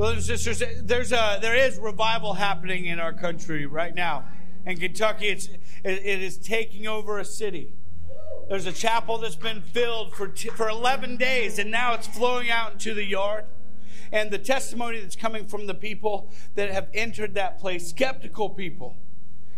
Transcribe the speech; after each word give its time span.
Brothers 0.00 0.30
and 0.30 0.40
sisters, 0.40 0.82
there's 0.82 1.12
a, 1.12 1.38
there 1.42 1.54
is 1.54 1.78
revival 1.78 2.32
happening 2.32 2.86
in 2.86 2.98
our 2.98 3.12
country 3.12 3.66
right 3.66 3.94
now. 3.94 4.24
In 4.64 4.78
Kentucky, 4.78 5.28
it's, 5.28 5.50
it, 5.84 6.22
is 6.22 6.38
taking 6.38 6.86
over 6.86 7.18
a 7.18 7.24
city. 7.26 7.74
There's 8.48 8.64
a 8.64 8.72
chapel 8.72 9.18
that's 9.18 9.36
been 9.36 9.60
filled 9.60 10.14
for, 10.14 10.28
t- 10.28 10.48
for 10.48 10.70
11 10.70 11.18
days, 11.18 11.58
and 11.58 11.70
now 11.70 11.92
it's 11.92 12.06
flowing 12.06 12.48
out 12.48 12.72
into 12.72 12.94
the 12.94 13.04
yard. 13.04 13.44
And 14.10 14.30
the 14.30 14.38
testimony 14.38 15.00
that's 15.00 15.16
coming 15.16 15.46
from 15.46 15.66
the 15.66 15.74
people 15.74 16.32
that 16.54 16.70
have 16.70 16.88
entered 16.94 17.34
that 17.34 17.58
place, 17.58 17.86
skeptical 17.86 18.48
people, 18.48 18.96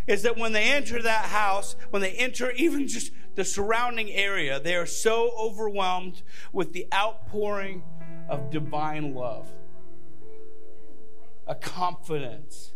is 0.09 0.23
that 0.25 0.37
when 0.37 0.51
they 0.51 0.73
enter 0.73 1.01
that 1.03 1.27
house, 1.27 1.77
when 1.91 2.03
they 2.03 2.15
enter 2.15 2.51
even 2.57 2.89
just 2.89 3.13
the 3.37 3.45
surrounding 3.45 4.11
area, 4.11 4.59
they 4.59 4.75
are 4.75 4.87
so 4.87 5.31
overwhelmed 5.39 6.23
with 6.53 6.73
the 6.73 6.89
outpouring 6.93 7.85
of 8.29 8.51
divine 8.51 9.15
love, 9.15 9.47
a 11.47 11.55
confidence 11.55 12.73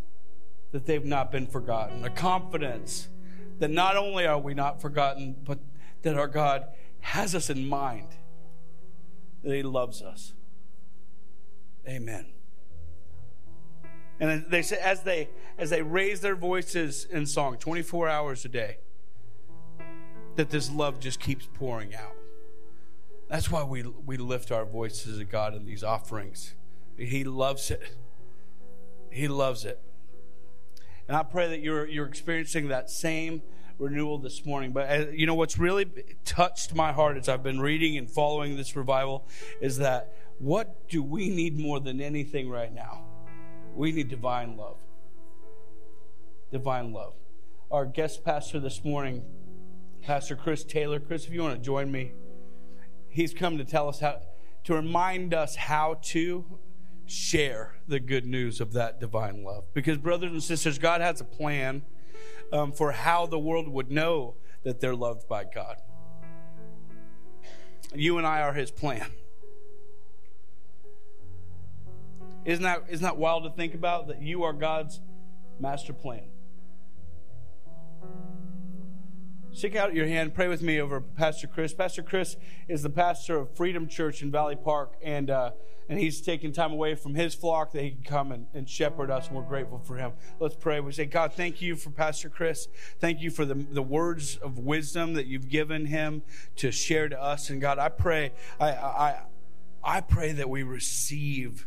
that 0.73 0.87
they've 0.87 1.05
not 1.05 1.31
been 1.31 1.47
forgotten, 1.47 2.05
a 2.05 2.11
confidence 2.11 3.09
that 3.59 3.71
not 3.71 3.97
only 3.97 4.27
are 4.27 4.39
we 4.39 4.55
not 4.55 4.81
forgotten, 4.81 5.37
but 5.45 5.59
that 6.03 6.17
our 6.17 6.29
God 6.29 6.67
has 7.01 7.35
us 7.35 7.49
in 7.51 7.69
mind, 7.69 8.09
that 9.43 9.55
He 9.55 9.63
loves 9.63 10.03
us. 10.03 10.35
Amen. 11.89 12.27
And 14.19 14.47
they 14.51 14.63
say 14.63 14.79
as 14.79 15.03
they 15.03 15.29
as 15.59 15.71
they 15.71 15.83
raise 15.83 16.21
their 16.21 16.37
voices 16.37 17.07
in 17.11 17.27
song 17.27 17.59
24 17.59 18.09
hours 18.09 18.45
a 18.45 18.49
day, 18.49 18.79
that 20.37 20.51
this 20.51 20.71
love 20.71 21.01
just 21.01 21.21
keeps 21.21 21.49
pouring 21.55 21.95
out. 21.95 22.17
That's 23.29 23.51
why 23.51 23.63
we 23.65 23.83
we 23.83 24.17
lift 24.17 24.51
our 24.51 24.65
voices 24.65 25.19
to 25.19 25.25
God 25.25 25.55
in 25.55 25.65
these 25.65 25.85
offerings. 25.85 26.55
He 26.97 27.25
loves 27.25 27.71
it. 27.71 27.83
He 29.17 29.29
loves 29.29 29.65
it. 29.65 29.81
And 31.09 31.17
I 31.17 31.23
pray 31.23 31.49
that 31.49 31.61
you're 31.61 31.87
you're 31.87 32.07
experiencing 32.07 32.69
that 32.69 32.91
same 32.91 33.41
renewal 33.79 34.19
this 34.19 34.45
morning. 34.45 34.73
But 34.73 34.91
uh, 34.91 35.07
you 35.11 35.25
know 35.25 35.35
what's 35.35 35.59
really 35.59 35.87
touched 36.27 36.75
my 36.75 36.93
heart 36.93 37.17
as 37.17 37.27
I've 37.27 37.43
been 37.43 37.61
reading 37.61 37.97
and 37.97 38.11
following 38.11 38.57
this 38.57 38.77
revival 38.77 39.27
is 39.63 39.79
that 39.79 40.13
what 40.39 40.87
do 40.91 41.03
we 41.03 41.31
need 41.31 41.59
more 41.59 41.81
than 41.81 42.03
anything 42.03 42.51
right 42.51 42.73
now? 42.73 43.07
We 43.75 43.91
need 43.91 44.09
divine 44.09 44.59
love. 44.59 44.77
Divine 46.53 46.93
love. 46.93 47.15
Our 47.71 47.87
guest 47.87 48.23
pastor 48.23 48.61
this 48.61 48.85
morning, 48.85 49.23
Pastor 50.03 50.37
Chris 50.37 50.63
Taylor. 50.63 51.01
Chris, 51.01 51.27
if 51.27 51.33
you 51.33 51.43
want 51.43 51.55
to 51.55 51.63
join 51.63 51.91
me, 51.91 52.13
he's 53.09 53.33
come 53.33 53.57
to 53.57 53.65
tell 53.65 53.89
us 53.89 54.01
how, 54.01 54.21
to 54.65 54.75
remind 54.75 55.33
us 55.33 55.57
how 55.57 55.99
to 56.03 56.45
share 57.07 57.77
the 57.87 58.01
good 58.01 58.27
news 58.27 58.61
of 58.61 58.73
that 58.73 59.01
divine 59.01 59.45
love. 59.45 59.65
Because, 59.73 59.99
brothers 59.99 60.33
and 60.33 60.43
sisters, 60.43 60.79
God 60.79 61.01
has 61.01 61.21
a 61.21 61.25
plan 61.25 61.83
um, 62.53 62.73
for 62.73 62.93
how 62.93 63.27
the 63.27 63.39
world 63.39 63.69
would 63.69 63.91
know 63.91 64.35
that 64.65 64.81
they're 64.81 64.95
loved 64.95 65.29
by 65.29 65.45
God. 65.45 65.77
You 67.95 68.19
and 68.19 68.27
I 68.27 68.41
are 68.43 68.53
his 68.53 68.71
plan. 68.71 69.07
Isn't 72.45 72.63
that, 72.63 72.85
isn't 72.89 73.03
that 73.03 73.17
wild 73.17 73.45
to 73.45 73.51
think 73.51 73.75
about? 73.75 74.09
That 74.09 74.23
you 74.23 74.45
are 74.45 74.53
God's 74.53 75.01
master 75.59 75.93
plan. 75.93 76.29
Stick 79.57 79.75
out 79.75 79.95
your 79.95 80.07
hand, 80.07 80.35
pray 80.35 80.49
with 80.49 80.61
me 80.61 80.79
over 80.79 81.01
Pastor 81.01 81.47
Chris. 81.47 81.73
Pastor 81.73 82.03
Chris 82.03 82.37
is 82.69 82.83
the 82.83 82.91
pastor 82.91 83.39
of 83.39 83.57
Freedom 83.57 83.89
Church 83.89 84.21
in 84.21 84.31
Valley 84.31 84.55
Park, 84.55 84.99
and 85.03 85.31
uh, 85.31 85.53
and 85.89 85.99
he's 85.99 86.21
taking 86.21 86.53
time 86.53 86.73
away 86.73 86.95
from 86.95 87.15
his 87.15 87.35
flock 87.35 87.73
that 87.73 87.83
he 87.83 87.93
can 87.93 88.03
come 88.03 88.33
and, 88.33 88.49
and 88.53 88.69
shepherd 88.69 89.11
us, 89.11 89.29
and 89.29 89.35
we're 89.35 89.45
grateful 89.45 89.79
for 89.79 89.97
him. 89.97 90.13
Let's 90.39 90.57
pray. 90.57 90.81
We 90.81 90.93
say, 90.93 91.07
God, 91.07 91.33
thank 91.33 91.63
you 91.63 91.75
for 91.75 91.89
Pastor 91.89 92.29
Chris. 92.29 92.69
Thank 93.01 93.23
you 93.23 93.31
for 93.31 93.47
the, 93.47 93.55
the 93.55 93.83
words 93.83 94.37
of 94.37 94.59
wisdom 94.59 95.15
that 95.15 95.25
you've 95.25 95.49
given 95.49 95.87
him 95.87 96.21
to 96.57 96.71
share 96.71 97.09
to 97.09 97.19
us. 97.19 97.49
And 97.49 97.59
God, 97.59 97.79
I 97.79 97.89
pray, 97.89 98.33
I, 98.61 98.73
I, 98.73 99.23
I 99.83 100.01
pray 100.03 100.33
that 100.33 100.51
we 100.51 100.65
receive 100.65 101.67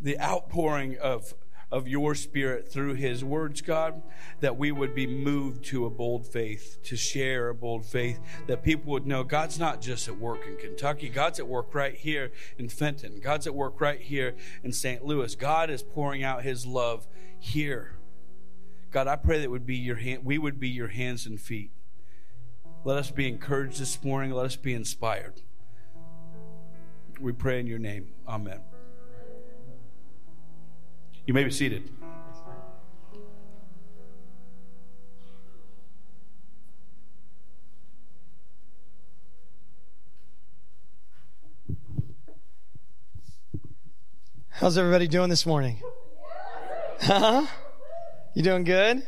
the 0.00 0.18
outpouring 0.18 0.96
of, 0.96 1.34
of 1.70 1.86
your 1.86 2.14
spirit 2.14 2.70
through 2.70 2.94
his 2.94 3.22
words, 3.22 3.60
God, 3.60 4.02
that 4.40 4.56
we 4.56 4.72
would 4.72 4.94
be 4.94 5.06
moved 5.06 5.64
to 5.66 5.84
a 5.84 5.90
bold 5.90 6.26
faith, 6.26 6.78
to 6.84 6.96
share 6.96 7.48
a 7.48 7.54
bold 7.54 7.84
faith, 7.84 8.20
that 8.46 8.62
people 8.62 8.92
would 8.92 9.06
know 9.06 9.22
God's 9.22 9.58
not 9.58 9.80
just 9.80 10.08
at 10.08 10.18
work 10.18 10.46
in 10.46 10.56
Kentucky, 10.56 11.08
God's 11.08 11.38
at 11.38 11.46
work 11.46 11.74
right 11.74 11.94
here 11.94 12.30
in 12.56 12.68
Fenton, 12.68 13.20
God's 13.20 13.46
at 13.46 13.54
work 13.54 13.80
right 13.80 14.00
here 14.00 14.34
in 14.62 14.72
St. 14.72 15.04
Louis. 15.04 15.34
God 15.34 15.68
is 15.68 15.82
pouring 15.82 16.24
out 16.24 16.42
his 16.42 16.64
love 16.64 17.06
here. 17.38 17.96
God, 18.90 19.06
I 19.06 19.16
pray 19.16 19.40
that 19.40 19.50
would 19.50 19.66
be 19.66 19.76
your 19.76 19.96
hand, 19.96 20.24
we 20.24 20.38
would 20.38 20.58
be 20.58 20.68
your 20.68 20.88
hands 20.88 21.26
and 21.26 21.38
feet. 21.38 21.70
Let 22.84 22.96
us 22.96 23.10
be 23.10 23.28
encouraged 23.28 23.80
this 23.80 24.02
morning. 24.02 24.30
Let 24.30 24.46
us 24.46 24.56
be 24.56 24.72
inspired. 24.72 25.42
We 27.20 27.32
pray 27.32 27.60
in 27.60 27.66
your 27.66 27.80
name. 27.80 28.12
Amen. 28.26 28.67
You 31.28 31.34
may 31.34 31.44
be 31.44 31.50
seated. 31.50 31.82
How's 44.48 44.78
everybody 44.78 45.06
doing 45.06 45.28
this 45.28 45.44
morning? 45.44 45.82
Huh? 47.02 47.44
You 48.34 48.42
doing 48.42 48.64
good? 48.64 49.06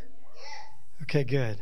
Okay, 1.04 1.24
good. 1.24 1.58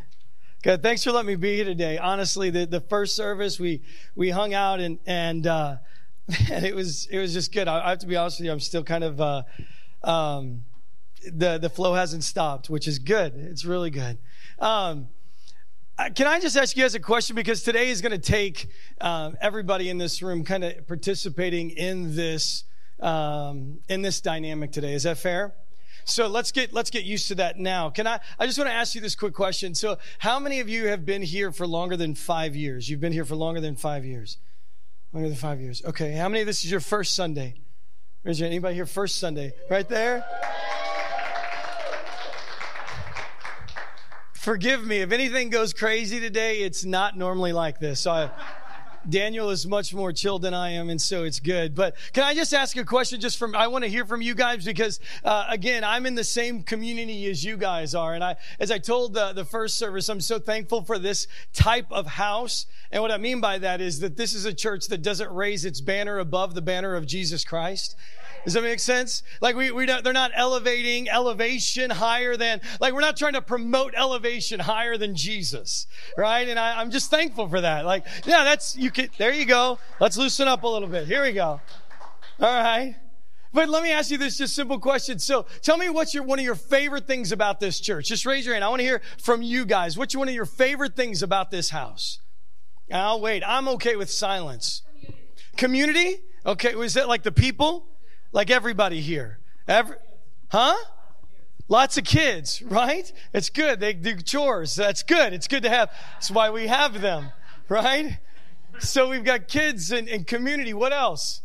Good. 0.65 0.83
Thanks 0.83 1.05
for 1.05 1.13
letting 1.13 1.29
me 1.29 1.37
be 1.37 1.55
here 1.55 1.67
today. 1.67 1.99
Honestly, 1.99 2.51
the, 2.51 2.67
the 2.67 2.81
first 2.81 3.15
service 3.15 3.61
we 3.61 3.83
we 4.17 4.31
hung 4.31 4.55
out 4.55 4.81
and 4.81 4.99
and 5.07 5.47
uh, 5.47 5.77
and 6.51 6.67
it 6.67 6.75
was 6.75 7.07
it 7.13 7.19
was 7.21 7.33
just 7.33 7.53
good. 7.53 7.69
I, 7.69 7.87
I 7.87 7.91
have 7.91 8.01
to 8.01 8.09
be 8.09 8.17
honest 8.17 8.41
with 8.41 8.47
you. 8.47 8.51
I'm 8.51 8.59
still 8.59 8.83
kind 8.83 9.05
of 9.05 9.21
uh, 9.21 9.43
um, 10.03 10.65
the 11.25 11.59
the 11.59 11.71
flow 11.71 11.95
hasn't 11.95 12.25
stopped, 12.25 12.71
which 12.71 12.87
is 12.87 12.99
good. 12.99 13.35
It's 13.35 13.65
really 13.65 13.91
good. 13.91 14.19
Um, 14.59 15.09
can 16.15 16.29
I 16.29 16.39
just 16.39 16.57
ask 16.57 16.77
you 16.77 16.85
guys 16.85 16.95
a 16.95 17.01
question? 17.01 17.35
Because 17.35 17.63
today 17.63 17.91
is 17.91 18.01
going 18.01 18.13
to 18.13 18.19
take 18.19 18.69
um, 19.01 19.37
everybody 19.41 19.89
in 19.91 19.99
this 19.99 20.23
room 20.23 20.45
kind 20.45 20.63
of 20.63 20.87
participating 20.87 21.71
in 21.71 22.15
this 22.15 22.65
um, 23.01 23.81
in 23.89 24.03
this 24.03 24.21
dynamic 24.21 24.71
today. 24.71 24.95
Is 24.95 25.03
that 25.03 25.19
fair? 25.19 25.55
So 26.05 26.27
let's 26.27 26.53
get 26.53 26.73
let's 26.73 26.91
get 26.91 27.05
used 27.05 27.29
to 27.29 27.35
that 27.37 27.59
now. 27.59 27.91
Can 27.91 28.07
I? 28.07 28.21
I 28.39 28.47
just 28.47 28.59
want 28.59 28.71
to 28.71 28.75
ask 28.75 28.95
you 28.95 29.01
this 29.01 29.15
quick 29.15 29.35
question. 29.35 29.75
So, 29.75 29.99
how 30.19 30.39
many 30.39 30.61
of 30.61 30.69
you 30.69 30.87
have 30.87 31.05
been 31.05 31.23
here 31.23 31.53
for 31.53 31.67
longer 31.67 31.97
than 31.97 32.15
five 32.15 32.55
years? 32.55 32.89
You've 32.89 33.01
been 33.01 33.13
here 33.13 33.25
for 33.25 33.37
longer 33.37 33.61
than 33.61 33.77
five 33.77 34.05
years. 34.05 34.39
Longer 35.13 35.29
than 35.29 35.37
five 35.37 35.61
years. 35.61 35.83
Okay. 35.85 36.13
How 36.13 36.29
many 36.29 36.41
of 36.41 36.47
this 36.47 36.65
is 36.65 36.71
your 36.71 36.81
first 36.81 37.15
Sunday? 37.15 37.55
Raise 38.25 38.41
your 38.41 38.49
anybody 38.49 38.75
here 38.75 38.87
first 38.87 39.21
Sunday? 39.21 39.53
Right 39.71 39.89
there? 39.89 40.25
Forgive 44.33 44.85
me. 44.85 44.99
If 44.99 45.13
anything 45.13 45.51
goes 45.51 45.73
crazy 45.73 46.19
today, 46.19 46.63
it's 46.63 46.85
not 46.85 47.17
normally 47.17 47.53
like 47.53 47.79
this. 47.79 48.01
So 48.01 48.11
I, 48.11 48.31
Daniel 49.09 49.51
is 49.51 49.67
much 49.67 49.95
more 49.95 50.13
chilled 50.13 50.43
than 50.43 50.55
I 50.55 50.71
am, 50.71 50.91
and 50.91 51.01
so 51.01 51.25
it's 51.25 51.41
good. 51.41 51.75
But 51.75 51.97
can 52.13 52.25
I 52.25 52.35
just 52.35 52.53
ask 52.53 52.77
a 52.77 52.85
question? 52.85 53.21
Just 53.21 53.39
from 53.39 53.55
I 53.55 53.67
want 53.69 53.85
to 53.85 53.91
hear 53.91 54.05
from 54.05 54.23
you 54.23 54.35
guys 54.35 54.65
because 54.65 55.01
uh, 55.25 55.47
again, 55.49 55.85
I'm 55.85 56.07
in 56.07 56.15
the 56.15 56.25
same 56.25 56.63
community 56.63 57.31
as 57.31 57.45
you 57.45 57.57
guys 57.57 57.95
are, 57.95 58.15
and 58.15 58.23
I, 58.23 58.37
as 58.61 58.71
I 58.71 58.79
told 58.79 59.15
the, 59.15 59.33
the 59.33 59.45
first 59.45 59.79
service, 59.79 60.09
I'm 60.09 60.21
so 60.21 60.39
thankful 60.39 60.85
for 60.85 60.99
this 60.99 61.27
type 61.53 61.87
of 61.91 62.07
house. 62.07 62.67
And 62.91 63.03
what 63.03 63.11
I 63.11 63.19
mean 63.19 63.41
by 63.41 63.59
that 63.59 63.81
is 63.81 64.01
that 64.01 64.17
this 64.17 64.35
is 64.35 64.45
a 64.45 64.55
church 64.55 64.89
that 64.89 65.03
doesn't 65.03 65.31
raise 65.31 65.65
its 65.65 65.81
banner 65.81 66.19
above 66.19 66.55
the 66.55 66.63
banner 66.63 66.95
of 66.95 67.07
Jesus 67.07 67.45
Christ. 67.45 67.97
Does 68.45 68.55
that 68.55 68.63
make 68.63 68.81
sense? 68.81 69.23
Like 69.41 69.57
we, 69.57 69.71
we 69.71 69.87
don't, 69.87 70.03
they're 70.03 70.13
not 70.13 70.31
elevating 70.35 71.09
elevation 71.09 71.91
higher 71.91 72.37
than, 72.37 72.61
like 72.81 72.95
we're 72.95 73.01
not 73.01 73.17
trying 73.17 73.35
to 73.35 73.43
promote 73.43 73.95
elevation 73.97 74.61
higher 74.61 74.97
than 74.97 75.15
Jesus, 75.15 75.87
right? 76.17 76.49
And 76.49 76.59
I, 76.59 76.81
I'm 76.81 76.91
just 76.91 77.11
thankful 77.11 77.49
for 77.49 77.61
that. 77.61 77.85
Like, 77.85 78.07
yeah, 78.25 78.45
that's, 78.45 78.77
you 78.77 78.91
can, 78.91 79.09
there 79.19 79.33
you 79.33 79.45
go. 79.45 79.79
Let's 80.01 80.17
loosen 80.17 80.49
up 80.49 80.63
a 80.63 80.69
little 80.69 80.89
bit. 80.89 81.07
Here 81.07 81.23
we 81.23 81.33
go. 81.33 81.61
All 82.41 82.63
right. 82.63 82.95
But 83.53 83.69
let 83.69 83.83
me 83.83 83.91
ask 83.91 84.11
you 84.11 84.19
this 84.19 84.39
just 84.39 84.55
simple 84.55 84.79
question. 84.79 85.19
So 85.19 85.47
tell 85.63 85.77
me 85.79 85.89
what's 85.89 86.15
your, 86.15 86.23
one 86.23 86.39
of 86.39 86.45
your 86.45 86.55
favorite 86.55 87.07
things 87.07 87.33
about 87.33 87.61
this 87.61 87.81
church. 87.81 88.07
Just 88.09 88.27
raise 88.27 88.45
your 88.45 88.55
hand. 88.55 88.65
I 88.65 88.69
want 88.69 88.81
to 88.81 88.85
hear 88.85 89.01
from 89.19 89.43
you 89.43 89.65
guys. 89.65 89.97
What's 89.97 90.15
one 90.15 90.29
of 90.29 90.35
your 90.35 90.47
favorite 90.47 90.95
things 90.95 91.23
about 91.23 91.51
this 91.51 91.71
house? 91.71 92.19
I'll 92.93 93.21
wait. 93.21 93.43
I'm 93.47 93.69
okay 93.69 93.97
with 93.97 94.11
silence. 94.11 94.83
Community? 95.57 96.03
Community? 96.05 96.23
Okay. 96.47 96.75
Was 96.75 96.95
that 96.95 97.09
like 97.09 97.23
the 97.23 97.33
people? 97.33 97.87
Like 98.33 98.51
everybody 98.51 99.01
here. 99.01 99.39
Every, 99.67 99.97
huh? 100.51 100.75
Lots 101.69 101.99
of 101.99 102.05
kids, 102.05 102.63
right? 102.67 103.11
It's 103.33 103.51
good. 103.51 103.81
They 103.81 103.93
do 103.93 104.17
chores. 104.17 104.75
That's 104.75 105.03
good. 105.03 105.33
It's 105.33 105.49
good 105.49 105.63
to 105.63 105.71
have. 105.71 105.91
That's 106.15 106.31
why 106.31 106.51
we 106.51 106.67
have 106.67 107.01
them, 107.01 107.31
right? 107.69 108.19
So 108.79 109.09
we've 109.09 109.25
got 109.25 109.49
kids 109.49 109.91
and, 109.91 110.09
and 110.09 110.27
community. 110.27 110.73
What 110.73 110.93
else? 110.93 111.43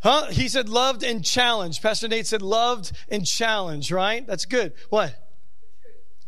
Huh? 0.00 0.26
He 0.26 0.46
said 0.48 0.68
loved 0.68 1.02
and 1.02 1.24
challenged. 1.24 1.82
Pastor 1.82 2.06
Nate 2.06 2.26
said 2.26 2.42
loved 2.42 2.92
and 3.08 3.26
challenged, 3.26 3.90
right? 3.90 4.24
That's 4.26 4.44
good. 4.44 4.72
What? 4.90 5.14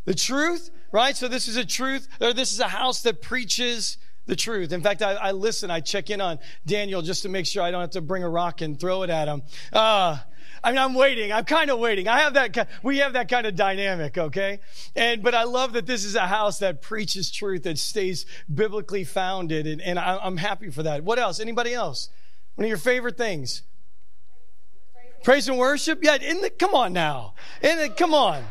The 0.07 0.15
truth, 0.15 0.71
right? 0.91 1.17
So 1.17 1.29
this 1.29 1.47
is 1.47 1.57
a 1.57 1.65
truth, 1.65 2.09
or 2.21 2.33
this 2.33 2.53
is 2.53 2.59
a 2.59 2.69
house 2.69 3.03
that 3.03 3.23
preaches 3.23 3.97
the 4.31 4.37
truth. 4.37 4.73
In 4.73 4.81
fact, 4.81 5.03
I, 5.03 5.13
I 5.15 5.31
listen, 5.33 5.71
I 5.71 5.81
check 5.81 6.09
in 6.09 6.23
on 6.23 6.39
Daniel 6.65 7.03
just 7.03 7.23
to 7.25 7.29
make 7.29 7.45
sure 7.45 7.63
I 7.63 7.71
don't 7.71 7.83
have 7.83 7.91
to 7.91 8.01
bring 8.01 8.23
a 8.23 8.29
rock 8.29 8.63
and 8.63 8.81
throw 8.81 9.03
it 9.03 9.11
at 9.11 9.29
him. 9.29 9.43
Uh, 9.73 10.19
I 10.63 10.71
mean, 10.71 10.79
I'm 10.79 10.95
waiting. 10.95 11.33
I'm 11.33 11.45
kind 11.45 11.71
of 11.71 11.79
waiting. 11.79 12.07
I 12.07 12.21
have 12.21 12.35
that. 12.35 12.69
We 12.83 12.99
have 12.99 13.15
that 13.15 13.29
kind 13.29 13.47
of 13.47 13.57
dynamic, 13.57 14.17
okay? 14.17 14.61
And 14.95 15.23
but 15.23 15.35
I 15.35 15.45
love 15.45 15.75
that 15.75 15.87
this 15.87 16.05
is 16.05 16.15
a 16.15 16.27
house 16.27 16.61
that 16.61 16.81
preaches 16.81 17.31
truth 17.31 17.65
that 17.65 17.79
stays 17.79 18.25
biblically 18.53 19.05
founded, 19.05 19.67
and, 19.67 19.83
and 19.83 19.99
I, 19.99 20.25
am 20.25 20.37
happy 20.37 20.71
for 20.71 20.85
that. 20.85 21.03
What 21.05 21.19
else? 21.19 21.41
Anybody 21.41 21.75
else? 21.75 22.09
One 22.55 22.65
of 22.65 22.69
your 22.69 22.79
favorite 22.79 23.19
things? 23.19 23.63
Praise 25.25 25.49
and 25.49 25.59
worship. 25.59 26.03
Yeah. 26.03 26.17
In 26.17 26.41
the, 26.41 26.51
come 26.51 26.75
on 26.75 26.93
now. 26.93 27.35
In 27.63 27.79
the, 27.79 27.89
come 27.91 28.15
on 28.15 28.45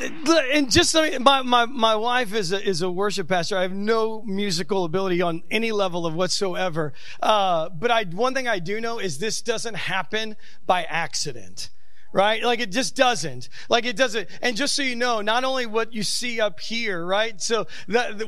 and 0.00 0.70
just 0.70 0.94
my, 0.94 1.42
my, 1.42 1.66
my 1.66 1.96
wife 1.96 2.34
is 2.34 2.52
a, 2.52 2.66
is 2.66 2.82
a 2.82 2.90
worship 2.90 3.28
pastor. 3.28 3.56
I 3.56 3.62
have 3.62 3.72
no 3.72 4.22
musical 4.22 4.84
ability 4.84 5.22
on 5.22 5.42
any 5.50 5.72
level 5.72 6.06
of 6.06 6.14
whatsoever. 6.14 6.92
Uh, 7.20 7.68
but 7.68 7.90
I, 7.90 8.04
one 8.04 8.34
thing 8.34 8.48
I 8.48 8.58
do 8.58 8.80
know 8.80 8.98
is 8.98 9.18
this 9.18 9.42
doesn't 9.42 9.74
happen 9.74 10.36
by 10.66 10.84
accident 10.84 11.70
right? 12.12 12.42
Like 12.42 12.60
it 12.60 12.72
just 12.72 12.96
doesn't. 12.96 13.48
Like 13.68 13.84
it 13.84 13.96
doesn't. 13.96 14.28
And 14.42 14.56
just 14.56 14.74
so 14.74 14.82
you 14.82 14.96
know, 14.96 15.20
not 15.20 15.44
only 15.44 15.66
what 15.66 15.92
you 15.92 16.02
see 16.02 16.40
up 16.40 16.60
here, 16.60 17.04
right? 17.04 17.40
So 17.40 17.66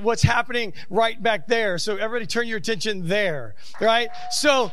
what's 0.00 0.22
happening 0.22 0.74
right 0.88 1.20
back 1.20 1.46
there. 1.46 1.78
So 1.78 1.96
everybody 1.96 2.26
turn 2.26 2.46
your 2.46 2.58
attention 2.58 3.08
there, 3.08 3.54
right? 3.80 4.08
So 4.30 4.70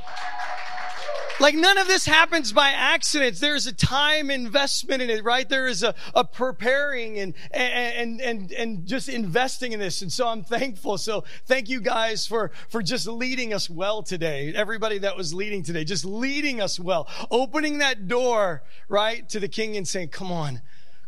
like 1.40 1.56
none 1.56 1.78
of 1.78 1.88
this 1.88 2.06
happens 2.06 2.52
by 2.52 2.70
accident. 2.70 3.40
There 3.40 3.56
is 3.56 3.68
a 3.68 3.74
time 3.74 4.30
investment 4.30 5.02
in 5.02 5.10
it, 5.10 5.24
right? 5.24 5.48
There 5.48 5.68
is 5.68 5.84
a, 5.84 5.96
a 6.14 6.24
preparing 6.24 7.18
and, 7.18 7.34
and, 7.52 8.22
and, 8.22 8.52
and 8.52 8.86
just 8.86 9.10
investing 9.10 9.72
in 9.72 9.80
this. 9.80 10.02
And 10.02 10.12
so 10.12 10.28
I'm 10.28 10.44
thankful. 10.44 10.98
So 10.98 11.24
thank 11.46 11.70
you 11.70 11.80
guys 11.80 12.28
for, 12.28 12.52
for 12.68 12.82
just 12.82 13.08
leading 13.08 13.54
us 13.54 13.70
well 13.70 14.04
today. 14.04 14.54
Everybody 14.54 14.98
that 15.00 15.16
was 15.16 15.34
leading 15.34 15.64
today, 15.64 15.84
just 15.84 16.06
leading 16.06 16.62
us 16.62 16.80
well, 16.80 17.08
opening 17.32 17.78
that 17.80 18.08
door, 18.08 18.64
right, 18.88 19.28
to 19.30 19.40
the 19.40 19.48
king 19.48 19.78
and 19.78 19.88
saying, 19.88 20.10
come 20.10 20.32
on, 20.32 20.62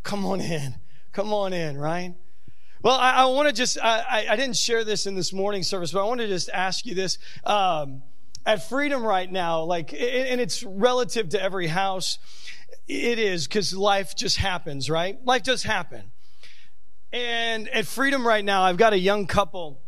come 0.03 0.25
on 0.25 0.39
in, 0.39 0.75
come 1.11 1.33
on 1.33 1.53
in, 1.53 1.77
right? 1.77 2.15
Well, 2.83 2.97
I, 2.97 3.11
I 3.11 3.25
want 3.25 3.47
to 3.47 3.53
just, 3.53 3.77
I, 3.79 4.25
I 4.29 4.35
didn't 4.35 4.55
share 4.55 4.83
this 4.83 5.05
in 5.05 5.13
this 5.13 5.31
morning 5.31 5.61
service, 5.61 5.91
but 5.91 6.01
I 6.01 6.07
want 6.07 6.21
to 6.21 6.27
just 6.27 6.49
ask 6.49 6.85
you 6.85 6.95
this. 6.95 7.19
Um, 7.43 8.01
at 8.45 8.67
Freedom 8.67 9.03
right 9.03 9.31
now, 9.31 9.63
like, 9.63 9.93
and 9.93 10.41
it's 10.41 10.63
relative 10.63 11.29
to 11.29 11.41
every 11.41 11.67
house, 11.67 12.17
it 12.87 13.19
is 13.19 13.47
because 13.47 13.73
life 13.73 14.15
just 14.15 14.37
happens, 14.37 14.89
right? 14.89 15.23
Life 15.25 15.43
does 15.43 15.63
happen. 15.63 16.11
And 17.13 17.67
at 17.69 17.85
Freedom 17.85 18.25
right 18.25 18.43
now, 18.43 18.63
I've 18.63 18.77
got 18.77 18.93
a 18.93 18.99
young 18.99 19.27
couple, 19.27 19.81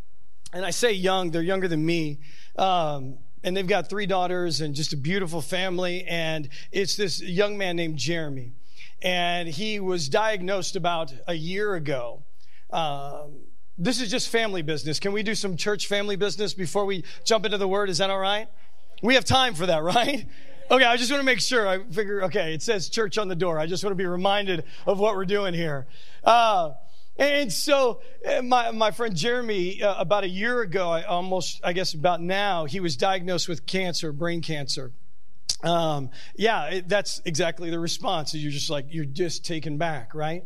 and 0.52 0.66
I 0.66 0.72
say 0.72 0.92
young, 0.92 1.32
they're 1.32 1.42
younger 1.42 1.68
than 1.68 1.86
me. 1.86 2.20
Um, 2.58 3.18
and 3.44 3.58
they've 3.58 3.68
got 3.68 3.90
three 3.90 4.06
daughters 4.06 4.62
and 4.62 4.74
just 4.74 4.94
a 4.94 4.98
beautiful 4.98 5.42
family. 5.42 6.06
And 6.06 6.50
it's 6.72 6.96
this 6.96 7.22
young 7.22 7.58
man 7.58 7.76
named 7.76 7.98
Jeremy. 7.98 8.54
And 9.02 9.50
he 9.50 9.80
was 9.80 10.08
diagnosed 10.08 10.76
about 10.78 11.14
a 11.28 11.34
year 11.34 11.76
ago. 11.76 12.24
Um, 12.70 13.42
this 13.78 14.02
is 14.02 14.12
just 14.12 14.30
family 14.30 14.62
business. 14.62 15.00
Can 15.00 15.12
we 15.12 15.24
do 15.24 15.36
some 15.36 15.58
church 15.58 15.88
family 15.88 16.16
business 16.16 16.54
before 16.54 16.86
we 16.86 17.04
jump 17.26 17.46
into 17.46 17.58
the 17.58 17.68
word? 17.68 17.90
Is 17.90 17.98
that 17.98 18.10
all 18.10 18.20
right? 18.20 18.48
We 19.02 19.16
have 19.16 19.26
time 19.26 19.56
for 19.56 19.66
that, 19.66 19.84
right? 19.84 20.26
Okay, 20.72 20.86
I 20.86 20.98
just 20.98 21.12
want 21.12 21.22
to 21.22 21.26
make 21.26 21.42
sure. 21.42 21.68
I 21.68 21.84
figure, 21.84 22.24
okay, 22.26 22.54
it 22.54 22.62
says 22.62 22.90
church 22.90 23.18
on 23.18 23.28
the 23.28 23.36
door. 23.36 23.60
I 23.60 23.66
just 23.66 23.84
want 23.84 23.92
to 23.92 23.96
be 23.96 24.06
reminded 24.06 24.64
of 24.86 25.00
what 25.00 25.16
we're 25.16 25.26
doing 25.26 25.54
here. 25.54 25.88
Uh, 26.24 26.72
and 27.18 27.52
so, 27.52 28.02
uh, 28.28 28.42
my, 28.42 28.72
my 28.72 28.92
friend 28.92 29.16
Jeremy, 29.16 29.84
uh, 29.84 29.96
about 30.00 30.24
a 30.24 30.30
year 30.30 30.62
ago, 30.62 30.90
I 30.90 31.04
almost, 31.04 31.62
I 31.64 31.74
guess 31.74 31.94
about 31.94 32.22
now, 32.22 32.66
he 32.66 32.80
was 32.80 32.98
diagnosed 32.98 33.48
with 33.48 33.66
cancer, 33.66 34.12
brain 34.12 34.42
cancer. 34.42 34.94
Um, 35.64 36.10
yeah, 36.36 36.66
it, 36.66 36.90
that's 36.90 37.22
exactly 37.26 37.70
the 37.70 37.80
response. 37.80 38.34
You're 38.34 38.52
just 38.52 38.70
like, 38.70 38.88
you're 38.90 39.06
just 39.06 39.46
taken 39.46 39.78
back, 39.78 40.16
right? 40.16 40.44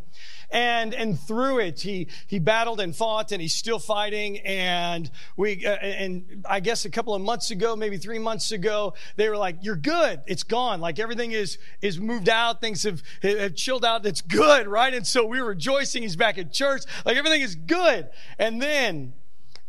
And 0.49 0.94
and 0.94 1.19
through 1.19 1.59
it 1.59 1.81
he 1.81 2.07
he 2.27 2.39
battled 2.39 2.79
and 2.79 2.95
fought 2.95 3.31
and 3.31 3.41
he's 3.41 3.53
still 3.53 3.79
fighting. 3.79 4.39
And 4.39 5.09
we 5.35 5.65
uh, 5.65 5.71
and 5.75 6.45
I 6.47 6.59
guess 6.59 6.85
a 6.85 6.89
couple 6.89 7.13
of 7.13 7.21
months 7.21 7.51
ago 7.51 7.75
maybe 7.75 7.97
3 7.97 8.19
months 8.19 8.51
ago 8.51 8.94
they 9.15 9.29
were 9.29 9.38
like 9.38 9.57
you're 9.61 9.75
good. 9.75 10.21
It's 10.27 10.44
gone. 10.44 10.79
Like 10.79 10.99
everything 10.99 11.31
is 11.31 11.57
is 11.81 11.99
moved 11.99 12.29
out. 12.29 12.61
Things 12.61 12.83
have 12.83 13.01
have 13.21 13.55
chilled 13.55 13.85
out. 13.85 14.05
It's 14.05 14.21
good 14.21 14.67
right? 14.67 14.94
And 14.94 15.05
so 15.05 15.25
we 15.25 15.41
were 15.41 15.49
rejoicing. 15.49 16.03
He's 16.03 16.15
back 16.15 16.38
at 16.38 16.53
church. 16.53 16.83
Like 17.05 17.17
everything 17.17 17.41
is 17.41 17.55
good. 17.55 18.09
And 18.39 18.61
then 18.61 19.13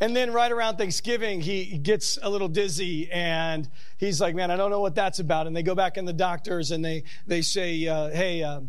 and 0.00 0.14
then 0.14 0.32
right 0.32 0.52
around 0.52 0.76
Thanksgiving, 0.76 1.40
he 1.40 1.76
gets 1.78 2.19
a 2.22 2.30
little 2.30 2.46
dizzy 2.46 3.10
and 3.10 3.69
he's 3.96 4.20
like, 4.20 4.36
man, 4.36 4.48
I 4.48 4.56
don't 4.56 4.70
know 4.70 4.80
what 4.80 4.94
that's 4.94 5.19
about. 5.19 5.48
And 5.48 5.56
they 5.56 5.64
go 5.64 5.75
back 5.75 5.96
in 5.96 6.04
the 6.04 6.12
doctors 6.12 6.70
and 6.70 6.84
they, 6.84 7.02
they 7.26 7.42
say, 7.42 7.84
uh, 7.88 8.10
hey, 8.10 8.44
uh, 8.44 8.60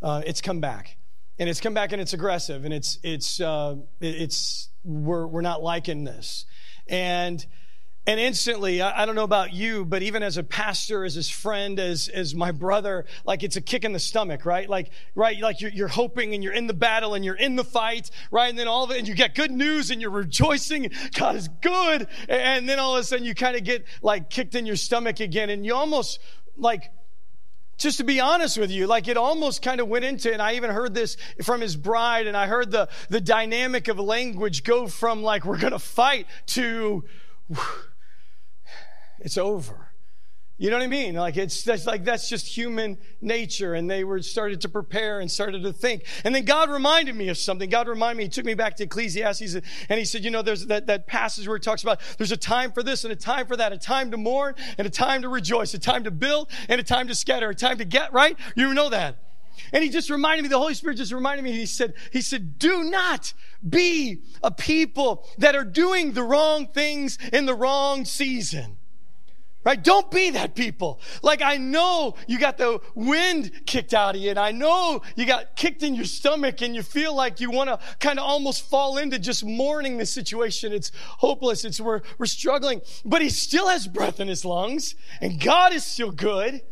uh, 0.00 0.22
it's 0.24 0.40
come 0.40 0.60
back 0.60 0.96
and 1.40 1.48
it's 1.48 1.58
come 1.58 1.72
back 1.72 1.92
and 1.92 2.02
it's 2.02 2.12
aggressive 2.12 2.66
and 2.66 2.74
it's 2.74 2.98
it's 3.02 3.40
uh, 3.40 3.74
it's 3.98 4.68
we're 4.84 5.26
we're 5.26 5.40
not 5.40 5.62
liking 5.62 6.04
this. 6.04 6.44
And 6.86 7.44
and 8.06 8.20
instantly 8.20 8.82
I, 8.82 9.02
I, 9.02 9.06
don't 9.06 9.14
know 9.14 9.24
about 9.24 9.52
you 9.52 9.84
but 9.84 10.02
even 10.02 10.22
as 10.22 10.36
a 10.36 10.42
pastor 10.42 11.04
as 11.04 11.14
his 11.14 11.30
friend 11.30 11.78
as 11.78 12.08
as 12.08 12.34
my 12.34 12.50
brother 12.50 13.04
like 13.24 13.42
it's 13.42 13.56
a 13.56 13.60
kick 13.60 13.84
in 13.84 13.92
the 13.92 13.98
stomach 13.98 14.44
right? 14.44 14.68
Like 14.68 14.90
right 15.14 15.38
like 15.40 15.62
you're, 15.62 15.70
you're 15.70 15.88
hoping 15.88 16.34
and 16.34 16.44
you're 16.44 16.52
in 16.52 16.66
the 16.66 16.74
battle 16.74 17.14
and 17.14 17.24
you're 17.24 17.36
in 17.36 17.56
the 17.56 17.64
fight 17.64 18.10
right? 18.30 18.50
And 18.50 18.58
then 18.58 18.68
all 18.68 18.84
of 18.84 18.90
it 18.90 18.98
and 18.98 19.08
you 19.08 19.14
get 19.14 19.34
good 19.34 19.50
news 19.50 19.90
and 19.90 20.00
you're 20.00 20.10
rejoicing 20.10 20.90
god 21.14 21.36
is 21.36 21.48
good. 21.48 22.06
And 22.28 22.68
then 22.68 22.78
all 22.78 22.96
of 22.96 23.00
a 23.00 23.04
sudden 23.04 23.24
you 23.24 23.34
kind 23.34 23.56
of 23.56 23.64
get 23.64 23.86
like 24.02 24.28
kicked 24.28 24.54
in 24.54 24.66
your 24.66 24.76
stomach 24.76 25.20
again 25.20 25.48
and 25.48 25.64
you 25.64 25.74
almost 25.74 26.20
like 26.58 26.90
just 27.80 27.96
to 27.98 28.04
be 28.04 28.20
honest 28.20 28.58
with 28.58 28.70
you, 28.70 28.86
like 28.86 29.08
it 29.08 29.16
almost 29.16 29.62
kind 29.62 29.80
of 29.80 29.88
went 29.88 30.04
into, 30.04 30.32
and 30.32 30.40
I 30.40 30.54
even 30.54 30.70
heard 30.70 30.94
this 30.94 31.16
from 31.42 31.62
his 31.62 31.76
bride, 31.76 32.26
and 32.26 32.36
I 32.36 32.46
heard 32.46 32.70
the, 32.70 32.88
the 33.08 33.20
dynamic 33.20 33.88
of 33.88 33.98
language 33.98 34.64
go 34.64 34.86
from 34.86 35.22
like, 35.22 35.44
we're 35.44 35.58
going 35.58 35.72
to 35.72 35.78
fight 35.78 36.26
to, 36.48 37.04
it's 39.18 39.38
over. 39.38 39.89
You 40.60 40.68
know 40.68 40.76
what 40.76 40.84
I 40.84 40.88
mean? 40.88 41.14
Like 41.14 41.38
it's 41.38 41.62
that's 41.62 41.86
like 41.86 42.04
that's 42.04 42.28
just 42.28 42.46
human 42.46 42.98
nature. 43.22 43.72
And 43.72 43.90
they 43.90 44.04
were 44.04 44.20
started 44.20 44.60
to 44.60 44.68
prepare 44.68 45.20
and 45.20 45.30
started 45.30 45.62
to 45.62 45.72
think. 45.72 46.04
And 46.22 46.34
then 46.34 46.44
God 46.44 46.68
reminded 46.68 47.16
me 47.16 47.30
of 47.30 47.38
something. 47.38 47.70
God 47.70 47.88
reminded 47.88 48.18
me, 48.18 48.24
he 48.24 48.28
took 48.28 48.44
me 48.44 48.52
back 48.52 48.76
to 48.76 48.84
Ecclesiastes 48.84 49.54
and 49.88 49.98
he 49.98 50.04
said, 50.04 50.22
you 50.22 50.30
know, 50.30 50.42
there's 50.42 50.66
that, 50.66 50.86
that 50.88 51.06
passage 51.06 51.48
where 51.48 51.56
he 51.56 51.62
talks 51.62 51.82
about 51.82 52.02
there's 52.18 52.30
a 52.30 52.36
time 52.36 52.72
for 52.72 52.82
this 52.82 53.04
and 53.04 53.12
a 53.12 53.16
time 53.16 53.46
for 53.46 53.56
that, 53.56 53.72
a 53.72 53.78
time 53.78 54.10
to 54.10 54.18
mourn 54.18 54.54
and 54.76 54.86
a 54.86 54.90
time 54.90 55.22
to 55.22 55.30
rejoice, 55.30 55.72
a 55.72 55.78
time 55.78 56.04
to 56.04 56.10
build 56.10 56.50
and 56.68 56.78
a 56.78 56.84
time 56.84 57.08
to 57.08 57.14
scatter, 57.14 57.48
a 57.48 57.54
time 57.54 57.78
to 57.78 57.86
get 57.86 58.12
right. 58.12 58.36
You 58.54 58.74
know 58.74 58.90
that. 58.90 59.16
And 59.72 59.82
he 59.82 59.88
just 59.88 60.10
reminded 60.10 60.42
me, 60.42 60.50
the 60.50 60.58
Holy 60.58 60.74
Spirit 60.74 60.96
just 60.96 61.12
reminded 61.12 61.42
me, 61.42 61.52
he 61.52 61.64
said, 61.64 61.94
he 62.12 62.20
said, 62.20 62.58
do 62.58 62.84
not 62.84 63.32
be 63.66 64.24
a 64.42 64.50
people 64.50 65.26
that 65.38 65.56
are 65.56 65.64
doing 65.64 66.12
the 66.12 66.22
wrong 66.22 66.66
things 66.66 67.16
in 67.32 67.46
the 67.46 67.54
wrong 67.54 68.04
season. 68.04 68.76
Right? 69.62 69.82
Don't 69.82 70.10
be 70.10 70.30
that 70.30 70.54
people. 70.54 71.00
Like, 71.22 71.42
I 71.42 71.58
know 71.58 72.14
you 72.26 72.38
got 72.38 72.56
the 72.56 72.80
wind 72.94 73.52
kicked 73.66 73.92
out 73.92 74.14
of 74.14 74.20
you, 74.22 74.30
and 74.30 74.38
I 74.38 74.52
know 74.52 75.02
you 75.16 75.26
got 75.26 75.54
kicked 75.54 75.82
in 75.82 75.94
your 75.94 76.06
stomach, 76.06 76.62
and 76.62 76.74
you 76.74 76.82
feel 76.82 77.14
like 77.14 77.40
you 77.40 77.50
want 77.50 77.68
to 77.68 77.78
kind 77.98 78.18
of 78.18 78.24
almost 78.24 78.68
fall 78.68 78.96
into 78.96 79.18
just 79.18 79.44
mourning 79.44 79.98
the 79.98 80.06
situation. 80.06 80.72
It's 80.72 80.90
hopeless. 81.18 81.66
It's 81.66 81.78
we're, 81.78 82.00
we're 82.16 82.26
struggling. 82.26 82.80
But 83.04 83.20
he 83.20 83.28
still 83.28 83.68
has 83.68 83.86
breath 83.86 84.18
in 84.18 84.28
his 84.28 84.46
lungs, 84.46 84.94
and 85.20 85.38
God 85.38 85.74
is 85.74 85.84
still 85.84 86.10
good. 86.10 86.62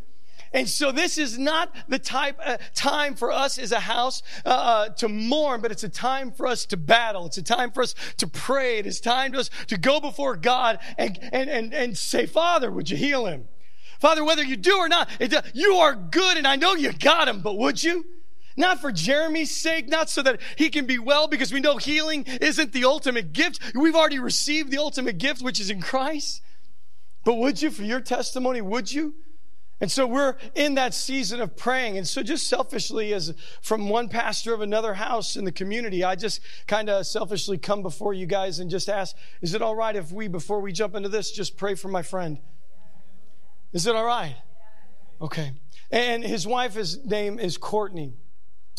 And 0.51 0.67
so 0.67 0.91
this 0.91 1.17
is 1.17 1.37
not 1.37 1.73
the 1.87 1.99
type 1.99 2.39
uh, 2.43 2.57
time 2.73 3.15
for 3.15 3.31
us 3.31 3.57
as 3.57 3.71
a 3.71 3.81
house 3.81 4.23
uh, 4.45 4.49
uh, 4.49 4.89
to 4.89 5.07
mourn, 5.07 5.61
but 5.61 5.71
it's 5.71 5.83
a 5.83 5.89
time 5.89 6.31
for 6.31 6.47
us 6.47 6.65
to 6.67 6.77
battle. 6.77 7.27
It's 7.27 7.37
a 7.37 7.43
time 7.43 7.71
for 7.71 7.83
us 7.83 7.93
to 8.17 8.27
pray. 8.27 8.79
It 8.79 8.87
is 8.87 8.99
time 8.99 9.33
for 9.33 9.39
us 9.39 9.49
to 9.67 9.77
go 9.77 9.99
before 9.99 10.35
God 10.35 10.79
and, 10.97 11.19
and, 11.31 11.49
and, 11.49 11.73
and 11.73 11.97
say, 11.97 12.25
Father, 12.25 12.71
would 12.71 12.89
you 12.89 12.97
heal 12.97 13.25
him? 13.25 13.47
Father, 13.99 14.23
whether 14.23 14.43
you 14.43 14.55
do 14.55 14.77
or 14.77 14.89
not, 14.89 15.09
it, 15.19 15.33
you 15.53 15.73
are 15.75 15.93
good 15.93 16.37
and 16.37 16.47
I 16.47 16.55
know 16.55 16.73
you 16.73 16.93
got 16.93 17.27
him, 17.27 17.41
but 17.41 17.57
would 17.57 17.83
you? 17.83 18.05
Not 18.57 18.81
for 18.81 18.91
Jeremy's 18.91 19.55
sake, 19.55 19.87
not 19.87 20.09
so 20.09 20.21
that 20.23 20.41
he 20.57 20.69
can 20.69 20.85
be 20.85 20.99
well, 20.99 21.27
because 21.27 21.53
we 21.53 21.61
know 21.61 21.77
healing 21.77 22.25
isn't 22.41 22.73
the 22.73 22.85
ultimate 22.85 23.31
gift. 23.33 23.61
We've 23.73 23.95
already 23.95 24.19
received 24.19 24.71
the 24.71 24.79
ultimate 24.79 25.17
gift, 25.17 25.41
which 25.41 25.59
is 25.59 25.69
in 25.69 25.81
Christ. 25.81 26.41
But 27.23 27.35
would 27.35 27.61
you, 27.61 27.71
for 27.71 27.83
your 27.83 28.01
testimony, 28.01 28.61
would 28.61 28.91
you? 28.91 29.15
And 29.81 29.89
so 29.89 30.05
we're 30.05 30.35
in 30.55 30.75
that 30.75 30.93
season 30.93 31.39
of 31.39 31.55
praying. 31.55 31.97
And 31.97 32.05
so 32.05 32.21
just 32.21 32.49
selfishly, 32.49 33.13
as 33.13 33.33
from 33.61 33.87
one 33.87 34.09
pastor 34.09 34.53
of 34.53 34.61
another 34.61 34.93
house 34.93 35.37
in 35.37 35.45
the 35.45 35.53
community, 35.53 36.03
I 36.03 36.15
just 36.15 36.41
kind 36.67 36.89
of 36.89 37.07
selfishly 37.07 37.57
come 37.57 37.81
before 37.81 38.13
you 38.13 38.25
guys 38.25 38.59
and 38.59 38.69
just 38.69 38.89
ask, 38.89 39.15
is 39.41 39.53
it 39.53 39.61
all 39.61 39.75
right 39.75 39.95
if 39.95 40.11
we, 40.11 40.27
before 40.27 40.59
we 40.59 40.73
jump 40.73 40.95
into 40.95 41.07
this, 41.07 41.31
just 41.31 41.55
pray 41.55 41.75
for 41.75 41.87
my 41.87 42.01
friend? 42.01 42.39
Is 43.71 43.87
it 43.87 43.95
all 43.95 44.03
right? 44.03 44.35
Okay. 45.21 45.53
And 45.91 46.23
his 46.23 46.45
wife's 46.45 46.97
name 47.05 47.39
is 47.39 47.57
Courtney. 47.57 48.13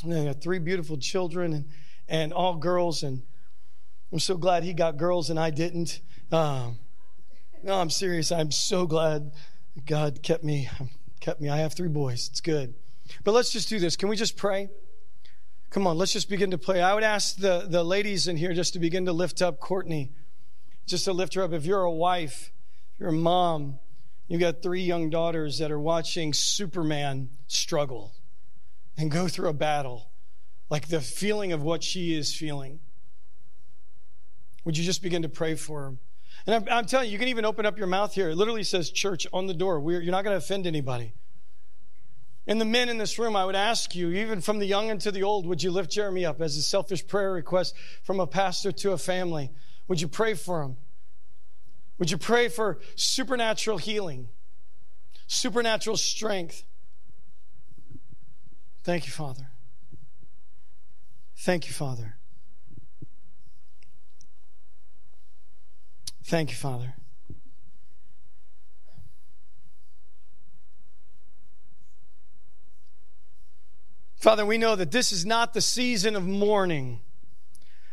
And 0.02 0.12
they 0.12 0.24
got 0.26 0.42
three 0.42 0.58
beautiful 0.58 0.98
children 0.98 1.52
and, 1.54 1.64
and 2.08 2.32
all 2.32 2.56
girls. 2.56 3.02
And 3.02 3.22
I'm 4.12 4.18
so 4.18 4.36
glad 4.36 4.64
he 4.64 4.74
got 4.74 4.98
girls 4.98 5.30
and 5.30 5.38
I 5.38 5.48
didn't. 5.48 6.00
Um, 6.30 6.78
no, 7.62 7.74
I'm 7.74 7.90
serious. 7.90 8.30
I'm 8.32 8.50
so 8.50 8.86
glad 8.86 9.32
God 9.86 10.22
kept 10.22 10.44
me. 10.44 10.68
Kept 11.20 11.40
me. 11.40 11.48
I 11.48 11.58
have 11.58 11.74
three 11.74 11.88
boys. 11.88 12.28
It's 12.30 12.40
good. 12.40 12.74
But 13.24 13.32
let's 13.32 13.50
just 13.50 13.68
do 13.68 13.78
this. 13.78 13.96
Can 13.96 14.08
we 14.08 14.16
just 14.16 14.36
pray? 14.36 14.70
Come 15.70 15.86
on, 15.86 15.98
let's 15.98 16.12
just 16.12 16.28
begin 16.28 16.50
to 16.50 16.58
pray. 16.58 16.80
I 16.80 16.94
would 16.94 17.04
ask 17.04 17.36
the, 17.36 17.66
the 17.68 17.84
ladies 17.84 18.26
in 18.26 18.36
here 18.36 18.52
just 18.52 18.72
to 18.72 18.80
begin 18.80 19.04
to 19.06 19.12
lift 19.12 19.40
up 19.40 19.60
Courtney, 19.60 20.12
just 20.86 21.04
to 21.04 21.12
lift 21.12 21.34
her 21.34 21.42
up. 21.42 21.52
If 21.52 21.64
you're 21.64 21.82
a 21.82 21.90
wife, 21.90 22.50
you're 22.98 23.10
a 23.10 23.12
mom, 23.12 23.78
you've 24.26 24.40
got 24.40 24.62
three 24.62 24.82
young 24.82 25.10
daughters 25.10 25.58
that 25.58 25.70
are 25.70 25.78
watching 25.78 26.32
Superman 26.32 27.30
struggle 27.46 28.14
and 28.98 29.12
go 29.12 29.28
through 29.28 29.48
a 29.48 29.52
battle, 29.54 30.10
like 30.70 30.88
the 30.88 31.00
feeling 31.00 31.52
of 31.52 31.62
what 31.62 31.84
she 31.84 32.14
is 32.14 32.34
feeling. 32.34 32.80
Would 34.64 34.76
you 34.76 34.84
just 34.84 35.02
begin 35.02 35.22
to 35.22 35.28
pray 35.28 35.54
for 35.54 35.82
her? 35.82 35.96
And 36.46 36.54
I'm, 36.56 36.78
I'm 36.78 36.86
telling 36.86 37.06
you, 37.06 37.12
you 37.12 37.18
can 37.18 37.28
even 37.28 37.44
open 37.44 37.66
up 37.66 37.78
your 37.78 37.86
mouth 37.86 38.14
here. 38.14 38.30
It 38.30 38.36
literally 38.36 38.62
says 38.64 38.90
church 38.90 39.26
on 39.32 39.46
the 39.46 39.54
door. 39.54 39.80
We're, 39.80 40.00
you're 40.00 40.12
not 40.12 40.24
going 40.24 40.34
to 40.34 40.38
offend 40.38 40.66
anybody. 40.66 41.12
And 42.46 42.60
the 42.60 42.64
men 42.64 42.88
in 42.88 42.98
this 42.98 43.18
room, 43.18 43.36
I 43.36 43.44
would 43.44 43.54
ask 43.54 43.94
you, 43.94 44.10
even 44.10 44.40
from 44.40 44.58
the 44.58 44.66
young 44.66 44.90
and 44.90 45.00
to 45.02 45.10
the 45.10 45.22
old, 45.22 45.46
would 45.46 45.62
you 45.62 45.70
lift 45.70 45.90
Jeremy 45.90 46.24
up 46.24 46.40
as 46.40 46.56
a 46.56 46.62
selfish 46.62 47.06
prayer 47.06 47.32
request 47.32 47.74
from 48.02 48.18
a 48.18 48.26
pastor 48.26 48.72
to 48.72 48.92
a 48.92 48.98
family? 48.98 49.50
Would 49.88 50.00
you 50.00 50.08
pray 50.08 50.34
for 50.34 50.62
him? 50.62 50.76
Would 51.98 52.10
you 52.10 52.18
pray 52.18 52.48
for 52.48 52.80
supernatural 52.96 53.76
healing, 53.76 54.28
supernatural 55.26 55.98
strength? 55.98 56.64
Thank 58.82 59.06
you, 59.06 59.12
Father. 59.12 59.50
Thank 61.36 61.66
you, 61.66 61.72
Father. 61.72 62.19
Thank 66.24 66.50
you, 66.50 66.56
Father. 66.56 66.94
Father, 74.16 74.44
we 74.44 74.58
know 74.58 74.76
that 74.76 74.90
this 74.90 75.12
is 75.12 75.24
not 75.24 75.54
the 75.54 75.62
season 75.62 76.14
of 76.14 76.26
mourning. 76.26 77.00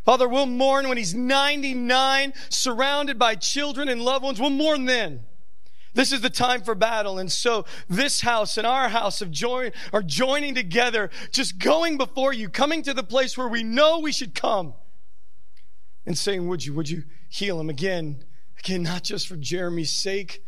Father, 0.04 0.28
we'll 0.28 0.46
mourn 0.46 0.88
when 0.88 0.98
he's 0.98 1.16
99, 1.16 2.34
surrounded 2.50 3.18
by 3.18 3.36
children 3.36 3.88
and 3.88 4.02
loved 4.02 4.26
ones. 4.26 4.40
We'll 4.40 4.50
mourn 4.50 4.86
then. 4.86 5.22
This 5.94 6.12
is 6.12 6.22
the 6.22 6.30
time 6.30 6.62
for 6.62 6.76
battle. 6.76 7.18
And 7.18 7.32
so 7.32 7.66
this 7.90 8.22
house 8.22 8.58
and 8.58 8.68
our 8.68 8.90
house 8.90 9.22
of 9.22 9.32
joy 9.32 9.72
are 9.94 10.04
joining 10.04 10.54
together, 10.54 11.10
just 11.32 11.60
going 11.60 11.98
before 11.98 12.34
you, 12.34 12.50
coming 12.50 12.84
to 12.84 12.94
the 12.94 13.04
place 13.04 13.38
where 13.38 13.48
we 13.48 13.64
know 13.64 14.00
we 14.00 14.12
should 14.12 14.36
come 14.36 14.74
and 16.08 16.18
saying, 16.18 16.48
would 16.48 16.66
you, 16.66 16.74
would 16.74 16.90
you 16.90 17.04
heal 17.28 17.60
him 17.60 17.70
again? 17.70 18.24
Again, 18.60 18.82
not 18.82 19.04
just 19.04 19.28
for 19.28 19.36
Jeremy's 19.36 19.92
sake, 19.92 20.42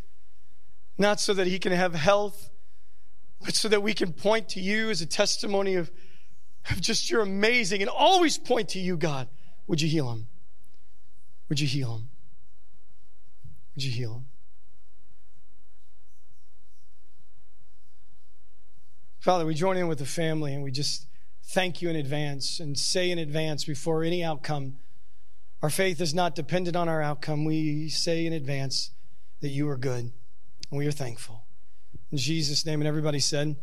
not 0.97 1.19
so 1.19 1.33
that 1.33 1.47
he 1.47 1.59
can 1.59 1.73
have 1.73 1.93
health, 1.93 2.49
but 3.41 3.55
so 3.55 3.67
that 3.67 3.83
we 3.83 3.93
can 3.93 4.13
point 4.13 4.47
to 4.49 4.61
you 4.61 4.89
as 4.89 5.01
a 5.01 5.05
testimony 5.05 5.75
of, 5.75 5.91
of 6.71 6.79
just 6.79 7.11
your 7.11 7.21
amazing 7.21 7.81
and 7.81 7.89
always 7.89 8.37
point 8.37 8.69
to 8.69 8.79
you, 8.79 8.95
God. 8.95 9.27
Would 9.67 9.81
you 9.81 9.89
heal 9.89 10.09
him? 10.11 10.27
Would 11.49 11.59
you 11.59 11.67
heal 11.67 11.93
him? 11.93 12.09
Would 13.75 13.83
you 13.83 13.91
heal 13.91 14.13
him? 14.13 14.25
Father, 19.19 19.45
we 19.45 19.53
join 19.53 19.75
in 19.75 19.89
with 19.89 19.99
the 19.99 20.05
family 20.05 20.53
and 20.53 20.63
we 20.63 20.71
just 20.71 21.05
thank 21.43 21.81
you 21.81 21.89
in 21.89 21.97
advance 21.97 22.61
and 22.61 22.77
say 22.77 23.11
in 23.11 23.19
advance 23.19 23.65
before 23.65 24.05
any 24.05 24.23
outcome. 24.23 24.77
Our 25.61 25.69
faith 25.69 25.99
is 25.99 26.13
not 26.13 26.35
dependent 26.35 26.77
on 26.77 26.87
our 26.87 27.01
outcome. 27.01 27.43
We 27.43 27.89
say 27.89 28.25
in 28.25 28.31
advance 28.31 28.91
that 29.41 29.49
you 29.49 29.67
are 29.69 29.75
good 29.75 30.13
and 30.71 30.77
we 30.77 30.87
are 30.87 30.91
thankful. 30.91 31.43
In 32.11 32.17
Jesus' 32.17 32.65
name, 32.65 32.79
and 32.79 32.87
everybody 32.87 33.19
said, 33.19 33.57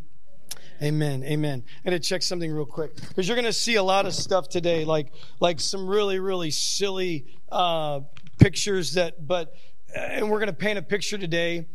Amen. 0.83 1.25
Amen. 1.25 1.65
I 1.87 1.91
to 1.91 1.99
check 1.99 2.23
something 2.23 2.53
real 2.53 2.67
quick 2.67 2.95
because 2.97 3.27
you're 3.27 3.37
going 3.37 3.47
to 3.47 3.53
see 3.53 3.77
a 3.77 3.83
lot 3.83 4.05
of 4.05 4.15
stuff 4.15 4.51
today, 4.51 4.85
like 4.85 5.11
like 5.41 5.59
some 5.59 5.89
really 5.89 6.19
really 6.19 6.51
silly 6.51 7.25
uh, 7.51 8.01
pictures 8.39 8.93
that, 8.93 9.27
but 9.27 9.55
and 9.95 10.31
we're 10.31 10.39
going 10.39 10.49
to 10.49 10.53
paint 10.53 10.79
a 10.79 10.83
picture 10.83 11.17
today, 11.17 11.67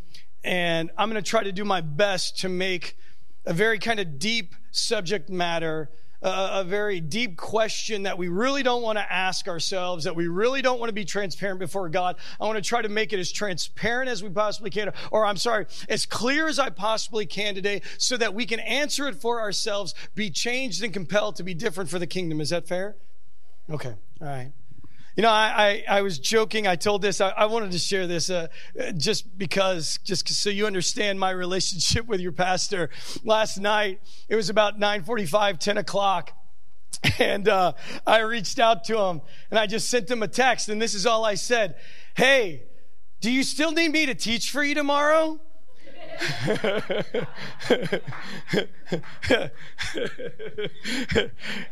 and 0.44 0.92
I'm 1.00 1.10
going 1.10 1.22
to 1.22 1.28
try 1.28 1.42
to 1.42 1.52
do 1.52 1.66
my 1.66 1.82
best 1.82 2.42
to 2.42 2.50
make 2.50 2.96
a 3.44 3.54
very 3.54 3.80
kind 3.80 4.00
of 4.00 4.20
deep 4.20 4.54
subject 4.70 5.32
matter 5.32 5.90
a, 6.22 6.64
very 6.64 7.00
deep 7.00 7.38
question 7.38 8.04
that 8.04 8.18
we 8.18 8.28
really 8.28 8.64
don't 8.64 8.82
want 8.82 8.98
to 8.98 9.12
ask 9.14 9.48
ourselves, 9.48 10.04
that 10.04 10.16
we 10.16 10.28
really 10.28 10.62
don't 10.62 10.80
want 10.80 10.90
to 10.90 10.94
be 10.94 11.06
transparent 11.06 11.60
before 11.60 11.90
God. 11.90 12.18
I 12.40 12.46
want 12.46 12.58
to 12.58 12.62
try 12.62 12.82
to 12.82 12.90
make 12.90 13.14
it 13.14 13.20
as 13.20 13.32
transparent 13.32 14.10
as 14.10 14.24
we 14.24 14.30
possibly 14.30 14.70
can, 14.70 14.92
or 15.12 15.26
I'm 15.26 15.38
sorry, 15.38 15.66
as 15.90 16.06
clear 16.06 16.48
as 16.48 16.60
I 16.60 16.70
possibly 16.70 17.26
can 17.26 17.56
today, 17.56 17.82
so 17.98 18.18
that 18.18 18.34
we 18.34 18.46
can 18.46 18.60
answer 18.60 19.08
it 19.08 19.16
for 19.16 19.42
ourselves, 19.42 19.96
be 20.16 20.30
changed 20.30 20.84
and 20.84 20.94
compelled 20.94 21.38
to 21.38 21.44
be 21.44 21.54
different 21.54 21.90
for 21.90 22.00
the 22.00 22.08
kingdom. 22.08 22.40
Is 22.40 22.52
that 22.52 22.68
fair? 22.68 22.96
Okay. 23.70 23.96
All 24.22 24.28
right. 24.28 24.52
You 25.16 25.24
know, 25.24 25.30
I, 25.30 25.84
I, 25.90 25.98
I, 25.98 26.02
was 26.02 26.20
joking. 26.20 26.68
I 26.68 26.78
told 26.78 27.02
this. 27.02 27.20
I, 27.20 27.30
I 27.30 27.46
wanted 27.46 27.72
to 27.72 27.80
share 27.80 28.08
this 28.08 28.30
uh, 28.30 28.48
just 28.96 29.38
because, 29.38 30.00
just 30.06 30.28
so 30.30 30.50
you 30.50 30.66
understand 30.66 31.20
my 31.20 31.32
relationship 31.32 32.06
with 32.08 32.22
your 32.22 32.32
pastor. 32.32 32.90
Last 33.24 33.58
night, 33.58 34.00
it 34.30 34.36
was 34.36 34.50
about 34.50 34.80
9:45, 34.80 35.60
10 35.60 35.78
o'clock. 35.78 36.34
And 37.18 37.48
uh, 37.48 37.74
I 38.06 38.20
reached 38.20 38.60
out 38.60 38.84
to 38.86 39.00
him 39.00 39.22
and 39.50 39.58
I 39.58 39.66
just 39.66 39.90
sent 39.90 40.10
him 40.10 40.22
a 40.22 40.28
text. 40.28 40.70
And 40.70 40.80
this 40.80 40.94
is 40.94 41.08
all 41.08 41.26
I 41.26 41.34
said 41.34 41.76
Hey, 42.16 42.64
do 43.22 43.32
you 43.32 43.44
still 43.44 43.72
need 43.72 43.92
me 43.92 44.06
to 44.06 44.14
teach 44.14 44.52
for 44.52 44.64
you 44.64 44.76
tomorrow? 44.76 45.40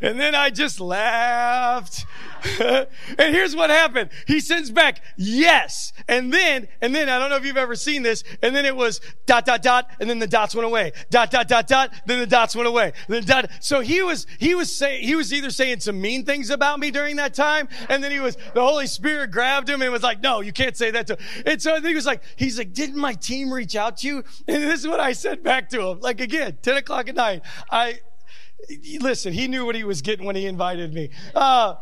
and 0.00 0.18
then 0.18 0.34
I 0.34 0.50
just 0.50 0.80
laughed. 0.80 2.06
and 2.60 2.88
here's 3.18 3.54
what 3.54 3.70
happened. 3.70 4.10
He 4.26 4.40
sends 4.40 4.70
back, 4.70 5.02
yes. 5.16 5.92
And 6.08 6.32
then, 6.32 6.68
and 6.80 6.94
then, 6.94 7.08
I 7.08 7.18
don't 7.18 7.30
know 7.30 7.36
if 7.36 7.44
you've 7.44 7.56
ever 7.56 7.76
seen 7.76 8.02
this, 8.02 8.24
and 8.42 8.54
then 8.54 8.64
it 8.64 8.74
was 8.74 9.00
dot, 9.26 9.44
dot, 9.44 9.62
dot, 9.62 9.90
and 10.00 10.08
then 10.08 10.18
the 10.18 10.26
dots 10.26 10.54
went 10.54 10.66
away. 10.66 10.92
Dot, 11.10 11.30
dot, 11.30 11.48
dot, 11.48 11.66
dot, 11.66 11.92
then 12.06 12.18
the 12.18 12.26
dots 12.26 12.56
went 12.56 12.68
away. 12.68 12.92
Then 13.08 13.24
dot. 13.24 13.50
So 13.60 13.80
he 13.80 14.02
was, 14.02 14.26
he 14.38 14.54
was 14.54 14.74
saying, 14.74 15.04
he 15.04 15.14
was 15.14 15.32
either 15.32 15.50
saying 15.50 15.80
some 15.80 16.00
mean 16.00 16.24
things 16.24 16.50
about 16.50 16.80
me 16.80 16.90
during 16.90 17.16
that 17.16 17.34
time, 17.34 17.68
and 17.88 18.02
then 18.02 18.10
he 18.10 18.20
was, 18.20 18.36
the 18.54 18.62
Holy 18.62 18.86
Spirit 18.86 19.30
grabbed 19.30 19.68
him 19.68 19.82
and 19.82 19.92
was 19.92 20.02
like, 20.02 20.20
no, 20.20 20.40
you 20.40 20.52
can't 20.52 20.76
say 20.76 20.90
that 20.90 21.06
to 21.08 21.14
him. 21.14 21.42
And 21.46 21.62
so 21.62 21.80
he 21.80 21.94
was 21.94 22.06
like, 22.06 22.22
he's 22.36 22.58
like, 22.58 22.72
didn't 22.72 22.96
my 22.96 23.14
team 23.14 23.52
reach 23.52 23.76
out 23.76 23.98
to 23.98 24.06
you? 24.06 24.24
And 24.48 24.62
this 24.64 24.80
is 24.80 24.88
what 24.88 25.00
I 25.00 25.12
said 25.12 25.42
back 25.42 25.68
to 25.70 25.88
him. 25.88 26.00
Like 26.00 26.20
again, 26.20 26.58
10 26.62 26.78
o'clock 26.78 27.08
at 27.08 27.14
night. 27.14 27.42
I, 27.70 28.00
listen, 29.00 29.32
he 29.32 29.48
knew 29.48 29.64
what 29.64 29.74
he 29.74 29.84
was 29.84 30.02
getting 30.02 30.26
when 30.26 30.36
he 30.36 30.46
invited 30.46 30.92
me. 30.92 31.10
Uh, 31.34 31.74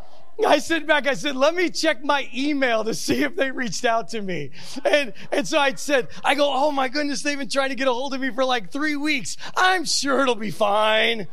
I 0.46 0.58
said 0.58 0.86
back, 0.86 1.08
I 1.08 1.14
said, 1.14 1.34
let 1.34 1.54
me 1.54 1.68
check 1.68 2.04
my 2.04 2.28
email 2.32 2.84
to 2.84 2.94
see 2.94 3.24
if 3.24 3.34
they 3.34 3.50
reached 3.50 3.84
out 3.84 4.08
to 4.10 4.22
me. 4.22 4.50
And, 4.84 5.12
and 5.32 5.48
so 5.48 5.58
I 5.58 5.74
said, 5.74 6.08
I 6.22 6.36
go, 6.36 6.52
oh 6.52 6.70
my 6.70 6.88
goodness, 6.88 7.22
they've 7.22 7.38
been 7.38 7.48
trying 7.48 7.70
to 7.70 7.74
get 7.74 7.88
a 7.88 7.92
hold 7.92 8.14
of 8.14 8.20
me 8.20 8.30
for 8.30 8.44
like 8.44 8.70
three 8.70 8.94
weeks. 8.94 9.36
I'm 9.56 9.84
sure 9.84 10.20
it'll 10.22 10.36
be 10.36 10.52
fine. 10.52 11.26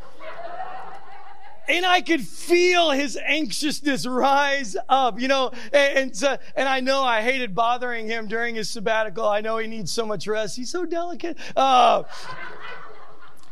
And 1.68 1.86
I 1.86 2.02
could 2.02 2.22
feel 2.22 2.92
his 2.92 3.18
anxiousness 3.18 4.06
rise 4.06 4.78
up, 4.88 5.20
you 5.20 5.28
know, 5.28 5.52
and, 5.74 6.12
and, 6.24 6.40
and 6.56 6.70
I 6.70 6.80
know 6.80 7.04
I 7.04 7.22
hated 7.22 7.56
bothering 7.56 8.08
him 8.08 8.28
during 8.28 8.56
his 8.56 8.70
sabbatical. 8.70 9.28
I 9.28 9.42
know 9.42 9.58
he 9.58 9.68
needs 9.68 9.92
so 9.92 10.06
much 10.06 10.28
rest. 10.28 10.56
He's 10.56 10.70
so 10.70 10.86
delicate. 10.86 11.38
Uh, 11.56 12.04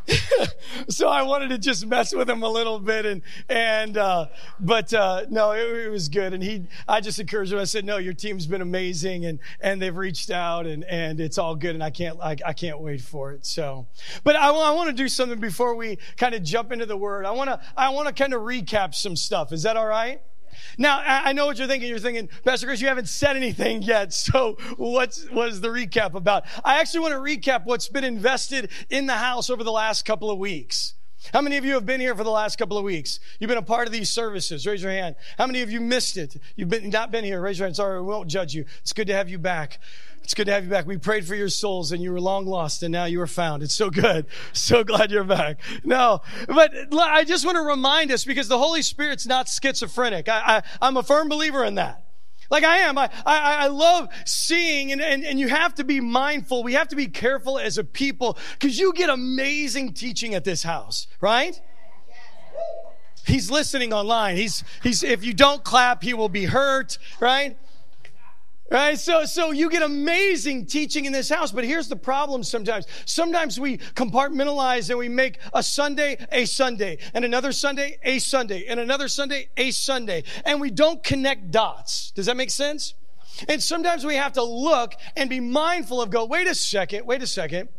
so 0.90 1.08
I 1.08 1.24
wanted 1.24 1.50
to 1.50 1.58
just 1.58 1.86
mess 1.86 2.14
with 2.14 2.30
him 2.30 2.44
a 2.44 2.50
little 2.50 2.80
bit, 2.80 3.06
and 3.06 3.22
and 3.50 3.98
uh, 3.98 4.28
but 4.60 4.94
uh, 4.94 5.26
no, 5.30 5.52
it, 5.52 5.86
it, 5.86 5.90
was 5.90 6.10
good. 6.10 6.34
And 6.34 6.44
he, 6.44 6.68
I 6.88 7.02
just 7.02 7.20
encouraged 7.20 7.54
him. 7.54 7.60
I 7.60 7.64
said, 7.64 7.86
"No, 7.86 7.98
your 7.98 8.14
team's 8.14 8.46
been 8.46 8.62
amazing, 8.62 9.26
and 9.26 9.40
and 9.62 9.82
they've 9.82 9.96
reached 9.96 10.30
out, 10.30 10.66
and 10.66 10.84
and 10.86 11.20
it's 11.20 11.38
all 11.38 11.56
good, 11.56 11.76
and 11.76 11.84
I 11.84 11.90
can't 11.90 12.20
I, 12.22 12.36
I 12.46 12.54
can't 12.54 12.80
wait 12.80 13.02
for 13.02 13.32
it." 13.32 13.46
So, 13.46 13.88
but 14.24 14.36
I, 14.36 14.50
I 14.50 14.72
want 14.72 14.90
to 14.90 14.96
do 14.96 15.08
something 15.08 15.40
before 15.40 15.76
we 15.76 15.98
kind 16.18 16.36
of 16.36 16.44
jump 16.44 16.72
into 16.72 16.86
the 16.86 16.98
word. 16.98 17.26
I 17.26 17.32
want 17.32 17.50
to 17.50 17.62
I 17.78 17.90
want 17.90 18.08
to 18.08 18.14
kind 18.14 18.34
of 18.34 18.42
recap 18.42 18.96
some 18.96 19.16
stuff. 19.16 19.52
Is 19.52 19.64
that 19.64 19.78
all 19.78 19.88
right? 19.88 20.22
Now, 20.78 21.02
I 21.06 21.34
know 21.34 21.46
what 21.46 21.58
you're 21.58 21.68
thinking. 21.68 21.90
You're 21.90 22.00
thinking, 22.00 22.30
Pastor 22.44 22.68
Chris, 22.68 22.82
you 22.82 22.88
haven't 22.88 23.10
said 23.10 23.36
anything 23.36 23.82
yet. 23.82 24.14
So 24.24 24.58
what's, 24.78 25.30
what 25.30 25.50
is 25.50 25.60
the 25.62 25.68
recap 25.68 26.14
about? 26.14 26.46
I 26.64 26.80
actually 26.80 27.02
want 27.02 27.14
to 27.14 27.20
recap 27.20 27.66
what's 27.66 27.90
been 27.90 28.04
invested 28.04 28.72
in 28.90 29.06
the 29.06 29.14
house 29.14 29.50
over 29.50 29.64
the 29.64 29.72
last 29.72 30.06
couple 30.06 30.32
of 30.32 30.40
weeks. 30.40 30.94
How 31.32 31.42
many 31.42 31.58
of 31.58 31.66
you 31.66 31.74
have 31.74 31.86
been 31.86 32.02
here 32.02 32.16
for 32.16 32.24
the 32.24 32.32
last 32.32 32.58
couple 32.58 32.78
of 32.78 32.84
weeks? 32.84 33.20
You've 33.40 33.50
been 33.50 33.58
a 33.58 33.62
part 33.62 33.88
of 33.88 33.94
these 33.94 34.10
services. 34.10 34.66
Raise 34.66 34.82
your 34.82 34.92
hand. 34.92 35.16
How 35.38 35.46
many 35.46 35.62
of 35.62 35.72
you 35.72 35.80
missed 35.80 36.18
it? 36.18 36.36
You've 36.56 36.70
been, 36.70 36.90
not 36.90 37.12
been 37.12 37.24
here. 37.24 37.42
Raise 37.42 37.60
your 37.60 37.68
hand. 37.68 37.76
Sorry, 37.76 38.02
we 38.02 38.08
won't 38.08 38.30
judge 38.30 38.54
you. 38.54 38.66
It's 38.82 38.94
good 38.94 39.08
to 39.08 39.14
have 39.14 39.30
you 39.30 39.40
back. 39.40 39.80
It's 40.24 40.34
good 40.34 40.46
to 40.46 40.54
have 40.54 40.64
you 40.64 40.70
back. 40.70 40.88
We 40.88 40.98
prayed 40.98 41.28
for 41.28 41.36
your 41.36 41.50
souls 41.50 41.92
and 41.92 42.02
you 42.02 42.12
were 42.12 42.22
long 42.22 42.46
lost 42.46 42.82
and 42.82 42.92
now 42.92 43.06
you 43.06 43.20
are 43.22 43.28
found. 43.28 43.62
It's 43.62 43.76
so 43.76 43.90
good. 43.90 44.26
So 44.54 44.84
glad 44.84 45.12
you're 45.12 45.24
back. 45.24 45.60
No, 45.84 46.22
but 46.48 46.72
I 46.94 47.24
just 47.26 47.46
want 47.46 47.58
to 47.58 47.64
remind 47.64 48.12
us 48.12 48.24
because 48.24 48.48
the 48.48 48.58
Holy 48.58 48.82
Spirit's 48.82 49.26
not 49.26 49.50
schizophrenic. 49.50 50.30
I, 50.30 50.40
I, 50.58 50.64
I'm 50.82 50.96
a 50.96 51.04
firm 51.04 51.28
believer 51.28 51.64
in 51.66 51.76
that. 51.76 52.06
Like 52.50 52.64
I 52.64 52.78
am. 52.78 52.98
I, 52.98 53.10
I, 53.26 53.66
I 53.66 53.68
love 53.68 54.08
seeing 54.26 54.92
and, 54.92 55.02
and, 55.02 55.24
and 55.26 55.40
you 55.40 55.50
have 55.50 55.76
to 55.76 55.84
be 55.84 56.00
mindful. 56.00 56.64
We 56.64 56.74
have 56.74 56.88
to 56.90 56.96
be 56.96 57.08
careful 57.08 57.60
as 57.60 57.78
a 57.78 57.84
people 57.84 58.38
because 58.54 58.80
you 58.80 58.94
get 58.94 59.10
amazing 59.10 59.94
teaching 59.94 60.34
at 60.34 60.44
this 60.44 60.64
house, 60.64 61.08
right? 61.20 61.60
He's 63.26 63.50
listening 63.50 63.94
online. 63.94 64.38
He's, 64.38 64.64
he's, 64.82 65.04
if 65.04 65.24
you 65.24 65.34
don't 65.34 65.64
clap, 65.64 66.04
he 66.04 66.14
will 66.14 66.30
be 66.30 66.46
hurt, 66.46 66.98
right? 67.20 67.58
Right? 68.74 68.98
So, 68.98 69.26
so 69.26 69.52
you 69.52 69.70
get 69.70 69.84
amazing 69.84 70.66
teaching 70.66 71.06
in 71.06 71.14
this 71.14 71.30
house, 71.30 71.52
but 71.52 71.64
here's 71.64 71.88
the 71.88 71.96
problem 71.96 72.44
sometimes. 72.44 72.88
Sometimes 73.06 73.60
we 73.60 73.78
compartmentalize 73.78 74.90
and 74.90 74.98
we 74.98 75.10
make 75.10 75.38
a 75.54 75.62
Sunday 75.62 76.18
a 76.32 76.46
Sunday, 76.46 76.98
and 77.14 77.24
another 77.24 77.52
Sunday 77.52 78.00
a 78.02 78.18
Sunday, 78.18 78.66
and 78.68 78.80
another 78.80 79.08
Sunday 79.08 79.48
a 79.58 79.70
Sunday, 79.70 80.24
and 80.44 80.60
we 80.60 80.72
don't 80.72 81.04
connect 81.04 81.52
dots. 81.52 82.12
Does 82.16 82.26
that 82.26 82.36
make 82.36 82.50
sense? 82.50 82.96
And 83.48 83.62
sometimes 83.62 84.08
we 84.08 84.16
have 84.16 84.34
to 84.34 84.44
look 84.44 84.96
and 85.16 85.30
be 85.30 85.40
mindful 85.40 86.02
of 86.02 86.10
go, 86.10 86.26
wait 86.26 86.48
a 86.48 86.56
second, 86.56 87.06
wait 87.06 87.22
a 87.22 87.28
second. 87.28 87.70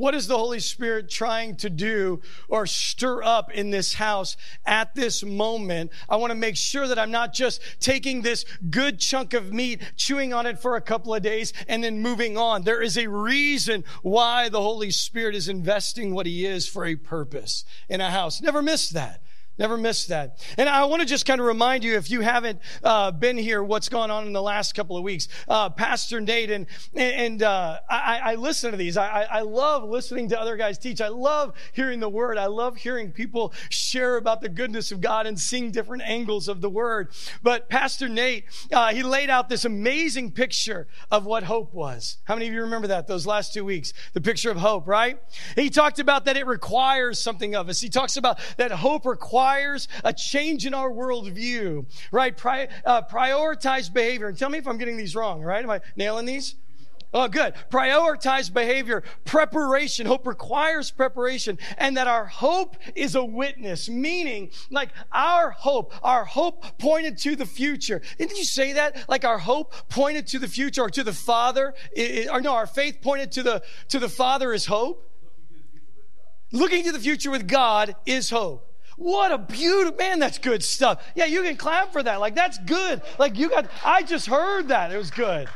What 0.00 0.14
is 0.14 0.26
the 0.26 0.38
Holy 0.38 0.60
Spirit 0.60 1.10
trying 1.10 1.56
to 1.56 1.68
do 1.68 2.22
or 2.48 2.64
stir 2.64 3.22
up 3.22 3.52
in 3.52 3.68
this 3.68 3.92
house 3.92 4.34
at 4.64 4.94
this 4.94 5.22
moment? 5.22 5.92
I 6.08 6.16
want 6.16 6.30
to 6.30 6.34
make 6.34 6.56
sure 6.56 6.88
that 6.88 6.98
I'm 6.98 7.10
not 7.10 7.34
just 7.34 7.60
taking 7.80 8.22
this 8.22 8.46
good 8.70 8.98
chunk 8.98 9.34
of 9.34 9.52
meat, 9.52 9.82
chewing 9.96 10.32
on 10.32 10.46
it 10.46 10.58
for 10.58 10.74
a 10.74 10.80
couple 10.80 11.14
of 11.14 11.22
days, 11.22 11.52
and 11.68 11.84
then 11.84 12.00
moving 12.00 12.38
on. 12.38 12.62
There 12.62 12.80
is 12.80 12.96
a 12.96 13.08
reason 13.08 13.84
why 14.00 14.48
the 14.48 14.62
Holy 14.62 14.90
Spirit 14.90 15.34
is 15.34 15.50
investing 15.50 16.14
what 16.14 16.24
He 16.24 16.46
is 16.46 16.66
for 16.66 16.86
a 16.86 16.96
purpose 16.96 17.66
in 17.86 18.00
a 18.00 18.10
house. 18.10 18.40
Never 18.40 18.62
miss 18.62 18.88
that. 18.88 19.20
Never 19.60 19.76
miss 19.76 20.06
that. 20.06 20.42
And 20.56 20.70
I 20.70 20.86
want 20.86 21.02
to 21.02 21.06
just 21.06 21.26
kind 21.26 21.38
of 21.38 21.46
remind 21.46 21.84
you, 21.84 21.96
if 21.96 22.10
you 22.10 22.22
haven't 22.22 22.60
uh, 22.82 23.10
been 23.10 23.36
here, 23.36 23.62
what's 23.62 23.90
gone 23.90 24.10
on 24.10 24.26
in 24.26 24.32
the 24.32 24.40
last 24.40 24.74
couple 24.74 24.96
of 24.96 25.02
weeks. 25.02 25.28
Uh, 25.46 25.68
Pastor 25.68 26.18
Nate 26.18 26.50
and 26.50 26.66
and 26.94 27.42
uh, 27.42 27.78
I, 27.86 28.20
I, 28.24 28.34
listen 28.36 28.70
to 28.70 28.78
these. 28.78 28.96
I, 28.96 29.26
I 29.30 29.42
love 29.42 29.84
listening 29.84 30.30
to 30.30 30.40
other 30.40 30.56
guys 30.56 30.78
teach. 30.78 31.02
I 31.02 31.08
love 31.08 31.52
hearing 31.74 32.00
the 32.00 32.08
word. 32.08 32.38
I 32.38 32.46
love 32.46 32.78
hearing 32.78 33.12
people 33.12 33.52
share 33.68 34.16
about 34.16 34.40
the 34.40 34.48
goodness 34.48 34.92
of 34.92 35.02
God 35.02 35.26
and 35.26 35.38
seeing 35.38 35.70
different 35.70 36.04
angles 36.04 36.48
of 36.48 36.62
the 36.62 36.70
word. 36.70 37.12
But 37.42 37.68
Pastor 37.68 38.08
Nate, 38.08 38.44
uh, 38.72 38.94
he 38.94 39.02
laid 39.02 39.28
out 39.28 39.50
this 39.50 39.66
amazing 39.66 40.32
picture 40.32 40.88
of 41.10 41.26
what 41.26 41.42
hope 41.42 41.74
was. 41.74 42.16
How 42.24 42.34
many 42.34 42.48
of 42.48 42.54
you 42.54 42.62
remember 42.62 42.88
that 42.88 43.06
those 43.06 43.26
last 43.26 43.52
two 43.52 43.66
weeks? 43.66 43.92
The 44.14 44.22
picture 44.22 44.50
of 44.50 44.56
hope, 44.56 44.88
right? 44.88 45.20
He 45.54 45.68
talked 45.68 45.98
about 45.98 46.24
that 46.24 46.38
it 46.38 46.46
requires 46.46 47.18
something 47.18 47.54
of 47.54 47.68
us. 47.68 47.78
He 47.82 47.90
talks 47.90 48.16
about 48.16 48.38
that 48.56 48.70
hope 48.70 49.04
requires 49.04 49.49
requires 49.50 49.88
a 50.04 50.12
change 50.12 50.66
in 50.66 50.74
our 50.74 50.90
worldview, 50.90 51.84
right? 52.12 52.36
Pri- 52.36 52.68
uh, 52.84 53.02
prioritize 53.02 53.92
behavior. 53.92 54.28
And 54.28 54.38
tell 54.38 54.48
me 54.48 54.58
if 54.58 54.68
I'm 54.68 54.78
getting 54.78 54.96
these 54.96 55.16
wrong, 55.16 55.42
right? 55.42 55.62
Am 55.62 55.70
I 55.70 55.80
nailing 55.96 56.26
these? 56.26 56.54
Oh, 57.12 57.26
good. 57.26 57.54
Prioritize 57.70 58.52
behavior. 58.52 59.02
Preparation. 59.24 60.06
Hope 60.06 60.28
requires 60.28 60.92
preparation. 60.92 61.58
And 61.76 61.96
that 61.96 62.06
our 62.06 62.26
hope 62.26 62.76
is 62.94 63.16
a 63.16 63.24
witness, 63.24 63.88
meaning 63.88 64.50
like 64.70 64.90
our 65.10 65.50
hope, 65.50 65.92
our 66.04 66.24
hope 66.24 66.78
pointed 66.78 67.18
to 67.18 67.34
the 67.34 67.46
future. 67.46 68.00
Didn't 68.18 68.38
you 68.38 68.44
say 68.44 68.74
that? 68.74 69.08
Like 69.08 69.24
our 69.24 69.38
hope 69.38 69.74
pointed 69.88 70.28
to 70.28 70.38
the 70.38 70.46
future 70.46 70.82
or 70.82 70.90
to 70.90 71.02
the 71.02 71.12
Father, 71.12 71.74
or 72.30 72.40
no, 72.40 72.54
our 72.54 72.68
faith 72.68 72.98
pointed 73.02 73.32
to 73.32 73.42
the, 73.42 73.62
to 73.88 73.98
the 73.98 74.08
Father 74.08 74.52
is 74.52 74.66
hope. 74.66 75.08
Looking 76.52 76.84
to 76.84 76.92
the 76.92 77.00
future 77.00 77.32
with 77.32 77.48
God 77.48 77.96
is 78.06 78.30
hope. 78.30 78.69
What 79.00 79.32
a 79.32 79.38
beautiful, 79.38 79.96
man, 79.96 80.18
that's 80.18 80.36
good 80.36 80.62
stuff. 80.62 81.02
Yeah, 81.14 81.24
you 81.24 81.40
can 81.40 81.56
clap 81.56 81.90
for 81.90 82.02
that. 82.02 82.20
Like, 82.20 82.34
that's 82.34 82.58
good. 82.58 83.00
Like, 83.18 83.38
you 83.38 83.48
got, 83.48 83.64
I 83.82 84.02
just 84.02 84.26
heard 84.26 84.68
that. 84.68 84.92
It 84.92 84.98
was 84.98 85.10
good. 85.10 85.48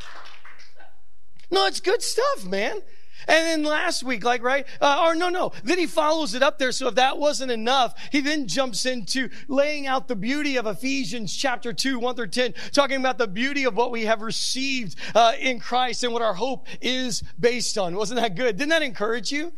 No, 1.50 1.66
it's 1.66 1.80
good 1.80 2.00
stuff, 2.00 2.46
man. 2.46 2.80
And 3.28 3.46
then 3.46 3.62
last 3.62 4.02
week, 4.02 4.24
like, 4.24 4.42
right? 4.42 4.64
Uh, 4.80 5.04
or 5.04 5.14
no, 5.14 5.28
no. 5.28 5.52
Then 5.62 5.78
he 5.78 5.84
follows 5.84 6.32
it 6.32 6.42
up 6.42 6.58
there. 6.58 6.72
So 6.72 6.88
if 6.88 6.94
that 6.94 7.18
wasn't 7.18 7.50
enough, 7.50 7.92
he 8.10 8.22
then 8.22 8.48
jumps 8.48 8.86
into 8.86 9.28
laying 9.46 9.86
out 9.86 10.08
the 10.08 10.16
beauty 10.16 10.56
of 10.56 10.66
Ephesians 10.66 11.36
chapter 11.36 11.74
2, 11.74 11.98
1 11.98 12.16
through 12.16 12.28
10, 12.28 12.54
talking 12.72 12.96
about 12.96 13.18
the 13.18 13.28
beauty 13.28 13.64
of 13.64 13.76
what 13.76 13.90
we 13.90 14.06
have 14.06 14.22
received 14.22 14.96
uh, 15.14 15.34
in 15.38 15.60
Christ 15.60 16.02
and 16.02 16.14
what 16.14 16.22
our 16.22 16.34
hope 16.34 16.66
is 16.80 17.22
based 17.38 17.76
on. 17.76 17.94
Wasn't 17.94 18.18
that 18.18 18.36
good? 18.36 18.56
Didn't 18.56 18.70
that 18.70 18.82
encourage 18.82 19.30
you? 19.30 19.52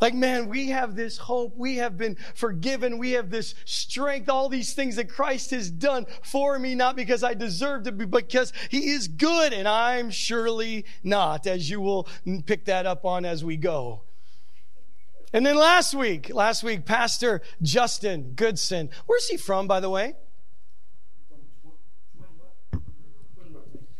Like, 0.00 0.14
man, 0.14 0.48
we 0.48 0.68
have 0.68 0.94
this 0.94 1.18
hope. 1.18 1.56
We 1.56 1.76
have 1.76 1.96
been 1.96 2.16
forgiven. 2.34 2.98
We 2.98 3.12
have 3.12 3.30
this 3.30 3.54
strength, 3.64 4.28
all 4.28 4.48
these 4.48 4.74
things 4.74 4.96
that 4.96 5.08
Christ 5.08 5.50
has 5.52 5.70
done 5.70 6.06
for 6.22 6.58
me, 6.58 6.74
not 6.74 6.96
because 6.96 7.22
I 7.22 7.34
deserve 7.34 7.84
to 7.84 7.92
be, 7.92 8.04
but 8.04 8.28
because 8.28 8.52
he 8.70 8.90
is 8.90 9.08
good 9.08 9.52
and 9.52 9.66
I'm 9.66 10.10
surely 10.10 10.84
not, 11.02 11.46
as 11.46 11.70
you 11.70 11.80
will 11.80 12.08
pick 12.46 12.66
that 12.66 12.86
up 12.86 13.04
on 13.04 13.24
as 13.24 13.44
we 13.44 13.56
go. 13.56 14.02
And 15.32 15.44
then 15.44 15.56
last 15.56 15.94
week, 15.94 16.32
last 16.32 16.62
week, 16.62 16.84
Pastor 16.84 17.42
Justin 17.60 18.32
Goodson, 18.36 18.90
where's 19.06 19.28
he 19.28 19.36
from, 19.36 19.66
by 19.66 19.80
the 19.80 19.90
way? 19.90 20.14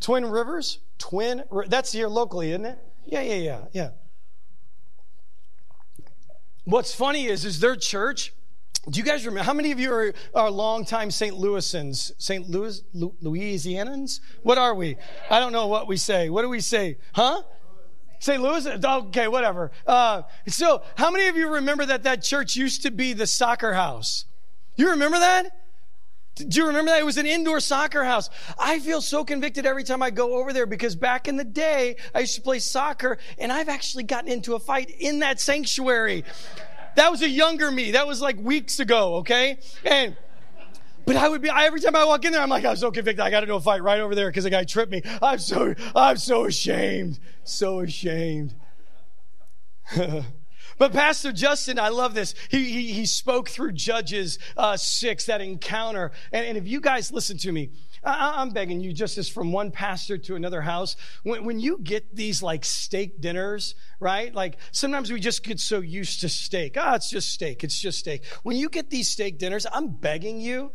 Twin 0.00 0.26
Rivers? 0.26 0.78
Twin, 0.98 1.44
that's 1.68 1.92
here 1.92 2.08
locally, 2.08 2.50
isn't 2.50 2.64
it? 2.64 2.78
Yeah, 3.06 3.22
yeah, 3.22 3.34
yeah, 3.34 3.64
yeah. 3.72 3.90
What's 6.66 6.92
funny 6.92 7.26
is, 7.26 7.44
is 7.44 7.60
their 7.60 7.76
church. 7.76 8.34
Do 8.90 8.98
you 8.98 9.04
guys 9.04 9.24
remember? 9.24 9.44
How 9.44 9.52
many 9.52 9.70
of 9.70 9.78
you 9.78 9.92
are, 9.92 10.12
are 10.34 10.50
longtime 10.50 11.12
St. 11.12 11.36
Louisans? 11.36 12.10
St. 12.18 12.50
Louis, 12.50 12.82
Louisianans? 12.92 14.18
What 14.42 14.58
are 14.58 14.74
we? 14.74 14.96
I 15.30 15.38
don't 15.38 15.52
know 15.52 15.68
what 15.68 15.86
we 15.86 15.96
say. 15.96 16.28
What 16.28 16.42
do 16.42 16.48
we 16.48 16.58
say? 16.58 16.98
Huh? 17.14 17.42
St. 18.18 18.42
Louis? 18.42 18.66
Okay, 18.66 19.28
whatever. 19.28 19.70
Uh, 19.86 20.22
so, 20.48 20.82
how 20.96 21.12
many 21.12 21.28
of 21.28 21.36
you 21.36 21.48
remember 21.48 21.86
that 21.86 22.02
that 22.02 22.24
church 22.24 22.56
used 22.56 22.82
to 22.82 22.90
be 22.90 23.12
the 23.12 23.28
soccer 23.28 23.74
house? 23.74 24.24
You 24.74 24.90
remember 24.90 25.20
that? 25.20 25.50
Do 26.36 26.60
you 26.60 26.66
remember 26.66 26.90
that? 26.90 27.00
It 27.00 27.06
was 27.06 27.16
an 27.16 27.24
indoor 27.24 27.60
soccer 27.60 28.04
house. 28.04 28.28
I 28.58 28.78
feel 28.78 29.00
so 29.00 29.24
convicted 29.24 29.64
every 29.64 29.84
time 29.84 30.02
I 30.02 30.10
go 30.10 30.34
over 30.34 30.52
there 30.52 30.66
because 30.66 30.94
back 30.94 31.28
in 31.28 31.36
the 31.38 31.44
day, 31.44 31.96
I 32.14 32.20
used 32.20 32.34
to 32.34 32.42
play 32.42 32.58
soccer 32.58 33.16
and 33.38 33.50
I've 33.50 33.70
actually 33.70 34.04
gotten 34.04 34.30
into 34.30 34.54
a 34.54 34.58
fight 34.58 34.90
in 34.90 35.20
that 35.20 35.40
sanctuary. 35.40 36.24
That 36.96 37.10
was 37.10 37.22
a 37.22 37.28
younger 37.28 37.70
me. 37.70 37.92
That 37.92 38.06
was 38.06 38.20
like 38.20 38.38
weeks 38.38 38.80
ago, 38.80 39.16
okay? 39.16 39.58
And 39.82 40.14
but 41.06 41.16
I 41.16 41.28
would 41.28 41.40
be 41.40 41.48
I, 41.48 41.64
every 41.64 41.80
time 41.80 41.96
I 41.96 42.04
walk 42.04 42.26
in 42.26 42.32
there, 42.32 42.42
I'm 42.42 42.50
like, 42.50 42.66
I'm 42.66 42.76
so 42.76 42.90
convicted. 42.90 43.24
I 43.24 43.30
got 43.30 43.40
to 43.40 43.46
do 43.46 43.54
a 43.54 43.60
fight 43.60 43.82
right 43.82 44.00
over 44.00 44.14
there 44.14 44.28
because 44.28 44.44
the 44.44 44.50
guy 44.50 44.64
tripped 44.64 44.92
me. 44.92 45.02
I'm 45.22 45.38
so 45.38 45.74
I'm 45.94 46.18
so 46.18 46.44
ashamed, 46.44 47.18
so 47.44 47.80
ashamed. 47.80 48.54
But 50.78 50.92
Pastor 50.92 51.32
Justin, 51.32 51.78
I 51.78 51.88
love 51.88 52.14
this. 52.14 52.34
He, 52.50 52.70
he, 52.70 52.92
he 52.92 53.06
spoke 53.06 53.48
through 53.48 53.72
Judges 53.72 54.38
uh, 54.56 54.76
6, 54.76 55.26
that 55.26 55.40
encounter. 55.40 56.12
And, 56.32 56.46
and 56.46 56.58
if 56.58 56.66
you 56.68 56.80
guys 56.80 57.10
listen 57.10 57.38
to 57.38 57.52
me, 57.52 57.70
I, 58.04 58.42
am 58.42 58.50
begging 58.50 58.80
you, 58.80 58.92
just 58.92 59.18
as 59.18 59.28
from 59.28 59.52
one 59.52 59.70
pastor 59.70 60.16
to 60.18 60.36
another 60.36 60.60
house, 60.60 60.96
when, 61.24 61.44
when 61.44 61.60
you 61.60 61.78
get 61.82 62.14
these 62.14 62.42
like 62.42 62.64
steak 62.64 63.20
dinners, 63.20 63.74
right? 63.98 64.34
Like 64.34 64.58
sometimes 64.70 65.10
we 65.10 65.18
just 65.18 65.42
get 65.42 65.58
so 65.58 65.80
used 65.80 66.20
to 66.20 66.28
steak. 66.28 66.76
Ah, 66.78 66.92
oh, 66.92 66.94
it's 66.94 67.10
just 67.10 67.30
steak. 67.30 67.64
It's 67.64 67.80
just 67.80 67.98
steak. 67.98 68.24
When 68.42 68.56
you 68.56 68.68
get 68.68 68.90
these 68.90 69.08
steak 69.08 69.38
dinners, 69.38 69.66
I'm 69.72 69.88
begging 69.88 70.40
you 70.40 70.72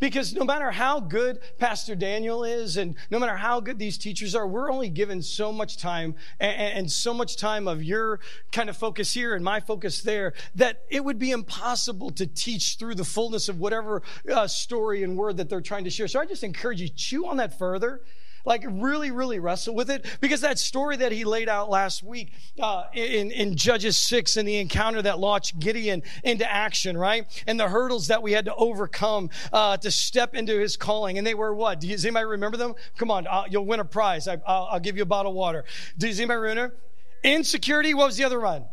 because 0.00 0.34
no 0.34 0.44
matter 0.44 0.70
how 0.70 0.98
good 0.98 1.38
Pastor 1.58 1.94
Daniel 1.94 2.42
is, 2.44 2.76
and 2.76 2.96
no 3.10 3.18
matter 3.18 3.36
how 3.36 3.60
good 3.60 3.78
these 3.78 3.98
teachers 3.98 4.34
are, 4.34 4.46
we're 4.46 4.70
only 4.70 4.88
given 4.88 5.22
so 5.22 5.52
much 5.52 5.76
time 5.76 6.14
and, 6.40 6.78
and, 6.78 6.90
so 6.90 7.14
much 7.14 7.36
time 7.36 7.68
of 7.68 7.82
your 7.82 8.18
kind 8.50 8.68
of 8.68 8.76
focus 8.76 9.12
here 9.12 9.34
and 9.34 9.44
my 9.44 9.60
focus 9.60 10.02
there 10.02 10.32
that 10.56 10.82
it 10.90 11.04
would 11.04 11.18
be 11.18 11.30
impossible 11.30 12.10
to 12.10 12.26
teach 12.26 12.76
through 12.78 12.94
the 12.94 13.04
fullness 13.04 13.48
of 13.48 13.60
whatever 13.60 14.02
uh, 14.32 14.46
story 14.46 15.04
and 15.04 15.16
word 15.16 15.36
that 15.36 15.48
they're 15.48 15.60
trying 15.60 15.84
to 15.84 15.90
share. 15.90 16.08
So 16.08 16.18
I 16.18 16.26
just 16.26 16.42
encourage 16.42 16.80
you, 16.80 16.88
chew 16.88 17.26
on 17.26 17.36
that 17.36 17.58
further 17.58 18.00
like 18.44 18.64
really, 18.68 19.10
really 19.10 19.38
wrestle 19.38 19.74
with 19.74 19.90
it 19.90 20.06
because 20.20 20.40
that 20.40 20.58
story 20.58 20.96
that 20.96 21.12
he 21.12 21.24
laid 21.24 21.48
out 21.48 21.70
last 21.70 22.02
week 22.02 22.32
uh, 22.60 22.84
in, 22.92 23.30
in 23.30 23.56
Judges 23.56 23.96
6 23.98 24.36
and 24.36 24.48
the 24.48 24.58
encounter 24.58 25.02
that 25.02 25.18
launched 25.18 25.58
Gideon 25.58 26.02
into 26.24 26.50
action, 26.50 26.96
right? 26.96 27.26
And 27.46 27.58
the 27.58 27.68
hurdles 27.68 28.08
that 28.08 28.22
we 28.22 28.32
had 28.32 28.44
to 28.46 28.54
overcome 28.54 29.30
uh, 29.52 29.76
to 29.78 29.90
step 29.90 30.34
into 30.34 30.58
his 30.58 30.76
calling. 30.76 31.18
And 31.18 31.26
they 31.26 31.34
were 31.34 31.54
what? 31.54 31.80
Does 31.80 32.04
anybody 32.04 32.26
remember 32.26 32.56
them? 32.56 32.74
Come 32.96 33.10
on, 33.10 33.26
I'll, 33.28 33.46
you'll 33.48 33.66
win 33.66 33.80
a 33.80 33.84
prize. 33.84 34.28
I, 34.28 34.36
will 34.36 34.80
give 34.80 34.96
you 34.96 35.02
a 35.02 35.06
bottle 35.06 35.32
of 35.32 35.36
water. 35.36 35.64
Does 35.98 36.18
anybody 36.18 36.40
remember? 36.40 36.76
Insecurity. 37.22 37.94
What 37.94 38.06
was 38.06 38.16
the 38.16 38.24
other 38.24 38.40
one? 38.40 38.64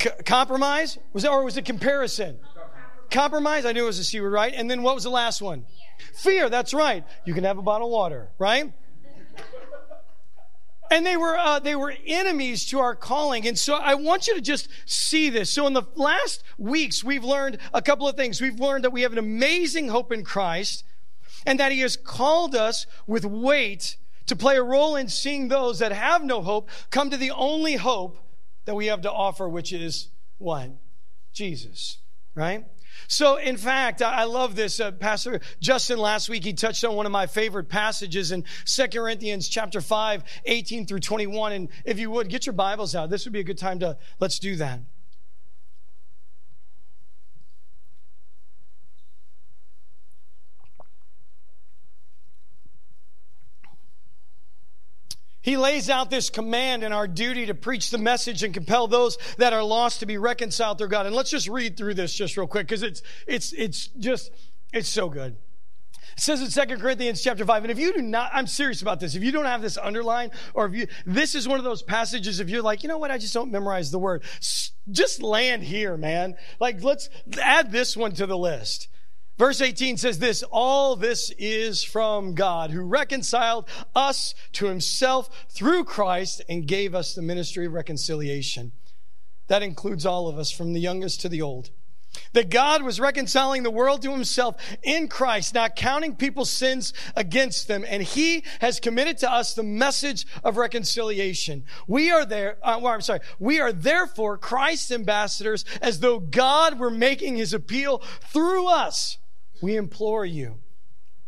C- 0.00 0.10
compromise? 0.24 0.98
Was 1.12 1.24
it, 1.24 1.30
or 1.30 1.42
was 1.42 1.56
it 1.56 1.64
comparison? 1.64 2.38
Compromise. 3.10 3.64
I 3.64 3.72
knew 3.72 3.84
it 3.84 3.86
was 3.86 3.98
a 3.98 4.04
C 4.04 4.20
word, 4.20 4.32
right? 4.32 4.52
And 4.54 4.70
then 4.70 4.82
what 4.82 4.94
was 4.94 5.04
the 5.04 5.10
last 5.10 5.40
one? 5.40 5.64
Fear, 6.14 6.50
that's 6.50 6.74
right. 6.74 7.04
You 7.24 7.34
can 7.34 7.44
have 7.44 7.58
a 7.58 7.62
bottle 7.62 7.88
of 7.88 7.92
water, 7.92 8.28
right? 8.38 8.72
and 10.90 11.04
they 11.04 11.16
were 11.16 11.36
uh, 11.36 11.58
they 11.58 11.76
were 11.76 11.94
enemies 12.06 12.66
to 12.66 12.78
our 12.78 12.94
calling 12.94 13.46
and 13.46 13.58
so 13.58 13.74
i 13.74 13.94
want 13.94 14.26
you 14.26 14.34
to 14.34 14.40
just 14.40 14.68
see 14.86 15.28
this 15.28 15.50
so 15.50 15.66
in 15.66 15.72
the 15.72 15.82
last 15.94 16.42
weeks 16.56 17.04
we've 17.04 17.24
learned 17.24 17.58
a 17.74 17.82
couple 17.82 18.08
of 18.08 18.16
things 18.16 18.40
we've 18.40 18.60
learned 18.60 18.84
that 18.84 18.90
we 18.90 19.02
have 19.02 19.12
an 19.12 19.18
amazing 19.18 19.88
hope 19.88 20.12
in 20.12 20.24
christ 20.24 20.84
and 21.46 21.60
that 21.60 21.72
he 21.72 21.80
has 21.80 21.96
called 21.96 22.54
us 22.54 22.86
with 23.06 23.24
weight 23.24 23.96
to 24.26 24.36
play 24.36 24.56
a 24.56 24.62
role 24.62 24.96
in 24.96 25.08
seeing 25.08 25.48
those 25.48 25.78
that 25.78 25.92
have 25.92 26.24
no 26.24 26.42
hope 26.42 26.68
come 26.90 27.10
to 27.10 27.16
the 27.16 27.30
only 27.30 27.76
hope 27.76 28.18
that 28.64 28.74
we 28.74 28.86
have 28.86 29.02
to 29.02 29.12
offer 29.12 29.48
which 29.48 29.72
is 29.72 30.08
what 30.38 30.70
jesus 31.32 31.98
right 32.34 32.64
so, 33.06 33.36
in 33.36 33.56
fact, 33.56 34.02
I 34.02 34.24
love 34.24 34.56
this. 34.56 34.80
Uh, 34.80 34.92
Pastor 34.92 35.40
Justin 35.60 35.98
last 35.98 36.28
week, 36.28 36.44
he 36.44 36.52
touched 36.52 36.84
on 36.84 36.96
one 36.96 37.06
of 37.06 37.12
my 37.12 37.26
favorite 37.26 37.68
passages 37.68 38.32
in 38.32 38.44
2 38.64 38.88
Corinthians 38.88 39.48
chapter 39.48 39.80
5, 39.80 40.24
18 40.44 40.86
through 40.86 41.00
21. 41.00 41.52
And 41.52 41.68
if 41.84 41.98
you 41.98 42.10
would, 42.10 42.28
get 42.28 42.46
your 42.46 42.54
Bibles 42.54 42.94
out. 42.94 43.10
This 43.10 43.24
would 43.24 43.32
be 43.32 43.40
a 43.40 43.44
good 43.44 43.58
time 43.58 43.78
to 43.80 43.96
let's 44.20 44.38
do 44.38 44.56
that. 44.56 44.80
He 55.48 55.56
lays 55.56 55.88
out 55.88 56.10
this 56.10 56.28
command 56.28 56.84
and 56.84 56.92
our 56.92 57.08
duty 57.08 57.46
to 57.46 57.54
preach 57.54 57.88
the 57.88 57.96
message 57.96 58.42
and 58.42 58.52
compel 58.52 58.86
those 58.86 59.16
that 59.38 59.54
are 59.54 59.64
lost 59.64 60.00
to 60.00 60.06
be 60.06 60.18
reconciled 60.18 60.76
through 60.76 60.88
God. 60.88 61.06
And 61.06 61.16
let's 61.16 61.30
just 61.30 61.48
read 61.48 61.74
through 61.74 61.94
this 61.94 62.12
just 62.12 62.36
real 62.36 62.46
quick 62.46 62.66
because 62.66 62.82
it's, 62.82 63.00
it's, 63.26 63.54
it's 63.54 63.86
just, 63.86 64.30
it's 64.74 64.90
so 64.90 65.08
good. 65.08 65.36
It 66.18 66.20
says 66.20 66.42
in 66.42 66.50
Second 66.50 66.82
Corinthians 66.82 67.22
chapter 67.22 67.46
5, 67.46 67.64
and 67.64 67.70
if 67.70 67.78
you 67.78 67.94
do 67.94 68.02
not, 68.02 68.30
I'm 68.34 68.46
serious 68.46 68.82
about 68.82 69.00
this. 69.00 69.14
If 69.14 69.24
you 69.24 69.32
don't 69.32 69.46
have 69.46 69.62
this 69.62 69.78
underlined, 69.78 70.32
or 70.52 70.66
if 70.66 70.74
you, 70.74 70.86
this 71.06 71.34
is 71.34 71.48
one 71.48 71.56
of 71.58 71.64
those 71.64 71.82
passages, 71.82 72.40
if 72.40 72.50
you're 72.50 72.60
like, 72.60 72.82
you 72.82 72.90
know 72.90 72.98
what, 72.98 73.10
I 73.10 73.16
just 73.16 73.32
don't 73.32 73.50
memorize 73.50 73.90
the 73.90 73.98
word, 73.98 74.24
just 74.90 75.22
land 75.22 75.62
here, 75.62 75.96
man. 75.96 76.36
Like, 76.60 76.82
let's 76.82 77.08
add 77.42 77.72
this 77.72 77.96
one 77.96 78.12
to 78.16 78.26
the 78.26 78.36
list. 78.36 78.88
Verse 79.38 79.60
18 79.60 79.96
says 79.98 80.18
this, 80.18 80.42
all 80.42 80.96
this 80.96 81.32
is 81.38 81.84
from 81.84 82.34
God 82.34 82.72
who 82.72 82.82
reconciled 82.82 83.68
us 83.94 84.34
to 84.54 84.66
himself 84.66 85.46
through 85.48 85.84
Christ 85.84 86.42
and 86.48 86.66
gave 86.66 86.92
us 86.92 87.14
the 87.14 87.22
ministry 87.22 87.64
of 87.66 87.72
reconciliation. 87.72 88.72
That 89.46 89.62
includes 89.62 90.04
all 90.04 90.26
of 90.26 90.38
us 90.38 90.50
from 90.50 90.72
the 90.72 90.80
youngest 90.80 91.20
to 91.20 91.28
the 91.28 91.40
old. 91.40 91.70
That 92.32 92.50
God 92.50 92.82
was 92.82 92.98
reconciling 92.98 93.62
the 93.62 93.70
world 93.70 94.02
to 94.02 94.10
himself 94.10 94.56
in 94.82 95.06
Christ, 95.06 95.54
not 95.54 95.76
counting 95.76 96.16
people's 96.16 96.50
sins 96.50 96.92
against 97.14 97.68
them. 97.68 97.84
And 97.86 98.02
he 98.02 98.42
has 98.60 98.80
committed 98.80 99.18
to 99.18 99.30
us 99.30 99.54
the 99.54 99.62
message 99.62 100.26
of 100.42 100.56
reconciliation. 100.56 101.64
We 101.86 102.10
are 102.10 102.26
there, 102.26 102.58
uh, 102.62 102.80
well, 102.82 102.94
I'm 102.94 103.02
sorry, 103.02 103.20
we 103.38 103.60
are 103.60 103.72
therefore 103.72 104.36
Christ's 104.36 104.90
ambassadors 104.90 105.64
as 105.80 106.00
though 106.00 106.18
God 106.18 106.80
were 106.80 106.90
making 106.90 107.36
his 107.36 107.54
appeal 107.54 107.98
through 108.32 108.66
us. 108.66 109.18
We 109.60 109.76
implore 109.76 110.24
you, 110.24 110.56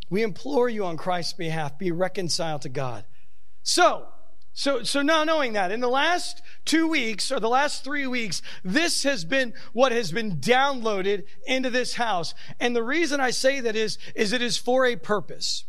we 0.09 0.23
implore 0.23 0.69
you 0.69 0.85
on 0.85 0.97
Christ's 0.97 1.33
behalf, 1.33 1.77
be 1.77 1.91
reconciled 1.91 2.61
to 2.63 2.69
God. 2.69 3.05
So, 3.63 4.07
so, 4.53 4.83
so 4.83 5.01
now 5.01 5.23
knowing 5.23 5.53
that, 5.53 5.71
in 5.71 5.79
the 5.79 5.87
last 5.87 6.41
two 6.65 6.87
weeks 6.87 7.31
or 7.31 7.39
the 7.39 7.49
last 7.49 7.83
three 7.83 8.05
weeks, 8.05 8.41
this 8.63 9.03
has 9.03 9.23
been 9.23 9.53
what 9.71 9.93
has 9.93 10.11
been 10.11 10.37
downloaded 10.37 11.23
into 11.45 11.69
this 11.69 11.93
house. 11.93 12.33
And 12.59 12.75
the 12.75 12.83
reason 12.83 13.21
I 13.21 13.31
say 13.31 13.61
that 13.61 13.75
is, 13.75 13.97
is 14.13 14.33
it 14.33 14.41
is 14.41 14.57
for 14.57 14.85
a 14.85 14.97
purpose. 14.97 15.63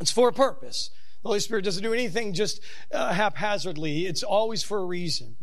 It's 0.00 0.10
for 0.10 0.28
a 0.28 0.32
purpose. 0.32 0.90
The 1.22 1.28
Holy 1.28 1.40
Spirit 1.40 1.64
doesn't 1.64 1.82
do 1.82 1.94
anything 1.94 2.34
just 2.34 2.60
uh, 2.92 3.14
haphazardly. 3.14 4.04
It's 4.04 4.22
always 4.22 4.62
for 4.62 4.78
a 4.78 4.84
reason. 4.84 5.36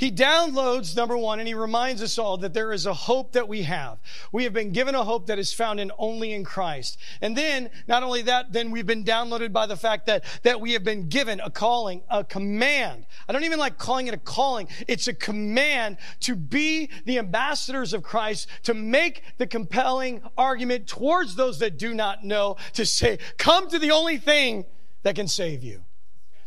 He 0.00 0.10
downloads, 0.10 0.96
number 0.96 1.14
one, 1.14 1.40
and 1.40 1.46
he 1.46 1.52
reminds 1.52 2.02
us 2.02 2.16
all 2.16 2.38
that 2.38 2.54
there 2.54 2.72
is 2.72 2.86
a 2.86 2.94
hope 2.94 3.32
that 3.32 3.48
we 3.48 3.64
have. 3.64 3.98
We 4.32 4.44
have 4.44 4.54
been 4.54 4.72
given 4.72 4.94
a 4.94 5.04
hope 5.04 5.26
that 5.26 5.38
is 5.38 5.52
found 5.52 5.78
in 5.78 5.92
only 5.98 6.32
in 6.32 6.42
Christ. 6.42 6.96
And 7.20 7.36
then, 7.36 7.68
not 7.86 8.02
only 8.02 8.22
that, 8.22 8.50
then 8.50 8.70
we've 8.70 8.86
been 8.86 9.04
downloaded 9.04 9.52
by 9.52 9.66
the 9.66 9.76
fact 9.76 10.06
that, 10.06 10.24
that 10.42 10.58
we 10.58 10.72
have 10.72 10.84
been 10.84 11.10
given 11.10 11.38
a 11.40 11.50
calling, 11.50 12.00
a 12.08 12.24
command. 12.24 13.04
I 13.28 13.34
don't 13.34 13.44
even 13.44 13.58
like 13.58 13.76
calling 13.76 14.06
it 14.06 14.14
a 14.14 14.16
calling. 14.16 14.68
It's 14.88 15.06
a 15.06 15.12
command 15.12 15.98
to 16.20 16.34
be 16.34 16.88
the 17.04 17.18
ambassadors 17.18 17.92
of 17.92 18.02
Christ, 18.02 18.48
to 18.62 18.72
make 18.72 19.22
the 19.36 19.46
compelling 19.46 20.22
argument 20.38 20.86
towards 20.86 21.34
those 21.34 21.58
that 21.58 21.76
do 21.76 21.92
not 21.92 22.24
know, 22.24 22.56
to 22.72 22.86
say, 22.86 23.18
come 23.36 23.68
to 23.68 23.78
the 23.78 23.90
only 23.90 24.16
thing 24.16 24.64
that 25.02 25.14
can 25.14 25.28
save 25.28 25.62
you. 25.62 25.84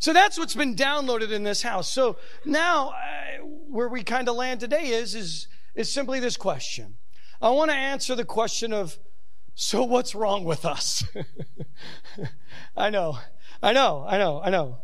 So 0.04 0.12
that's 0.12 0.38
what's 0.38 0.54
been 0.54 0.76
downloaded 0.76 1.32
in 1.32 1.44
this 1.44 1.62
house. 1.62 1.90
So 1.90 2.18
now, 2.44 2.90
uh, 2.90 3.46
where 3.70 3.88
we 3.88 4.04
kind 4.04 4.28
of 4.28 4.36
land 4.36 4.60
today 4.60 4.90
is, 4.90 5.16
is, 5.16 5.48
is 5.76 5.94
simply 5.94 6.20
this 6.20 6.36
question. 6.36 6.98
I 7.42 7.52
want 7.52 7.72
to 7.72 7.78
answer 7.78 8.14
the 8.14 8.26
question 8.26 8.74
of, 8.74 9.00
so 9.56 9.86
what's 9.86 10.14
wrong 10.14 10.44
with 10.44 10.66
us? 10.66 11.06
I 12.76 12.90
know, 12.90 13.20
I 13.62 13.72
know, 13.72 14.06
I 14.06 14.18
know, 14.18 14.42
I 14.44 14.50
know. 14.50 14.80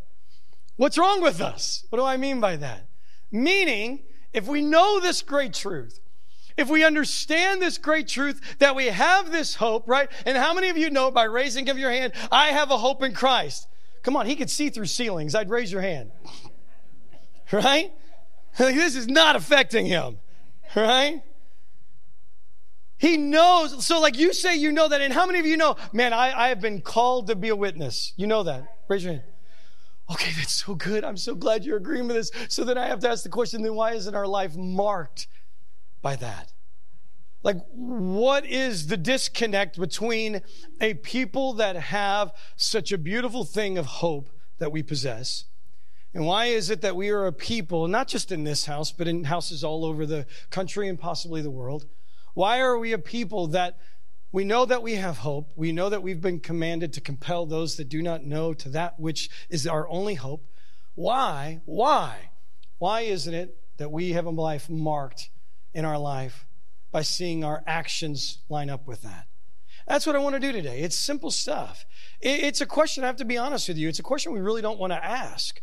What's 0.78 0.98
wrong 0.98 1.22
with 1.22 1.42
us? 1.42 1.86
What 1.90 2.00
do 2.00 2.06
I 2.06 2.16
mean 2.16 2.40
by 2.40 2.56
that? 2.56 2.88
Meaning, 3.30 4.06
if 4.32 4.48
we 4.48 4.62
know 4.62 5.02
this 5.02 5.22
great 5.22 5.54
truth, 5.54 6.00
if 6.56 6.70
we 6.70 6.86
understand 6.86 7.62
this 7.62 7.78
great 7.78 8.08
truth 8.08 8.40
that 8.60 8.74
we 8.74 8.86
have 8.86 9.34
this 9.34 9.56
hope, 9.56 9.86
right? 9.86 10.10
And 10.26 10.38
how 10.38 10.54
many 10.54 10.70
of 10.70 10.78
you 10.78 10.90
know 10.90 11.12
by 11.12 11.26
raising 11.26 11.68
of 11.68 11.78
your 11.78 11.92
hand, 11.92 12.14
I 12.32 12.52
have 12.52 12.72
a 12.72 12.78
hope 12.78 13.04
in 13.04 13.12
Christ? 13.12 13.68
Come 14.04 14.16
on, 14.16 14.26
he 14.26 14.36
could 14.36 14.50
see 14.50 14.70
through 14.70 14.86
ceilings. 14.86 15.36
I'd 15.36 15.50
raise 15.50 15.72
your 15.72 15.82
hand. 15.82 16.12
Right? 17.52 17.92
this 18.58 18.96
is 18.96 19.08
not 19.08 19.36
affecting 19.36 19.86
him. 19.86 20.20
Right? 20.76 21.24
He 22.98 23.18
knows. 23.18 23.86
So, 23.86 24.02
like 24.02 24.18
you 24.18 24.34
say, 24.34 24.56
you 24.56 24.72
know 24.72 24.90
that. 24.90 25.02
And 25.02 25.14
how 25.14 25.26
many 25.26 25.40
of 25.40 25.46
you 25.46 25.58
know, 25.58 25.78
man, 25.94 26.14
I, 26.14 26.38
I 26.38 26.50
have 26.50 26.60
been 26.60 26.82
called 26.82 27.28
to 27.28 27.36
be 27.36 27.50
a 27.50 27.56
witness? 27.56 28.14
You 28.18 28.28
know 28.28 28.44
that. 28.44 28.76
Raise 28.90 29.04
your 29.04 29.14
hand. 29.14 29.26
Okay, 30.12 30.32
that's 30.36 30.54
so 30.54 30.76
good. 30.76 31.04
I'm 31.04 31.18
so 31.18 31.36
glad 31.36 31.64
you're 31.64 31.78
agreeing 31.78 32.08
with 32.08 32.16
this. 32.16 32.32
So 32.50 32.64
then 32.64 32.78
I 32.78 32.88
have 32.88 33.00
to 33.02 33.10
ask 33.10 33.24
the 33.24 33.30
question 33.30 33.62
then 33.62 33.76
why 33.76 33.94
isn't 33.94 34.16
our 34.16 34.28
life 34.28 34.56
marked 34.56 35.28
by 36.02 36.16
that? 36.18 36.52
Like, 37.42 37.58
what 37.72 38.46
is 38.46 38.88
the 38.88 38.98
disconnect 38.98 39.80
between 39.80 40.42
a 40.82 40.96
people 40.96 41.54
that 41.54 41.76
have 41.76 42.32
such 42.58 42.92
a 42.92 42.98
beautiful 42.98 43.46
thing 43.46 43.78
of 43.78 43.86
hope 43.86 44.30
that 44.58 44.72
we 44.72 44.84
possess? 44.84 45.46
And 46.14 46.26
why 46.26 46.46
is 46.46 46.70
it 46.70 46.82
that 46.82 46.96
we 46.96 47.10
are 47.12 47.28
a 47.28 47.32
people, 47.32 47.88
not 47.88 48.08
just 48.08 48.32
in 48.32 48.44
this 48.44 48.66
house, 48.66 48.92
but 48.92 49.08
in 49.08 49.26
houses 49.26 49.64
all 49.64 49.86
over 49.86 50.06
the 50.06 50.26
country 50.50 50.90
and 50.90 51.00
possibly 51.00 51.42
the 51.42 51.52
world? 51.52 51.86
Why 52.34 52.60
are 52.60 52.78
we 52.78 52.92
a 52.92 52.98
people 52.98 53.48
that 53.48 53.78
we 54.32 54.44
know 54.44 54.66
that 54.66 54.84
we 54.84 54.96
have 54.96 55.20
hope? 55.20 55.52
We 55.56 55.72
know 55.72 55.90
that 55.90 56.04
we've 56.04 56.22
been 56.22 56.40
commanded 56.40 56.94
to 56.94 57.02
compel 57.02 57.46
those 57.46 57.78
that 57.78 57.90
do 57.90 58.02
not 58.02 58.26
know 58.26 58.54
to 58.56 58.70
that 58.70 59.00
which 59.00 59.30
is 59.50 59.66
our 59.66 59.88
only 59.88 60.16
hope. 60.16 60.46
Why? 60.96 61.62
Why? 61.66 62.32
Why 62.80 63.02
isn't 63.02 63.34
it 63.34 63.58
that 63.78 63.92
we 63.92 64.12
have 64.12 64.26
a 64.26 64.32
life 64.32 64.70
marked 64.70 65.30
in 65.74 65.86
our 65.86 65.98
life 65.98 66.46
by 66.92 67.02
seeing 67.02 67.44
our 67.44 67.64
actions 67.68 68.40
line 68.50 68.70
up 68.70 68.88
with 68.88 69.02
that. 69.02 69.28
That's 69.88 70.06
what 70.06 70.16
I 70.16 70.20
want 70.20 70.36
to 70.36 70.40
do 70.40 70.52
today. 70.52 70.82
It's 70.82 70.98
simple 70.98 71.32
stuff. 71.32 71.86
It's 72.22 72.62
a 72.62 72.66
question, 72.66 73.04
I 73.04 73.08
have 73.08 73.16
to 73.18 73.26
be 73.26 73.38
honest 73.38 73.68
with 73.68 73.78
you, 73.78 73.90
it's 73.90 74.00
a 74.00 74.04
question 74.04 74.32
we 74.34 74.40
really 74.40 74.62
don't 74.62 74.80
want 74.80 74.94
to 74.94 75.04
ask. 75.04 75.62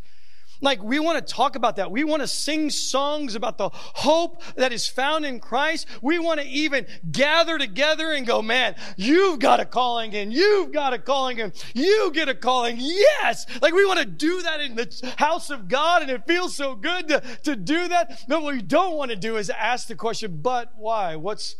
Like, 0.61 0.81
we 0.81 0.99
want 0.99 1.25
to 1.25 1.33
talk 1.33 1.55
about 1.55 1.75
that. 1.75 1.91
We 1.91 2.03
want 2.03 2.21
to 2.21 2.27
sing 2.27 2.69
songs 2.69 3.35
about 3.35 3.57
the 3.57 3.69
hope 3.73 4.41
that 4.55 4.73
is 4.73 4.87
found 4.87 5.25
in 5.25 5.39
Christ. 5.39 5.87
We 6.01 6.19
want 6.19 6.39
to 6.39 6.47
even 6.47 6.87
gather 7.11 7.57
together 7.57 8.11
and 8.11 8.25
go, 8.25 8.41
man, 8.41 8.75
you've 8.95 9.39
got 9.39 9.59
a 9.59 9.65
calling 9.65 10.15
and 10.15 10.33
you've 10.33 10.71
got 10.71 10.93
a 10.93 10.99
calling 10.99 11.41
and 11.41 11.53
you 11.73 12.11
get 12.13 12.29
a 12.29 12.35
calling. 12.35 12.77
Yes. 12.79 13.45
Like, 13.61 13.73
we 13.73 13.85
want 13.85 13.99
to 13.99 14.05
do 14.05 14.41
that 14.41 14.61
in 14.61 14.75
the 14.75 15.13
house 15.17 15.49
of 15.49 15.67
God 15.67 16.01
and 16.01 16.11
it 16.11 16.25
feels 16.27 16.55
so 16.55 16.75
good 16.75 17.07
to, 17.09 17.21
to 17.43 17.55
do 17.55 17.87
that. 17.89 18.23
But 18.27 18.41
what 18.41 18.53
we 18.53 18.61
don't 18.61 18.95
want 18.95 19.11
to 19.11 19.17
do 19.17 19.37
is 19.37 19.49
ask 19.49 19.87
the 19.87 19.95
question, 19.95 20.39
but 20.41 20.73
why? 20.77 21.15
What's, 21.15 21.55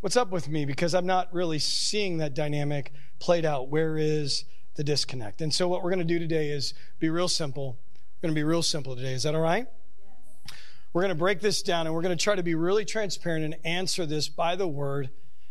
what's 0.00 0.16
up 0.16 0.30
with 0.30 0.48
me? 0.48 0.64
Because 0.64 0.94
I'm 0.94 1.06
not 1.06 1.32
really 1.32 1.58
seeing 1.58 2.18
that 2.18 2.34
dynamic 2.34 2.92
played 3.18 3.44
out. 3.44 3.68
Where 3.68 3.96
is 3.96 4.44
the 4.76 4.84
disconnect? 4.84 5.40
And 5.40 5.52
so 5.52 5.66
what 5.66 5.82
we're 5.82 5.90
going 5.90 5.98
to 5.98 6.04
do 6.04 6.18
today 6.18 6.50
is 6.50 6.74
be 7.00 7.08
real 7.08 7.28
simple 7.28 7.78
going 8.20 8.34
to 8.34 8.38
be 8.38 8.44
real 8.44 8.62
simple 8.62 8.96
today. 8.96 9.12
Is 9.12 9.22
that 9.22 9.34
all 9.34 9.40
right? 9.40 9.66
Yes. 9.98 10.58
We're 10.92 11.02
going 11.02 11.10
to 11.10 11.18
break 11.18 11.40
this 11.40 11.62
down 11.62 11.86
and 11.86 11.94
we're 11.94 12.02
going 12.02 12.16
to 12.16 12.22
try 12.22 12.34
to 12.34 12.42
be 12.42 12.54
really 12.54 12.84
transparent 12.84 13.44
and 13.44 13.56
answer 13.64 14.06
this 14.06 14.28
by 14.28 14.56
the 14.56 14.66
word 14.66 15.10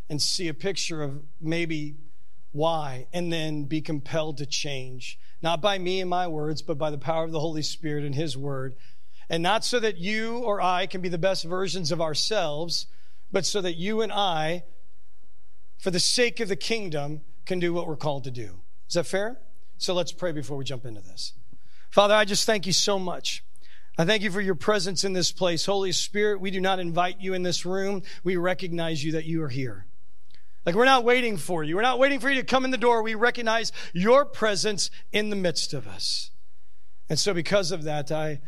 and 0.10 0.22
see 0.22 0.48
a 0.48 0.54
picture 0.54 1.02
of 1.02 1.22
maybe 1.40 1.96
why 2.52 3.08
and 3.14 3.32
then 3.32 3.64
be 3.64 3.82
compelled 3.82 4.38
to 4.40 4.46
change. 4.46 5.18
Not 5.42 5.62
by 5.62 5.78
me 5.78 6.02
and 6.02 6.10
my 6.10 6.28
words, 6.28 6.62
but 6.62 6.78
by 6.78 6.90
the 6.90 6.98
power 6.98 7.24
of 7.24 7.32
the 7.32 7.40
Holy 7.40 7.62
Spirit 7.62 8.04
and 8.04 8.16
His 8.16 8.36
word. 8.36 8.76
And 9.30 9.44
not 9.44 9.64
so 9.64 9.80
that 9.80 9.98
you 9.98 10.40
or 10.40 10.62
I 10.62 10.88
can 10.88 11.02
be 11.02 11.10
the 11.10 11.18
best 11.18 11.44
versions 11.46 11.92
of 11.92 12.02
ourselves, 12.02 12.88
but 13.32 13.46
so 13.46 13.62
that 13.62 13.76
you 13.76 14.02
and 14.02 14.12
I, 14.12 14.64
for 15.78 15.92
the 15.92 16.00
sake 16.00 16.40
of 16.40 16.50
the 16.50 16.56
kingdom, 16.56 17.22
can 17.46 17.60
do 17.60 17.74
what 17.74 17.88
we're 17.88 17.96
called 17.96 18.24
to 18.24 18.32
do. 18.32 18.62
Is 18.88 18.96
that 18.96 19.06
fair? 19.06 19.40
So 19.78 19.94
let's 19.94 20.12
pray 20.12 20.32
before 20.32 20.58
we 20.58 20.64
jump 20.64 20.86
into 20.86 21.02
this. 21.02 21.34
Father, 21.98 22.14
I 22.14 22.26
just 22.26 22.46
thank 22.46 22.68
you 22.68 22.74
so 22.74 23.00
much. 23.00 23.44
I 23.98 24.06
thank 24.06 24.22
you 24.22 24.30
for 24.30 24.40
your 24.40 24.54
presence 24.54 25.04
in 25.04 25.14
this 25.14 25.32
place. 25.32 25.66
Holy 25.66 25.92
Spirit, 25.92 26.40
we 26.40 26.52
do 26.52 26.62
not 26.62 26.78
invite 26.78 27.20
you 27.22 27.34
in 27.34 27.42
this 27.42 27.66
room. 27.66 28.04
We 28.24 28.36
recognize 28.36 29.04
you 29.04 29.14
that 29.14 29.26
you 29.26 29.42
are 29.42 29.50
here. 29.50 29.88
Like 30.64 30.76
we're 30.76 30.86
not 30.86 31.04
waiting 31.04 31.38
for 31.38 31.64
you. 31.64 31.76
We're 31.76 31.82
not 31.82 31.98
waiting 31.98 32.20
for 32.20 32.30
you 32.30 32.40
to 32.40 32.46
come 32.46 32.66
in 32.66 32.70
the 32.70 32.78
door. 32.78 33.02
We 33.02 33.16
recognize 33.16 33.72
your 33.94 34.26
presence 34.26 34.92
in 35.12 35.32
the 35.32 35.36
midst 35.36 35.74
of 35.74 35.88
us. 35.88 36.30
And 37.10 37.18
so 37.18 37.34
because 37.34 37.72
of 37.72 37.86
that, 37.86 38.12
I 38.12 38.42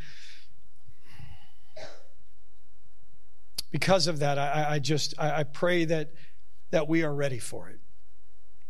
because 3.72 4.06
of 4.06 4.20
that, 4.20 4.38
I, 4.38 4.74
I 4.74 4.78
just 4.78 5.16
I, 5.18 5.40
I 5.40 5.44
pray 5.44 5.86
that 5.86 6.12
that 6.70 6.88
we 6.88 7.02
are 7.02 7.16
ready 7.16 7.40
for 7.40 7.68
it. 7.68 7.80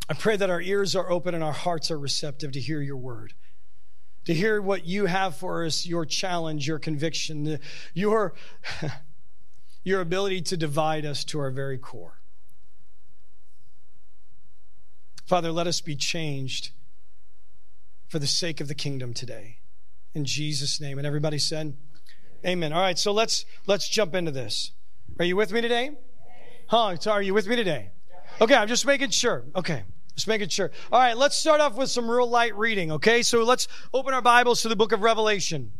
I 0.07 0.13
pray 0.13 0.37
that 0.37 0.49
our 0.49 0.61
ears 0.61 0.95
are 0.95 1.11
open 1.11 1.35
and 1.35 1.43
our 1.43 1.51
hearts 1.51 1.91
are 1.91 1.99
receptive 1.99 2.53
to 2.53 2.61
hear 2.61 2.81
your 2.81 2.95
word, 2.95 3.33
to 4.29 4.35
hear 4.35 4.61
what 4.61 4.85
you 4.85 5.07
have 5.07 5.35
for 5.35 5.65
us, 5.65 5.87
your 5.87 6.05
challenge, 6.05 6.67
your 6.67 6.77
conviction, 6.77 7.57
your, 7.95 8.35
your 9.83 10.01
ability 10.01 10.39
to 10.39 10.55
divide 10.55 11.03
us 11.03 11.23
to 11.25 11.39
our 11.39 11.49
very 11.49 11.79
core. 11.79 12.19
Father, 15.25 15.51
let 15.51 15.65
us 15.65 15.81
be 15.81 15.95
changed 15.95 16.69
for 18.07 18.19
the 18.19 18.27
sake 18.27 18.61
of 18.61 18.67
the 18.67 18.75
kingdom 18.75 19.15
today. 19.15 19.57
In 20.13 20.25
Jesus' 20.25 20.79
name. 20.79 20.99
And 20.99 21.07
everybody 21.07 21.39
said, 21.39 21.75
Amen. 22.45 22.71
All 22.71 22.81
right, 22.81 22.99
so 22.99 23.11
let's 23.11 23.45
let's 23.65 23.89
jump 23.89 24.13
into 24.13 24.29
this. 24.29 24.73
Are 25.17 25.25
you 25.25 25.37
with 25.37 25.51
me 25.51 25.59
today? 25.61 25.89
Huh? 26.67 26.95
Are 27.07 27.21
you 27.23 27.33
with 27.33 27.47
me 27.47 27.55
today? 27.55 27.89
Okay, 28.39 28.53
I'm 28.53 28.67
just 28.67 28.85
making 28.85 29.09
sure. 29.09 29.45
Okay. 29.55 29.85
Just 30.15 30.27
making 30.27 30.49
sure. 30.49 30.71
All 30.91 30.99
right, 30.99 31.15
let's 31.15 31.37
start 31.37 31.61
off 31.61 31.75
with 31.75 31.89
some 31.89 32.09
real 32.09 32.29
light 32.29 32.55
reading, 32.55 32.91
okay? 32.93 33.23
So 33.23 33.43
let's 33.43 33.67
open 33.93 34.13
our 34.13 34.21
Bibles 34.21 34.61
to 34.63 34.69
the 34.69 34.75
book 34.75 34.91
of 34.91 35.01
Revelation. 35.01 35.71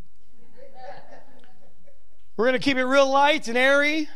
We're 2.36 2.46
going 2.46 2.58
to 2.58 2.64
keep 2.64 2.78
it 2.78 2.84
real 2.84 3.10
light 3.10 3.48
and 3.48 3.58
airy. 3.58 4.08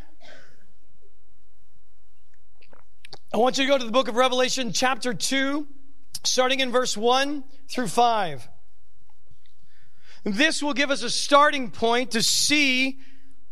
I 3.34 3.36
want 3.36 3.58
you 3.58 3.64
to 3.64 3.68
go 3.70 3.76
to 3.76 3.84
the 3.84 3.92
book 3.92 4.08
of 4.08 4.14
Revelation, 4.14 4.72
chapter 4.72 5.12
2, 5.12 5.66
starting 6.22 6.60
in 6.60 6.70
verse 6.72 6.96
1 6.96 7.44
through 7.68 7.88
5. 7.88 8.48
This 10.24 10.62
will 10.62 10.72
give 10.72 10.90
us 10.90 11.02
a 11.02 11.10
starting 11.10 11.70
point 11.70 12.12
to 12.12 12.22
see 12.22 12.98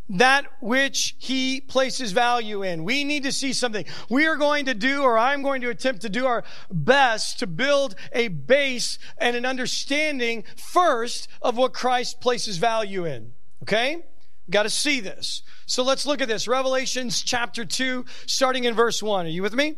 that 0.08 0.44
which 0.60 1.14
he 1.18 1.60
places 1.60 2.12
value 2.12 2.62
in. 2.62 2.84
We 2.84 3.04
need 3.04 3.22
to 3.22 3.32
see 3.32 3.52
something. 3.52 3.84
We 4.10 4.26
are 4.26 4.36
going 4.36 4.66
to 4.66 4.74
do, 4.74 5.02
or 5.02 5.16
I'm 5.16 5.42
going 5.42 5.62
to 5.62 5.70
attempt 5.70 6.02
to 6.02 6.08
do 6.08 6.26
our 6.26 6.44
best 6.70 7.38
to 7.38 7.46
build 7.46 7.94
a 8.12 8.28
base 8.28 8.98
and 9.18 9.36
an 9.36 9.46
understanding 9.46 10.44
first 10.56 11.28
of 11.40 11.56
what 11.56 11.72
Christ 11.72 12.20
places 12.20 12.58
value 12.58 13.04
in. 13.04 13.32
Okay? 13.62 14.04
Got 14.50 14.64
to 14.64 14.70
see 14.70 15.00
this. 15.00 15.42
So 15.66 15.82
let's 15.82 16.04
look 16.04 16.20
at 16.20 16.28
this. 16.28 16.48
Revelations 16.48 17.22
chapter 17.22 17.64
2, 17.64 18.04
starting 18.26 18.64
in 18.64 18.74
verse 18.74 19.02
1. 19.02 19.26
Are 19.26 19.28
you 19.28 19.42
with 19.42 19.54
me? 19.54 19.76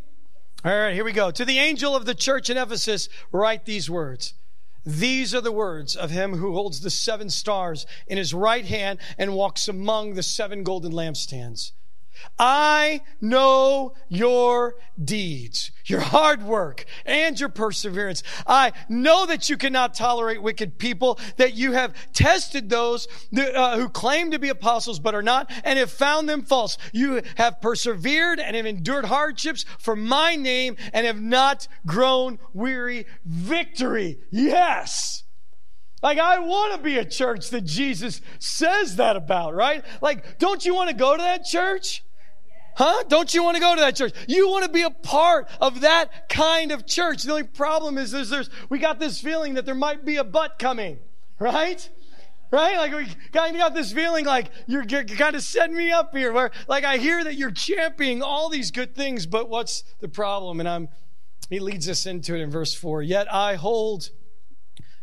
All 0.64 0.76
right, 0.76 0.94
here 0.94 1.04
we 1.04 1.12
go. 1.12 1.30
To 1.30 1.44
the 1.44 1.58
angel 1.58 1.94
of 1.94 2.06
the 2.06 2.14
church 2.14 2.48
in 2.48 2.56
Ephesus, 2.56 3.10
write 3.30 3.66
these 3.66 3.90
words. 3.90 4.32
These 4.84 5.34
are 5.34 5.40
the 5.40 5.52
words 5.52 5.96
of 5.96 6.10
him 6.10 6.34
who 6.34 6.52
holds 6.52 6.80
the 6.80 6.90
seven 6.90 7.30
stars 7.30 7.86
in 8.06 8.18
his 8.18 8.34
right 8.34 8.66
hand 8.66 8.98
and 9.16 9.34
walks 9.34 9.66
among 9.66 10.14
the 10.14 10.22
seven 10.22 10.62
golden 10.62 10.92
lampstands. 10.92 11.72
I 12.38 13.02
know 13.20 13.94
your 14.08 14.76
deeds, 15.02 15.70
your 15.86 16.00
hard 16.00 16.42
work, 16.42 16.84
and 17.04 17.38
your 17.38 17.48
perseverance. 17.48 18.22
I 18.46 18.72
know 18.88 19.26
that 19.26 19.50
you 19.50 19.56
cannot 19.56 19.94
tolerate 19.94 20.42
wicked 20.42 20.78
people, 20.78 21.18
that 21.36 21.54
you 21.54 21.72
have 21.72 21.94
tested 22.12 22.68
those 22.68 23.08
uh, 23.36 23.76
who 23.76 23.88
claim 23.88 24.30
to 24.30 24.38
be 24.38 24.48
apostles 24.48 24.98
but 24.98 25.14
are 25.14 25.22
not, 25.22 25.50
and 25.64 25.78
have 25.78 25.90
found 25.90 26.28
them 26.28 26.42
false. 26.42 26.78
You 26.92 27.22
have 27.36 27.60
persevered 27.60 28.38
and 28.38 28.56
have 28.56 28.66
endured 28.66 29.06
hardships 29.06 29.64
for 29.78 29.96
my 29.96 30.36
name 30.36 30.76
and 30.92 31.06
have 31.06 31.20
not 31.20 31.66
grown 31.86 32.38
weary. 32.52 33.06
Victory, 33.24 34.18
yes! 34.30 35.23
Like, 36.04 36.18
I 36.18 36.38
want 36.38 36.74
to 36.74 36.78
be 36.82 36.98
a 36.98 37.04
church 37.04 37.48
that 37.48 37.62
Jesus 37.62 38.20
says 38.38 38.96
that 38.96 39.16
about, 39.16 39.54
right? 39.54 39.82
Like, 40.02 40.38
don't 40.38 40.62
you 40.62 40.74
want 40.74 40.90
to 40.90 40.94
go 40.94 41.16
to 41.16 41.22
that 41.22 41.46
church? 41.46 42.04
Huh? 42.76 43.04
Don't 43.08 43.32
you 43.32 43.42
want 43.42 43.56
to 43.56 43.60
go 43.62 43.74
to 43.74 43.80
that 43.80 43.96
church? 43.96 44.12
You 44.28 44.50
want 44.50 44.66
to 44.66 44.70
be 44.70 44.82
a 44.82 44.90
part 44.90 45.48
of 45.62 45.80
that 45.80 46.28
kind 46.28 46.72
of 46.72 46.86
church. 46.86 47.22
The 47.22 47.30
only 47.30 47.44
problem 47.44 47.96
is 47.96 48.10
there's, 48.10 48.28
there's 48.28 48.50
we 48.68 48.80
got 48.80 48.98
this 48.98 49.18
feeling 49.18 49.54
that 49.54 49.64
there 49.64 49.74
might 49.74 50.04
be 50.04 50.16
a 50.16 50.24
butt 50.24 50.58
coming, 50.58 50.98
right? 51.38 51.88
Right? 52.50 52.76
Like 52.76 52.92
we 52.92 53.06
kind 53.32 53.56
of 53.56 53.60
got 53.60 53.72
this 53.72 53.90
feeling 53.90 54.26
like 54.26 54.50
you're, 54.66 54.84
you're 54.84 55.04
kind 55.04 55.34
of 55.34 55.42
setting 55.42 55.74
me 55.74 55.90
up 55.90 56.14
here 56.14 56.34
where 56.34 56.50
like 56.68 56.84
I 56.84 56.98
hear 56.98 57.24
that 57.24 57.36
you're 57.36 57.50
championing 57.50 58.22
all 58.22 58.50
these 58.50 58.70
good 58.70 58.94
things, 58.94 59.24
but 59.24 59.48
what's 59.48 59.84
the 60.00 60.08
problem? 60.08 60.60
And 60.60 60.68
I'm, 60.68 60.88
he 61.48 61.60
leads 61.60 61.88
us 61.88 62.04
into 62.04 62.34
it 62.34 62.42
in 62.42 62.50
verse 62.50 62.74
four. 62.74 63.02
Yet 63.02 63.32
I 63.32 63.54
hold 63.54 64.10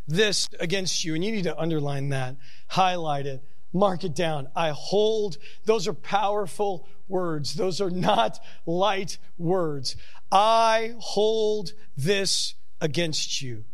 this 0.08 0.48
against 0.60 1.04
you. 1.04 1.16
And 1.16 1.24
you 1.24 1.32
need 1.32 1.44
to 1.44 1.58
underline 1.58 2.10
that, 2.10 2.36
highlight 2.68 3.26
it, 3.26 3.44
mark 3.74 4.04
it 4.04 4.16
down. 4.16 4.50
I 4.56 4.70
hold, 4.70 5.38
those 5.66 5.88
are 5.88 5.94
powerful 5.94 6.88
words. 7.08 7.54
Those 7.54 7.82
are 7.82 7.90
not 7.90 8.40
light 8.66 9.18
words. 9.38 9.96
I 10.32 10.96
hold 11.00 11.74
this 11.98 12.56
against 12.80 13.42
you. 13.42 13.66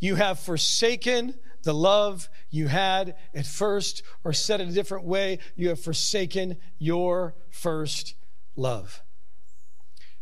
You 0.00 0.16
have 0.16 0.38
forsaken 0.38 1.34
the 1.64 1.74
love 1.74 2.28
you 2.50 2.68
had 2.68 3.16
at 3.34 3.46
first, 3.46 4.02
or 4.24 4.32
said 4.32 4.60
it 4.60 4.68
a 4.68 4.72
different 4.72 5.04
way, 5.04 5.38
you 5.56 5.68
have 5.68 5.80
forsaken 5.80 6.56
your 6.78 7.34
first 7.50 8.14
love. 8.56 9.02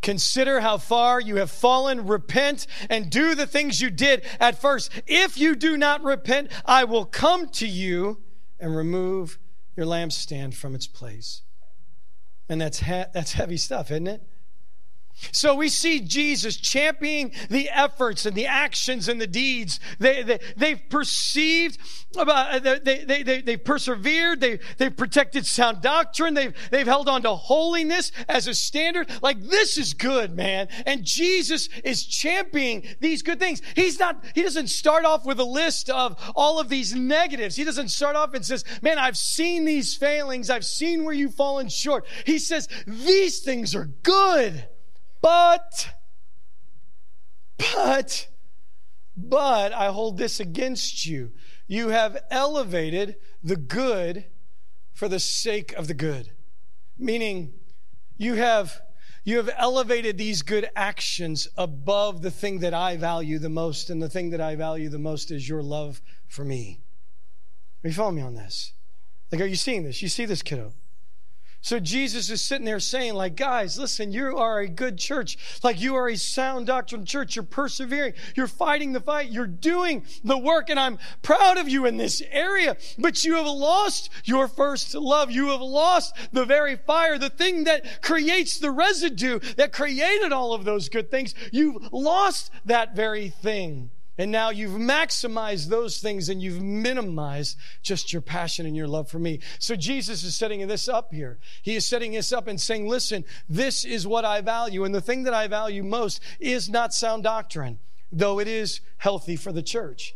Consider 0.07 0.61
how 0.61 0.79
far 0.79 1.21
you 1.21 1.35
have 1.39 1.51
fallen. 1.51 2.07
Repent 2.07 2.69
and 2.89 3.11
do 3.11 3.35
the 3.35 3.45
things 3.45 3.81
you 3.81 3.91
did 3.91 4.23
at 4.39 4.57
first. 4.57 4.93
If 5.05 5.37
you 5.37 5.57
do 5.57 5.77
not 5.77 6.05
repent, 6.05 6.53
I 6.65 6.85
will 6.85 7.05
come 7.05 7.49
to 7.49 7.67
you 7.67 8.23
and 8.61 8.77
remove 8.77 9.41
your 9.77 9.85
lampstand 9.85 10.55
from 10.55 10.77
its 10.77 10.87
place. 10.87 11.43
And 12.49 12.61
that's, 12.61 12.79
he- 12.79 13.03
that's 13.13 13.33
heavy 13.33 13.57
stuff, 13.57 13.91
isn't 13.91 14.07
it? 14.07 14.23
So 15.33 15.55
we 15.55 15.69
see 15.69 16.01
Jesus 16.01 16.57
championing 16.57 17.33
the 17.49 17.71
efforts 17.71 18.27
and 18.27 18.37
the 18.37 18.47
actions 18.47 19.09
and 19.09 19.21
the 19.21 19.27
deeds. 19.27 19.81
They, 19.99 20.23
they, 20.23 20.41
they've 20.57 20.83
perceived, 20.91 21.79
uh, 22.17 22.23
about, 22.23 22.63
they, 22.85 23.05
they, 23.05 23.23
they, 23.23 23.41
they've 23.41 23.65
persevered, 23.65 24.41
they, 24.41 24.59
they've 24.79 24.97
protected 24.97 25.47
sound 25.47 25.81
doctrine, 25.81 26.35
they've, 26.35 26.55
they've 26.71 26.87
held 26.87 27.09
on 27.09 27.23
to 27.23 27.31
holiness 27.31 28.13
as 28.29 28.47
a 28.47 28.55
standard. 28.55 29.11
Like, 29.23 29.41
this 29.41 29.79
is 29.79 29.95
good, 29.95 30.37
man. 30.37 30.69
And 30.85 31.05
Jesus 31.05 31.69
is 31.83 32.05
championing 32.05 32.85
these 33.01 33.23
good 33.23 33.39
things. 33.39 33.63
He's 33.75 33.99
not, 33.99 34.23
he 34.35 34.43
doesn't 34.43 34.69
start 34.69 35.05
off 35.05 35.25
with 35.25 35.41
a 35.41 35.45
list 35.45 35.91
of 35.91 36.17
all 36.35 36.61
of 36.61 36.69
these 36.69 36.95
negatives. 36.95 37.57
He 37.57 37.65
doesn't 37.65 37.89
start 37.89 38.17
off 38.17 38.35
and 38.35 38.45
says, 38.45 38.65
man, 38.83 38.99
I've 38.99 39.17
seen 39.17 39.65
these 39.65 39.97
failings, 39.97 40.51
I've 40.51 40.65
seen 40.67 41.05
where 41.05 41.15
you've 41.15 41.35
fallen 41.35 41.69
short. 41.69 42.07
He 42.25 42.39
says, 42.39 42.69
these 42.87 43.41
things 43.41 43.75
are 43.75 43.87
good. 44.03 44.69
But, 45.21 45.95
but, 47.59 48.29
but 49.17 49.73
I 49.73 49.87
hold 49.87 50.19
this 50.19 50.41
against 50.41 51.07
you. 51.07 51.33
You 51.67 51.89
have 51.89 52.17
elevated 52.31 53.17
the 53.43 53.57
good 53.57 54.27
for 54.93 55.09
the 55.09 55.21
sake 55.21 55.73
of 55.73 55.89
the 55.89 55.95
good. 55.95 56.31
Meaning, 56.99 57.53
you 58.17 58.35
have 58.35 58.81
you 59.27 59.39
have 59.39 59.51
elevated 59.59 60.17
these 60.17 60.43
good 60.43 60.71
actions 60.77 61.49
above 61.57 62.23
the 62.23 62.31
thing 62.31 62.61
that 62.61 62.73
I 62.73 62.97
value 62.97 63.41
the 63.41 63.49
most, 63.49 63.91
and 63.91 64.01
the 64.01 64.09
thing 64.09 64.31
that 64.31 64.41
I 64.41 64.55
value 64.55 64.89
the 64.89 65.01
most 65.01 65.33
is 65.33 65.49
your 65.49 65.65
love 65.65 66.01
for 66.29 66.45
me. 66.45 66.79
Are 67.83 67.89
you 67.89 67.95
following 67.95 68.17
me 68.17 68.23
on 68.23 68.37
this? 68.37 68.73
Like, 69.33 69.41
are 69.41 69.47
you 69.47 69.57
seeing 69.57 69.83
this? 69.83 70.01
You 70.01 70.09
see 70.09 70.27
this, 70.27 70.43
kiddo? 70.43 70.75
So 71.67 71.81
Jesus 71.81 72.31
is 72.31 72.45
sitting 72.45 72.65
there 72.65 72.79
saying, 72.79 73.15
like, 73.15 73.35
guys, 73.35 73.77
listen, 73.77 74.13
you 74.13 74.37
are 74.37 74.61
a 74.61 74.69
good 74.69 74.99
church. 74.99 75.37
Like, 75.65 75.81
you 75.81 75.97
are 75.97 76.09
a 76.09 76.17
sound 76.17 76.69
doctrine 76.69 77.05
church. 77.05 77.35
You're 77.35 77.43
persevering. 77.43 78.13
You're 78.37 78.47
fighting 78.47 78.93
the 78.93 79.01
fight. 79.01 79.33
You're 79.33 79.49
doing 79.49 80.07
the 80.23 80.39
work. 80.39 80.71
And 80.71 80.79
I'm 80.79 80.97
proud 81.23 81.59
of 81.59 81.69
you 81.69 81.85
in 81.85 81.97
this 81.97 82.23
area. 82.31 82.77
But 83.01 83.25
you 83.25 83.35
have 83.35 83.47
lost 83.47 84.11
your 84.23 84.47
first 84.47 84.95
love. 84.95 85.33
You 85.33 85.49
have 85.49 85.61
lost 85.61 86.15
the 86.31 86.45
very 86.45 86.77
fire, 86.77 87.19
the 87.19 87.31
thing 87.31 87.65
that 87.65 88.01
creates 88.01 88.61
the 88.61 88.71
residue 88.71 89.41
that 89.57 89.73
created 89.73 90.31
all 90.31 90.53
of 90.53 90.65
those 90.65 90.89
good 90.89 91.11
things. 91.11 91.35
You've 91.51 91.93
lost 91.93 92.53
that 92.65 92.95
very 92.95 93.29
thing. 93.29 93.91
And 94.19 94.33
now 94.33 94.51
you've 94.51 94.81
maximized 94.81 95.69
those 95.69 95.99
things 95.99 96.29
and 96.29 96.41
you've 96.43 96.63
minimized 96.63 97.59
just 97.83 98.13
your 98.13 98.23
passion 98.23 98.65
and 98.65 98.75
your 98.75 98.89
love 98.89 99.11
for 99.11 99.19
me. 99.19 99.41
So 99.59 99.77
Jesus 99.77 100.25
is 100.25 100.35
setting 100.35 100.67
this 100.67 100.89
up 100.89 101.13
here. 101.13 101.39
He 101.63 101.77
is 101.77 101.87
setting 101.87 102.13
this 102.13 102.33
up 102.33 102.47
and 102.47 102.59
saying, 102.59 102.89
listen, 102.89 103.25
this 103.49 103.85
is 103.85 104.07
what 104.07 104.25
I 104.25 104.41
value. 104.41 104.85
And 104.85 104.95
the 104.95 105.03
thing 105.03 105.25
that 105.25 105.35
I 105.35 105.49
value 105.49 105.83
most 105.83 106.21
is 106.41 106.71
not 106.71 106.95
sound 106.95 107.25
doctrine, 107.25 107.79
though 108.11 108.39
it 108.41 108.49
is 108.49 108.81
healthy 108.97 109.37
for 109.37 109.53
the 109.53 109.63
church. 109.63 110.15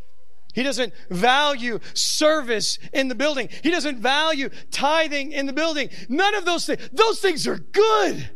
He 0.53 0.63
doesn't 0.63 0.93
value 1.09 1.79
service 1.93 2.79
in 2.91 3.07
the 3.07 3.15
building. 3.15 3.49
He 3.63 3.69
doesn't 3.69 3.99
value 3.99 4.49
tithing 4.71 5.31
in 5.31 5.45
the 5.45 5.53
building. 5.53 5.89
None 6.09 6.35
of 6.35 6.43
those 6.43 6.65
things. 6.65 6.89
Those 6.91 7.19
things 7.19 7.47
are 7.47 7.57
good, 7.57 8.29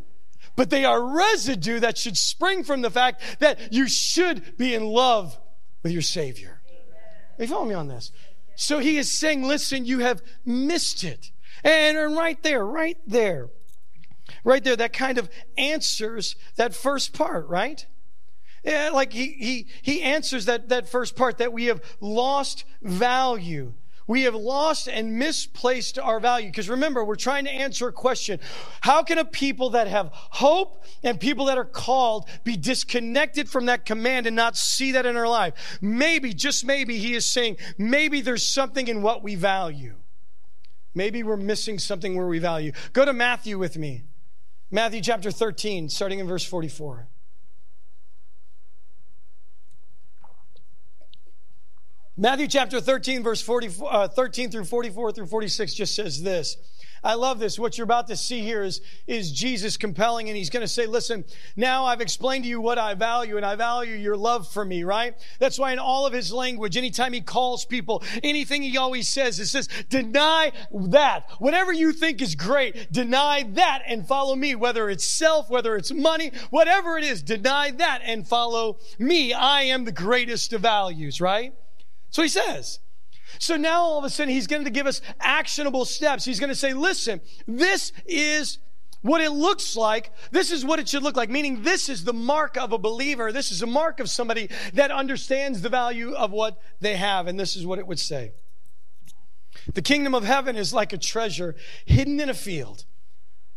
but 0.55 0.69
they 0.69 0.85
are 0.85 1.03
residue 1.03 1.79
that 1.79 1.97
should 1.97 2.17
spring 2.17 2.63
from 2.63 2.83
the 2.83 2.91
fact 2.91 3.21
that 3.39 3.73
you 3.73 3.89
should 3.89 4.57
be 4.57 4.75
in 4.75 4.85
love 4.85 5.37
with 5.85 5.93
your 5.93 6.01
Savior. 6.01 6.61
Are 7.37 7.43
you 7.43 7.47
follow 7.47 7.65
me 7.65 7.75
on 7.75 7.87
this? 7.87 8.11
So 8.55 8.79
he 8.79 8.97
is 8.97 9.19
saying, 9.19 9.43
listen, 9.43 9.85
you 9.85 9.99
have 9.99 10.23
missed 10.43 11.03
it. 11.03 11.29
And 11.63 11.95
right 12.17 12.41
there, 12.41 12.65
right 12.65 12.97
there, 13.05 13.49
right 14.43 14.63
there, 14.63 14.75
that 14.75 14.93
kind 14.93 15.19
of 15.19 15.29
answers 15.59 16.37
that 16.55 16.73
first 16.73 17.13
part, 17.13 17.47
right? 17.49 17.85
Yeah, 18.63 18.89
like 18.93 19.13
he, 19.13 19.33
he, 19.33 19.67
he 19.83 20.01
answers 20.01 20.45
that, 20.45 20.69
that 20.69 20.89
first 20.89 21.15
part 21.15 21.37
that 21.37 21.53
we 21.53 21.65
have 21.65 21.81
lost 22.01 22.65
value. 22.81 23.75
We 24.07 24.23
have 24.23 24.35
lost 24.35 24.87
and 24.87 25.17
misplaced 25.17 25.97
our 25.97 26.19
value. 26.19 26.47
Because 26.47 26.69
remember, 26.69 27.03
we're 27.03 27.15
trying 27.15 27.45
to 27.45 27.51
answer 27.51 27.87
a 27.87 27.91
question. 27.91 28.39
How 28.81 29.01
can 29.01 29.17
a 29.17 29.25
people 29.25 29.71
that 29.71 29.87
have 29.87 30.09
hope 30.13 30.83
and 31.03 31.19
people 31.19 31.45
that 31.45 31.57
are 31.57 31.65
called 31.65 32.29
be 32.43 32.55
disconnected 32.55 33.49
from 33.49 33.65
that 33.65 33.85
command 33.85 34.27
and 34.27 34.35
not 34.35 34.57
see 34.57 34.91
that 34.91 35.05
in 35.05 35.17
our 35.17 35.27
life? 35.27 35.79
Maybe, 35.81 36.33
just 36.33 36.65
maybe, 36.65 36.97
he 36.97 37.15
is 37.15 37.25
saying, 37.25 37.57
maybe 37.77 38.21
there's 38.21 38.47
something 38.47 38.87
in 38.87 39.01
what 39.01 39.23
we 39.23 39.35
value. 39.35 39.95
Maybe 40.93 41.23
we're 41.23 41.35
missing 41.35 41.79
something 41.79 42.15
where 42.15 42.27
we 42.27 42.39
value. 42.39 42.71
Go 42.93 43.05
to 43.05 43.13
Matthew 43.13 43.57
with 43.57 43.77
me. 43.77 44.03
Matthew 44.71 45.01
chapter 45.01 45.31
13, 45.31 45.89
starting 45.89 46.19
in 46.19 46.27
verse 46.27 46.45
44. 46.45 47.07
Matthew 52.17 52.47
chapter 52.47 52.79
13, 52.79 53.23
verse 53.23 53.41
40, 53.41 53.71
uh, 53.85 54.07
13 54.07 54.49
through 54.49 54.63
44 54.63 55.11
through 55.11 55.25
46 55.25 55.73
just 55.73 55.93
says 55.93 56.23
this. 56.23 56.55
I 57.03 57.15
love 57.15 57.39
this. 57.39 57.59
What 57.59 57.77
you're 57.77 57.83
about 57.83 58.07
to 58.07 58.15
see 58.15 58.39
here 58.39 58.63
is, 58.63 58.79
is 59.05 59.33
Jesus 59.33 59.75
compelling, 59.75 60.29
and 60.29 60.37
he's 60.37 60.49
going 60.49 60.61
to 60.61 60.67
say, 60.67 60.87
Listen, 60.87 61.25
now 61.57 61.83
I've 61.85 61.99
explained 61.99 62.45
to 62.45 62.49
you 62.49 62.61
what 62.61 62.77
I 62.77 62.93
value, 62.93 63.35
and 63.35 63.45
I 63.45 63.55
value 63.55 63.95
your 63.97 64.15
love 64.15 64.49
for 64.49 64.63
me, 64.63 64.85
right? 64.85 65.13
That's 65.39 65.59
why 65.59 65.73
in 65.73 65.77
all 65.77 66.07
of 66.07 66.13
his 66.13 66.31
language, 66.31 66.77
anytime 66.77 67.11
he 67.11 67.19
calls 67.19 67.65
people, 67.65 68.01
anything 68.23 68.61
he 68.61 68.77
always 68.77 69.09
says, 69.09 69.37
it 69.41 69.47
says, 69.47 69.67
Deny 69.89 70.53
that. 70.71 71.29
Whatever 71.39 71.73
you 71.73 71.91
think 71.91 72.21
is 72.21 72.33
great, 72.33 72.93
deny 72.93 73.43
that 73.43 73.83
and 73.85 74.07
follow 74.07 74.37
me, 74.37 74.55
whether 74.55 74.89
it's 74.89 75.05
self, 75.05 75.49
whether 75.49 75.75
it's 75.75 75.91
money, 75.91 76.31
whatever 76.49 76.97
it 76.97 77.03
is, 77.03 77.21
deny 77.21 77.71
that 77.71 78.03
and 78.05 78.25
follow 78.25 78.79
me. 78.97 79.33
I 79.33 79.63
am 79.63 79.83
the 79.83 79.91
greatest 79.91 80.53
of 80.53 80.61
values, 80.61 81.19
right? 81.19 81.53
So 82.15 82.21
he 82.21 82.29
says. 82.29 82.79
So 83.39 83.57
now 83.57 83.81
all 83.81 83.99
of 83.99 84.05
a 84.05 84.09
sudden 84.09 84.33
he's 84.33 84.47
going 84.47 84.63
to 84.63 84.69
give 84.69 84.87
us 84.87 85.01
actionable 85.19 85.83
steps. 85.83 86.23
He's 86.23 86.39
going 86.39 86.49
to 86.49 86.55
say, 86.55 86.71
listen, 86.71 87.19
this 87.45 87.91
is 88.05 88.59
what 89.01 89.19
it 89.19 89.31
looks 89.31 89.75
like. 89.75 90.13
This 90.31 90.49
is 90.49 90.63
what 90.63 90.79
it 90.79 90.87
should 90.87 91.03
look 91.03 91.17
like. 91.17 91.29
Meaning 91.29 91.63
this 91.63 91.89
is 91.89 92.05
the 92.05 92.13
mark 92.13 92.55
of 92.55 92.71
a 92.71 92.77
believer. 92.77 93.33
This 93.33 93.51
is 93.51 93.61
a 93.61 93.67
mark 93.67 93.99
of 93.99 94.09
somebody 94.09 94.49
that 94.75 94.91
understands 94.91 95.61
the 95.61 95.67
value 95.67 96.13
of 96.13 96.31
what 96.31 96.57
they 96.79 96.95
have. 96.95 97.27
And 97.27 97.37
this 97.37 97.57
is 97.57 97.65
what 97.65 97.79
it 97.79 97.85
would 97.85 97.99
say. 97.99 98.31
The 99.73 99.81
kingdom 99.81 100.15
of 100.15 100.23
heaven 100.23 100.55
is 100.55 100.73
like 100.73 100.93
a 100.93 100.97
treasure 100.97 101.53
hidden 101.85 102.21
in 102.21 102.29
a 102.29 102.33
field. 102.33 102.85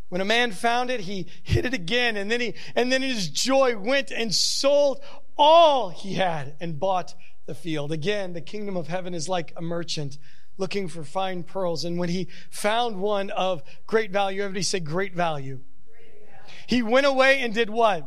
When 0.09 0.21
a 0.21 0.25
man 0.25 0.51
found 0.51 0.91
it, 0.91 1.03
he 1.03 1.29
hid 1.45 1.65
it 1.65 1.75
again, 1.75 2.17
and 2.17 2.29
then 2.29 2.41
he, 2.41 2.55
and 2.75 2.91
then 2.91 3.03
his 3.03 3.29
joy 3.29 3.79
went 3.79 4.11
and 4.11 4.35
sold 4.35 5.01
all 5.37 5.91
he 5.91 6.15
had 6.15 6.57
and 6.61 6.81
bought 6.81 7.15
the 7.49 7.55
field. 7.55 7.91
Again, 7.91 8.35
the 8.35 8.41
kingdom 8.41 8.77
of 8.77 8.87
heaven 8.87 9.13
is 9.13 9.29
like 9.29 9.53
a 9.57 9.63
merchant 9.63 10.19
looking 10.59 10.87
for 10.87 11.03
fine 11.03 11.43
pearls. 11.43 11.85
And 11.85 11.99
when 11.99 12.11
he 12.11 12.29
found 12.51 13.01
one 13.01 13.31
of 13.31 13.63
great 13.89 14.13
value, 14.13 14.43
everybody 14.43 14.63
say 14.63 14.79
great 14.79 15.15
value. 15.15 15.61
Great 15.91 16.29
value. 16.31 16.63
He 16.69 16.83
went 16.83 17.07
away 17.07 17.41
and 17.41 17.53
did 17.53 17.71
what? 17.71 18.07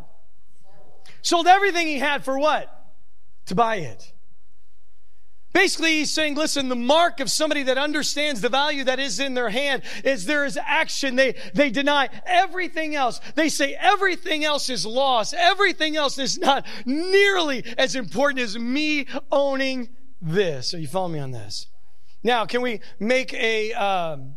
Sold 1.21 1.47
everything 1.47 1.87
he 1.87 1.99
had 1.99 2.23
for 2.23 2.39
what? 2.39 2.69
To 3.47 3.55
buy 3.55 3.77
it. 3.77 4.13
Basically, 5.53 5.99
he's 5.99 6.11
saying, 6.11 6.35
listen, 6.35 6.69
the 6.69 6.75
mark 6.75 7.19
of 7.19 7.29
somebody 7.29 7.63
that 7.63 7.77
understands 7.77 8.39
the 8.39 8.47
value 8.47 8.85
that 8.85 8.99
is 8.99 9.19
in 9.19 9.33
their 9.33 9.49
hand 9.49 9.83
is 10.05 10.25
there 10.25 10.45
is 10.45 10.57
action. 10.57 11.17
They, 11.17 11.35
they 11.53 11.69
deny 11.69 12.09
everything 12.25 12.95
else. 12.95 13.19
They 13.35 13.49
say 13.49 13.75
everything 13.79 14.45
else 14.45 14.69
is 14.69 14.85
lost. 14.85 15.33
Everything 15.33 15.97
else 15.97 16.17
is 16.17 16.37
not 16.37 16.65
nearly 16.85 17.65
as 17.77 17.95
important 17.95 18.39
as 18.39 18.57
me 18.57 19.07
owning 19.29 19.89
this. 20.21 20.73
Are 20.73 20.79
you 20.79 20.87
following 20.87 21.13
me 21.13 21.19
on 21.19 21.31
this? 21.31 21.67
Now, 22.23 22.45
can 22.45 22.61
we 22.61 22.79
make 22.99 23.33
a, 23.33 23.73
um, 23.73 24.35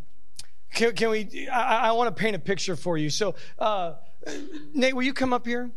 can, 0.73 0.95
can 0.97 1.11
we, 1.11 1.49
I, 1.49 1.89
I 1.89 1.93
want 1.93 2.15
to 2.15 2.21
paint 2.21 2.35
a 2.35 2.41
picture 2.41 2.75
for 2.75 2.99
you. 2.99 3.09
So, 3.09 3.37
uh, 3.59 3.95
Nate, 4.73 4.95
will 4.95 5.03
you 5.03 5.13
come 5.13 5.33
up 5.33 5.47
here? 5.47 5.71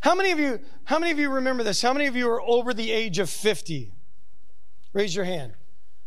How 0.00 0.14
many 0.14 0.30
of 0.32 0.38
you, 0.38 0.60
how 0.84 0.98
many 0.98 1.12
of 1.12 1.18
you 1.18 1.30
remember 1.30 1.62
this? 1.62 1.82
How 1.82 1.92
many 1.92 2.06
of 2.06 2.16
you 2.16 2.28
are 2.30 2.40
over 2.42 2.72
the 2.72 2.90
age 2.90 3.18
of 3.18 3.30
50? 3.30 3.92
Raise 4.92 5.14
your 5.14 5.24
hand. 5.24 5.52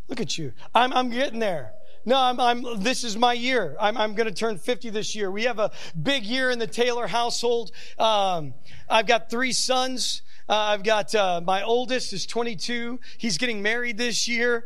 Look 0.07 0.19
at 0.19 0.37
you. 0.37 0.53
I'm, 0.73 0.91
I'm 0.93 1.09
getting 1.09 1.39
there. 1.39 1.73
No, 2.05 2.17
I'm, 2.17 2.39
I'm, 2.39 2.81
this 2.81 3.03
is 3.03 3.15
my 3.15 3.33
year. 3.33 3.77
I'm, 3.79 3.95
I'm 3.95 4.15
going 4.15 4.27
to 4.27 4.33
turn 4.33 4.57
50 4.57 4.89
this 4.89 5.15
year. 5.15 5.29
We 5.29 5.43
have 5.43 5.59
a 5.59 5.71
big 6.01 6.23
year 6.23 6.49
in 6.49 6.57
the 6.57 6.67
Taylor 6.67 7.07
household. 7.07 7.71
Um, 7.99 8.55
I've 8.89 9.05
got 9.05 9.29
three 9.29 9.53
sons. 9.53 10.23
Uh, 10.49 10.55
I've 10.55 10.83
got, 10.83 11.13
uh, 11.13 11.41
my 11.43 11.61
oldest 11.61 12.11
is 12.11 12.25
22. 12.25 12.99
He's 13.17 13.37
getting 13.37 13.61
married 13.61 13.97
this 13.97 14.27
year. 14.27 14.65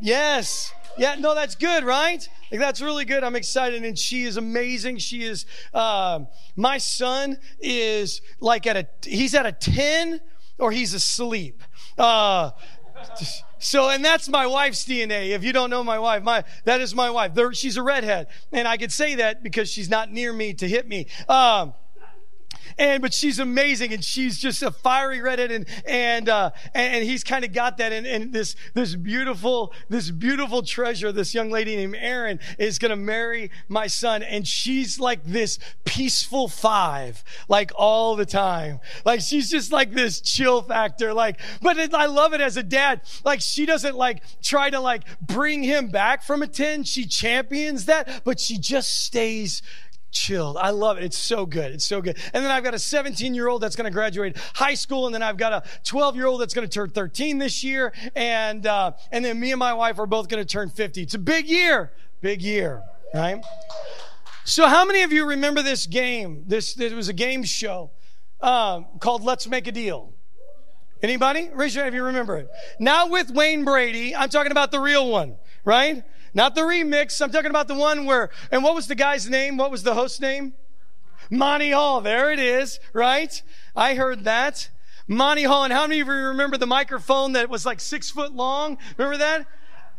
Yes. 0.00 0.72
Yeah, 0.96 1.14
no, 1.18 1.34
that's 1.34 1.54
good, 1.54 1.84
right? 1.84 2.28
Like, 2.50 2.60
that's 2.60 2.80
really 2.80 3.04
good. 3.04 3.22
I'm 3.22 3.36
excited. 3.36 3.84
And 3.84 3.98
she 3.98 4.24
is 4.24 4.36
amazing. 4.36 4.98
She 4.98 5.22
is, 5.22 5.46
uh, 5.72 6.20
my 6.56 6.78
son 6.78 7.38
is 7.60 8.20
like 8.40 8.66
at 8.66 8.76
a, 8.76 8.88
he's 9.08 9.34
at 9.34 9.46
a 9.46 9.52
10 9.52 10.20
or 10.58 10.72
he's 10.72 10.94
asleep. 10.94 11.62
Uh, 11.96 12.50
so, 13.58 13.90
and 13.90 14.04
that's 14.04 14.28
my 14.28 14.46
wife's 14.46 14.84
DNA. 14.84 15.30
If 15.30 15.44
you 15.44 15.52
don't 15.52 15.70
know 15.70 15.84
my 15.84 15.98
wife, 15.98 16.22
my, 16.22 16.44
that 16.64 16.80
is 16.80 16.94
my 16.94 17.10
wife. 17.10 17.34
There, 17.34 17.52
she's 17.52 17.76
a 17.76 17.82
redhead. 17.82 18.28
And 18.52 18.66
I 18.66 18.76
could 18.76 18.92
say 18.92 19.16
that 19.16 19.42
because 19.42 19.70
she's 19.70 19.88
not 19.88 20.10
near 20.12 20.32
me 20.32 20.54
to 20.54 20.68
hit 20.68 20.88
me. 20.88 21.06
Um, 21.28 21.74
and 22.76 23.00
but 23.00 23.14
she's 23.14 23.38
amazing, 23.38 23.92
and 23.92 24.04
she's 24.04 24.38
just 24.38 24.62
a 24.62 24.70
fiery 24.70 25.20
redhead, 25.20 25.50
and 25.50 25.66
and 25.86 26.28
uh, 26.28 26.50
and, 26.74 27.04
he's 27.04 27.24
kind 27.24 27.44
of 27.44 27.52
got 27.52 27.78
that, 27.78 27.92
and, 27.92 28.06
and 28.06 28.32
this 28.32 28.56
this 28.74 28.94
beautiful 28.94 29.72
this 29.88 30.10
beautiful 30.10 30.62
treasure, 30.62 31.12
this 31.12 31.34
young 31.34 31.50
lady 31.50 31.76
named 31.76 31.96
Erin 31.98 32.40
is 32.58 32.78
going 32.78 32.90
to 32.90 32.96
marry 32.96 33.50
my 33.68 33.86
son, 33.86 34.22
and 34.22 34.46
she's 34.46 34.98
like 35.00 35.24
this 35.24 35.58
peaceful 35.84 36.48
five, 36.48 37.24
like 37.48 37.70
all 37.74 38.16
the 38.16 38.26
time, 38.26 38.80
like 39.04 39.20
she's 39.20 39.50
just 39.50 39.72
like 39.72 39.92
this 39.92 40.20
chill 40.20 40.62
factor, 40.62 41.14
like. 41.14 41.40
But 41.62 41.78
it, 41.78 41.94
I 41.94 42.06
love 42.06 42.34
it 42.34 42.40
as 42.40 42.56
a 42.56 42.62
dad, 42.62 43.02
like 43.24 43.40
she 43.40 43.66
doesn't 43.66 43.96
like 43.96 44.22
try 44.42 44.70
to 44.70 44.80
like 44.80 45.04
bring 45.20 45.62
him 45.62 45.88
back 45.88 46.22
from 46.22 46.42
a 46.42 46.46
ten, 46.46 46.84
she 46.84 47.06
champions 47.06 47.86
that, 47.86 48.22
but 48.24 48.40
she 48.40 48.58
just 48.58 49.04
stays 49.04 49.62
chilled. 50.10 50.56
I 50.56 50.70
love 50.70 50.98
it. 50.98 51.04
It's 51.04 51.18
so 51.18 51.46
good. 51.46 51.72
It's 51.72 51.84
so 51.84 52.00
good. 52.00 52.16
And 52.32 52.44
then 52.44 52.50
I've 52.50 52.64
got 52.64 52.74
a 52.74 52.78
17 52.78 53.34
year 53.34 53.48
old 53.48 53.62
that's 53.62 53.76
going 53.76 53.84
to 53.84 53.90
graduate 53.90 54.36
high 54.54 54.74
school, 54.74 55.06
and 55.06 55.14
then 55.14 55.22
I've 55.22 55.36
got 55.36 55.52
a 55.52 55.62
12 55.84 56.16
year 56.16 56.26
old 56.26 56.40
that's 56.40 56.54
going 56.54 56.66
to 56.66 56.72
turn 56.72 56.90
13 56.90 57.38
this 57.38 57.62
year, 57.62 57.92
and 58.14 58.66
uh, 58.66 58.92
and 59.12 59.24
then 59.24 59.38
me 59.38 59.52
and 59.52 59.58
my 59.58 59.74
wife 59.74 59.98
are 59.98 60.06
both 60.06 60.28
going 60.28 60.44
to 60.44 60.50
turn 60.50 60.70
50. 60.70 61.02
It's 61.02 61.14
a 61.14 61.18
big 61.18 61.46
year, 61.48 61.92
big 62.20 62.42
year, 62.42 62.82
right? 63.14 63.42
So, 64.44 64.66
how 64.66 64.84
many 64.84 65.02
of 65.02 65.12
you 65.12 65.26
remember 65.26 65.62
this 65.62 65.86
game? 65.86 66.44
This 66.46 66.78
it 66.78 66.94
was 66.94 67.08
a 67.08 67.12
game 67.12 67.44
show 67.44 67.90
um, 68.40 68.86
called 69.00 69.22
Let's 69.22 69.46
Make 69.46 69.66
a 69.66 69.72
Deal. 69.72 70.14
Anybody? 71.02 71.50
Raise 71.54 71.74
your 71.74 71.84
hand 71.84 71.94
if 71.94 71.96
you 71.96 72.04
remember 72.04 72.36
it. 72.38 72.48
Not 72.80 73.10
with 73.10 73.30
Wayne 73.30 73.64
Brady. 73.64 74.16
I'm 74.16 74.28
talking 74.30 74.50
about 74.50 74.72
the 74.72 74.80
real 74.80 75.08
one, 75.08 75.36
right? 75.64 76.02
Not 76.34 76.54
the 76.54 76.62
remix. 76.62 77.20
I'm 77.20 77.30
talking 77.30 77.50
about 77.50 77.68
the 77.68 77.74
one 77.74 78.04
where, 78.04 78.30
and 78.50 78.62
what 78.62 78.74
was 78.74 78.86
the 78.86 78.94
guy's 78.94 79.28
name? 79.28 79.56
What 79.56 79.70
was 79.70 79.82
the 79.82 79.94
host's 79.94 80.20
name? 80.20 80.54
Monty 81.30 81.70
Hall. 81.70 82.00
There 82.00 82.30
it 82.30 82.38
is, 82.38 82.80
right? 82.92 83.42
I 83.74 83.94
heard 83.94 84.24
that. 84.24 84.70
Monty 85.06 85.44
Hall. 85.44 85.64
And 85.64 85.72
how 85.72 85.86
many 85.86 86.00
of 86.00 86.06
you 86.06 86.12
remember 86.12 86.56
the 86.56 86.66
microphone 86.66 87.32
that 87.32 87.48
was 87.48 87.66
like 87.66 87.80
six 87.80 88.10
foot 88.10 88.32
long? 88.32 88.78
Remember 88.96 89.18
that? 89.18 89.46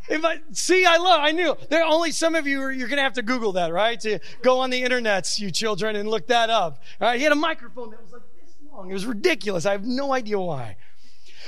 If 0.07 0.25
I, 0.25 0.39
see, 0.53 0.85
I 0.85 0.97
love, 0.97 1.19
I 1.21 1.31
knew. 1.31 1.55
There 1.69 1.83
are 1.83 1.91
only 1.91 2.11
some 2.11 2.33
of 2.33 2.47
you, 2.47 2.61
are, 2.61 2.71
you're 2.71 2.87
going 2.87 2.97
to 2.97 3.03
have 3.03 3.13
to 3.13 3.21
Google 3.21 3.51
that, 3.53 3.71
right? 3.73 3.99
To 3.99 4.19
go 4.41 4.59
on 4.59 4.69
the 4.69 4.81
internets, 4.81 5.39
you 5.39 5.51
children, 5.51 5.95
and 5.95 6.09
look 6.09 6.27
that 6.27 6.49
up. 6.49 6.81
All 6.99 7.09
right? 7.09 7.17
He 7.17 7.23
had 7.23 7.31
a 7.31 7.35
microphone 7.35 7.91
that 7.91 8.01
was 8.01 8.13
like 8.13 8.21
this 8.41 8.55
long. 8.71 8.89
It 8.89 8.93
was 8.93 9.05
ridiculous. 9.05 9.65
I 9.65 9.73
have 9.73 9.85
no 9.85 10.13
idea 10.13 10.39
why. 10.39 10.77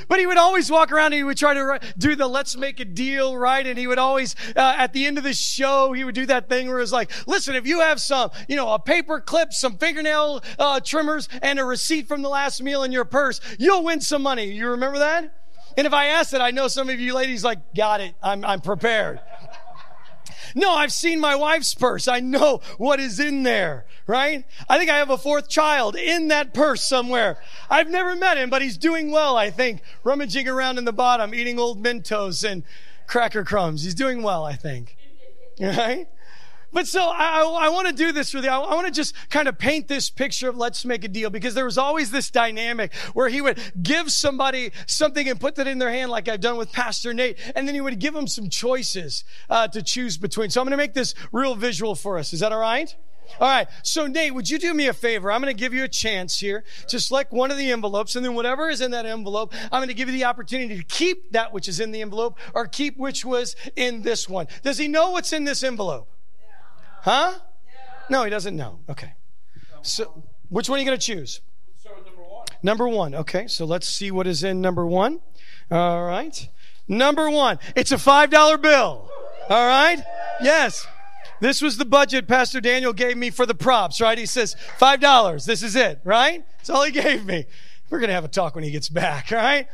But 0.08 0.20
he 0.20 0.28
would 0.28 0.38
always 0.38 0.72
walk 0.72 0.91
around 0.91 1.08
and 1.08 1.16
he 1.16 1.24
would 1.24 1.38
try 1.38 1.54
to 1.54 1.80
do 1.97 2.16
the 2.16 2.28
let's 2.28 2.56
make 2.56 2.80
a 2.80 2.86
deal, 2.86 3.38
right? 3.38 3.66
And 3.66 3.78
he 3.78 3.88
would 3.88 3.99
always, 3.99 4.36
uh, 4.56 4.76
at 4.78 4.93
the 4.93 5.06
end 5.06 5.18
of 5.18 5.24
the 5.24 5.34
show, 5.34 5.93
he 5.93 6.04
would 6.04 6.16
do 6.16 6.26
that 6.28 6.49
thing 6.49 6.68
where 6.68 6.78
it 6.78 6.82
was 6.82 6.93
like, 6.93 7.12
listen, 7.28 7.56
if 7.56 7.66
you 7.68 7.80
have 7.80 7.99
some, 7.99 8.32
you 8.47 8.56
know, 8.56 8.74
a 8.74 8.80
paper 8.80 9.20
clip, 9.20 9.54
some 9.54 9.78
fingernail 9.78 10.43
uh, 10.60 10.80
trimmers, 10.80 11.28
and 11.41 11.60
a 11.60 11.66
receipt 11.66 12.08
from 12.08 12.22
the 12.22 12.30
last 12.30 12.62
meal 12.62 12.84
in 12.84 12.91
your 12.91 13.06
purse, 13.06 13.39
you'll 13.60 13.84
win 13.84 14.02
some 14.02 14.22
money. 14.22 14.52
You 14.52 14.70
remember 14.70 14.99
that? 14.99 15.34
And 15.78 15.88
if 15.88 15.93
I 15.93 16.08
ask 16.08 16.34
it, 16.34 16.41
I 16.41 16.52
know 16.52 16.68
some 16.68 16.89
of 16.89 16.99
you 16.99 17.14
ladies 17.14 17.43
like, 17.43 17.74
got 17.74 18.02
it. 18.02 18.14
I'm, 18.22 18.43
I'm 18.43 18.62
prepared. 18.62 19.22
No, 20.56 20.72
I've 20.72 20.93
seen 20.93 21.20
my 21.20 21.36
wife's 21.36 21.74
purse. 21.74 22.08
I 22.08 22.20
know 22.20 22.62
what 22.78 22.99
is 22.99 23.20
in 23.20 23.43
there, 23.43 23.86
right? 24.08 24.45
I 24.70 24.78
think 24.78 24.89
I 24.89 24.97
have 24.97 25.10
a 25.10 25.18
fourth 25.18 25.49
child 25.49 25.95
in 25.95 26.30
that 26.30 26.54
purse 26.54 26.84
somewhere. 26.84 27.38
I've 27.70 27.89
never 27.89 28.16
met 28.16 28.38
him, 28.38 28.49
but 28.49 28.62
he's 28.62 28.78
doing 28.78 29.12
well, 29.12 29.36
I 29.38 29.49
think, 29.49 29.82
rummaging 30.04 30.47
around 30.47 30.78
in 30.78 30.86
the 30.86 30.93
bottom, 30.93 31.34
eating 31.34 31.60
old 31.60 31.84
Mentos 31.84 32.49
and 32.49 32.64
cracker 33.08 33.43
crumbs. 33.43 33.84
He's 33.84 33.95
doing 33.95 34.24
well, 34.24 34.45
I 34.45 34.54
think. 34.54 34.97
Right? 35.60 36.08
But 36.74 36.88
so 36.88 37.01
I, 37.01 37.41
I, 37.41 37.69
want 37.69 37.88
to 37.88 37.93
do 37.93 38.11
this 38.11 38.34
with 38.34 38.45
you. 38.45 38.49
I, 38.49 38.57
I 38.57 38.76
want 38.76 38.88
to 38.88 38.93
just 38.93 39.13
kind 39.30 39.47
of 39.47 39.57
paint 39.57 39.88
this 39.88 40.09
picture 40.09 40.49
of 40.49 40.57
let's 40.57 40.86
make 40.86 41.03
a 41.03 41.07
deal 41.07 41.30
because 41.30 41.53
there 41.53 41.65
was 41.65 41.78
always 41.78 42.11
this 42.11 42.30
dynamic 42.30 42.93
where 43.13 43.28
he 43.28 43.41
would 43.41 43.59
give 43.82 44.11
somebody 44.11 44.72
something 44.88 45.28
and 45.28 45.39
put 45.39 45.55
that 45.55 45.67
in 45.67 45.80
their 45.80 45.91
hand, 45.91 46.11
like 46.11 46.30
I've 46.30 46.39
done 46.39 46.57
with 46.57 46.72
Pastor 46.72 47.13
Nate, 47.13 47.38
and 47.55 47.67
then 47.67 47.76
he 47.76 47.82
would 47.82 47.99
give 47.99 48.13
them 48.13 48.28
some 48.28 48.49
choices 48.49 49.24
uh, 49.49 49.67
to 49.69 49.82
choose 49.82 50.17
between. 50.17 50.49
So 50.49 50.61
I'm 50.61 50.65
going 50.65 50.72
to 50.72 50.78
make 50.78 50.93
this 50.93 51.13
real 51.32 51.55
visual 51.55 51.95
for 51.95 52.17
us. 52.17 52.32
Is 52.32 52.39
that 52.39 52.51
all 52.51 52.59
right? 52.59 52.95
All 53.39 53.47
right. 53.47 53.67
So, 53.84 54.07
Nate, 54.07 54.34
would 54.34 54.49
you 54.49 54.57
do 54.57 54.74
me 54.74 54.88
a 54.88 54.93
favor? 54.93 55.32
I'm 55.32 55.41
going 55.41 55.55
to 55.55 55.59
give 55.59 55.74
you 55.74 55.84
a 55.84 55.88
chance 55.88 56.39
here 56.39 56.63
to 56.88 56.99
select 56.99 57.32
one 57.32 57.51
of 57.51 57.57
the 57.57 57.72
envelopes, 57.72 58.15
and 58.15 58.26
then 58.26 58.34
whatever 58.34 58.69
is 58.69 58.82
in 58.82 58.91
that 58.91 59.05
envelope, 59.05 59.53
I'm 59.72 59.80
going 59.80 59.88
to 59.88 59.93
give 59.93 60.09
you 60.09 60.13
the 60.13 60.26
opportunity 60.26 60.78
to 60.78 60.84
keep 60.84 61.32
that 61.32 61.53
which 61.53 61.67
is 61.67 61.80
in 61.80 61.91
the 61.91 62.01
envelope 62.01 62.38
or 62.53 62.67
keep 62.67 62.97
which 62.97 63.24
was 63.24 63.55
in 63.76 64.01
this 64.01 64.28
one. 64.28 64.47
Does 64.63 64.78
he 64.78 64.88
know 64.88 65.11
what's 65.11 65.34
in 65.34 65.45
this 65.45 65.63
envelope? 65.63 66.09
Huh? 67.02 67.34
No, 68.10 68.24
he 68.24 68.30
doesn't 68.30 68.56
know. 68.56 68.80
Okay. 68.89 69.14
So, 69.82 70.24
which 70.49 70.70
one 70.70 70.78
are 70.78 70.82
you 70.82 70.86
going 70.86 70.99
to 70.99 71.06
choose? 71.06 71.41
number 71.84 72.22
one. 72.22 72.45
Number 72.62 72.88
one. 72.88 73.16
Okay, 73.16 73.47
so 73.47 73.66
let's 73.66 73.88
see 73.88 74.12
what 74.12 74.28
is 74.28 74.43
in 74.43 74.62
number 74.62 74.86
one. 74.86 75.22
All 75.70 76.04
right. 76.06 76.47
Number 76.88 77.30
one. 77.30 77.60
It's 77.76 77.91
a 77.91 77.95
$5 77.95 78.62
bill. 78.62 79.10
All 79.49 79.68
right? 79.68 80.04
Yes. 80.41 80.86
This 81.39 81.62
was 81.62 81.78
the 81.78 81.86
budget 81.86 82.28
Pastor 82.28 82.62
Daniel 82.62 82.93
gave 82.93 83.18
me 83.18 83.32
for 83.32 83.45
the 83.45 83.56
props, 83.56 83.99
right? 83.99 84.18
He 84.18 84.26
says, 84.28 84.56
$5. 84.80 85.45
This 85.45 85.64
is 85.64 85.76
it, 85.76 85.99
right? 86.04 86.45
That's 86.58 86.70
all 86.70 86.84
he 86.84 86.91
gave 86.91 87.26
me. 87.26 87.45
We're 87.89 87.99
going 87.99 88.10
to 88.10 88.14
have 88.14 88.26
a 88.26 88.30
talk 88.30 88.54
when 88.56 88.64
he 88.64 88.72
gets 88.72 88.89
back, 88.89 89.32
all 89.32 89.38
right? 89.38 89.68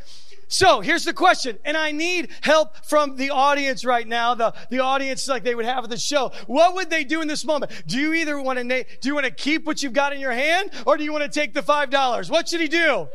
So 0.48 0.80
here's 0.80 1.04
the 1.04 1.12
question, 1.12 1.58
and 1.64 1.76
I 1.76 1.92
need 1.92 2.30
help 2.40 2.84
from 2.84 3.16
the 3.16 3.30
audience 3.30 3.84
right 3.84 4.08
now, 4.08 4.34
the, 4.34 4.54
the 4.70 4.80
audience 4.80 5.28
like 5.28 5.44
they 5.44 5.54
would 5.54 5.66
have 5.66 5.84
at 5.84 5.90
the 5.90 5.98
show. 5.98 6.32
What 6.46 6.74
would 6.74 6.88
they 6.88 7.04
do 7.04 7.20
in 7.20 7.28
this 7.28 7.44
moment? 7.44 7.70
Do 7.86 7.98
you 7.98 8.14
either 8.14 8.40
want 8.40 8.58
to, 8.58 8.64
do 8.64 9.08
you 9.08 9.14
want 9.14 9.26
to 9.26 9.30
keep 9.30 9.66
what 9.66 9.82
you've 9.82 9.92
got 9.92 10.14
in 10.14 10.20
your 10.20 10.32
hand, 10.32 10.70
or 10.86 10.96
do 10.96 11.04
you 11.04 11.12
want 11.12 11.24
to 11.24 11.30
take 11.30 11.52
the 11.52 11.62
five 11.62 11.90
dollars? 11.90 12.30
What 12.30 12.48
should 12.48 12.62
he 12.62 12.68
do? 12.68 13.08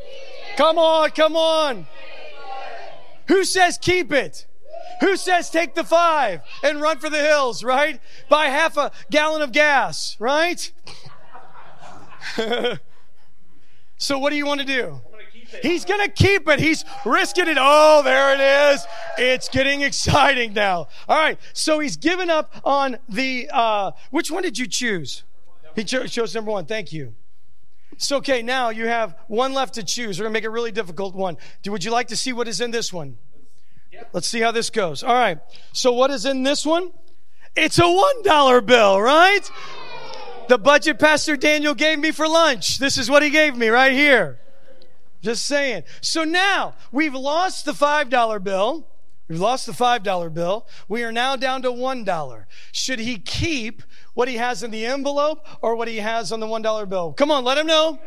Come 0.56 0.78
on, 0.78 1.10
come 1.10 1.34
on. 1.34 1.88
Who 3.26 3.44
says 3.44 3.78
keep 3.78 4.12
it? 4.12 4.46
Who 5.00 5.16
says 5.16 5.50
take 5.50 5.74
the 5.74 5.82
five 5.82 6.42
and 6.62 6.80
run 6.80 6.98
for 6.98 7.10
the 7.10 7.18
hills, 7.18 7.64
right? 7.64 8.00
Buy 8.28 8.46
half 8.46 8.76
a 8.76 8.92
gallon 9.10 9.42
of 9.42 9.50
gas, 9.50 10.16
right? 10.20 10.70
so 13.96 14.18
what 14.20 14.30
do 14.30 14.36
you 14.36 14.46
want 14.46 14.60
to 14.60 14.66
do? 14.66 15.00
He's 15.62 15.84
going 15.84 16.00
to 16.00 16.10
keep 16.10 16.48
it. 16.48 16.58
He's 16.58 16.84
risking 17.04 17.48
it. 17.48 17.56
Oh, 17.60 18.02
there 18.02 18.34
it 18.34 18.74
is. 18.74 18.86
It's 19.18 19.48
getting 19.48 19.82
exciting 19.82 20.52
now. 20.52 20.88
All 21.08 21.18
right. 21.18 21.38
So 21.52 21.78
he's 21.78 21.96
given 21.96 22.30
up 22.30 22.54
on 22.64 22.98
the, 23.08 23.48
uh, 23.52 23.92
which 24.10 24.30
one 24.30 24.42
did 24.42 24.58
you 24.58 24.66
choose? 24.66 25.24
He 25.74 25.84
cho- 25.84 26.06
chose 26.06 26.34
number 26.34 26.50
one. 26.50 26.66
Thank 26.66 26.92
you. 26.92 27.14
So, 27.96 28.16
okay, 28.16 28.42
now 28.42 28.70
you 28.70 28.86
have 28.86 29.16
one 29.28 29.52
left 29.52 29.74
to 29.74 29.84
choose. 29.84 30.18
We're 30.18 30.24
going 30.24 30.32
to 30.32 30.38
make 30.38 30.44
a 30.44 30.50
really 30.50 30.72
difficult 30.72 31.14
one. 31.14 31.36
Do, 31.62 31.70
would 31.72 31.84
you 31.84 31.90
like 31.90 32.08
to 32.08 32.16
see 32.16 32.32
what 32.32 32.48
is 32.48 32.60
in 32.60 32.70
this 32.70 32.92
one? 32.92 33.18
Let's 34.12 34.26
see 34.26 34.40
how 34.40 34.50
this 34.50 34.70
goes. 34.70 35.02
All 35.02 35.14
right. 35.14 35.38
So, 35.72 35.92
what 35.92 36.10
is 36.10 36.24
in 36.24 36.42
this 36.42 36.66
one? 36.66 36.90
It's 37.56 37.78
a 37.78 37.82
$1 37.82 38.66
bill, 38.66 39.00
right? 39.00 39.48
The 40.48 40.58
budget 40.58 40.98
Pastor 40.98 41.36
Daniel 41.36 41.74
gave 41.74 41.98
me 41.98 42.10
for 42.10 42.26
lunch. 42.26 42.78
This 42.78 42.98
is 42.98 43.08
what 43.08 43.22
he 43.22 43.30
gave 43.30 43.56
me 43.56 43.68
right 43.68 43.92
here. 43.92 44.40
Just 45.24 45.46
saying. 45.46 45.84
So 46.02 46.22
now 46.22 46.74
we've 46.92 47.14
lost 47.14 47.64
the 47.64 47.72
$5 47.72 48.44
bill. 48.44 48.86
We've 49.26 49.40
lost 49.40 49.64
the 49.64 49.72
$5 49.72 50.34
bill. 50.34 50.68
We 50.86 51.02
are 51.02 51.12
now 51.12 51.34
down 51.34 51.62
to 51.62 51.70
$1. 51.70 52.44
Should 52.72 52.98
he 52.98 53.16
keep 53.16 53.82
what 54.12 54.28
he 54.28 54.36
has 54.36 54.62
in 54.62 54.70
the 54.70 54.84
envelope 54.84 55.46
or 55.62 55.76
what 55.76 55.88
he 55.88 55.96
has 55.96 56.30
on 56.30 56.40
the 56.40 56.46
$1 56.46 56.88
bill? 56.90 57.14
Come 57.14 57.30
on, 57.30 57.42
let 57.42 57.56
him 57.56 57.66
know. 57.66 57.98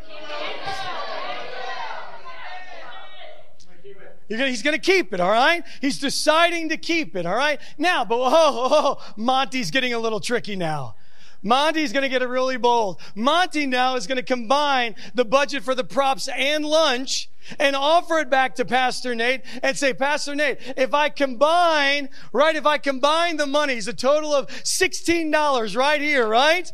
he's 4.27 4.61
going 4.61 4.75
to 4.75 4.81
keep 4.81 5.11
it, 5.11 5.19
all 5.19 5.31
right? 5.31 5.63
He's 5.81 5.97
deciding 5.97 6.69
to 6.69 6.77
keep 6.77 7.15
it, 7.15 7.25
all 7.25 7.35
right? 7.35 7.59
Now, 7.79 8.05
but 8.05 8.17
oh, 8.19 8.29
oh 8.31 9.13
Monty's 9.15 9.71
getting 9.71 9.93
a 9.93 9.99
little 9.99 10.19
tricky 10.19 10.55
now. 10.55 10.95
Monty's 11.43 11.93
going 11.93 12.03
to 12.03 12.09
get 12.09 12.21
it 12.21 12.27
really 12.27 12.57
bold. 12.57 12.99
Monty 13.15 13.65
now 13.65 13.95
is 13.95 14.07
going 14.07 14.17
to 14.17 14.23
combine 14.23 14.95
the 15.13 15.25
budget 15.25 15.63
for 15.63 15.75
the 15.75 15.83
props 15.83 16.27
and 16.27 16.65
lunch 16.65 17.29
and 17.59 17.75
offer 17.75 18.19
it 18.19 18.29
back 18.29 18.55
to 18.55 18.65
Pastor 18.65 19.15
Nate 19.15 19.41
and 19.63 19.77
say, 19.77 19.93
Pastor 19.93 20.35
Nate, 20.35 20.59
if 20.75 20.93
I 20.93 21.09
combine, 21.09 22.09
right, 22.33 22.55
if 22.55 22.65
I 22.65 22.77
combine 22.77 23.37
the 23.37 23.47
monies, 23.47 23.87
a 23.87 23.93
total 23.93 24.33
of 24.33 24.47
$16 24.47 25.77
right 25.77 26.01
here, 26.01 26.27
right? 26.27 26.71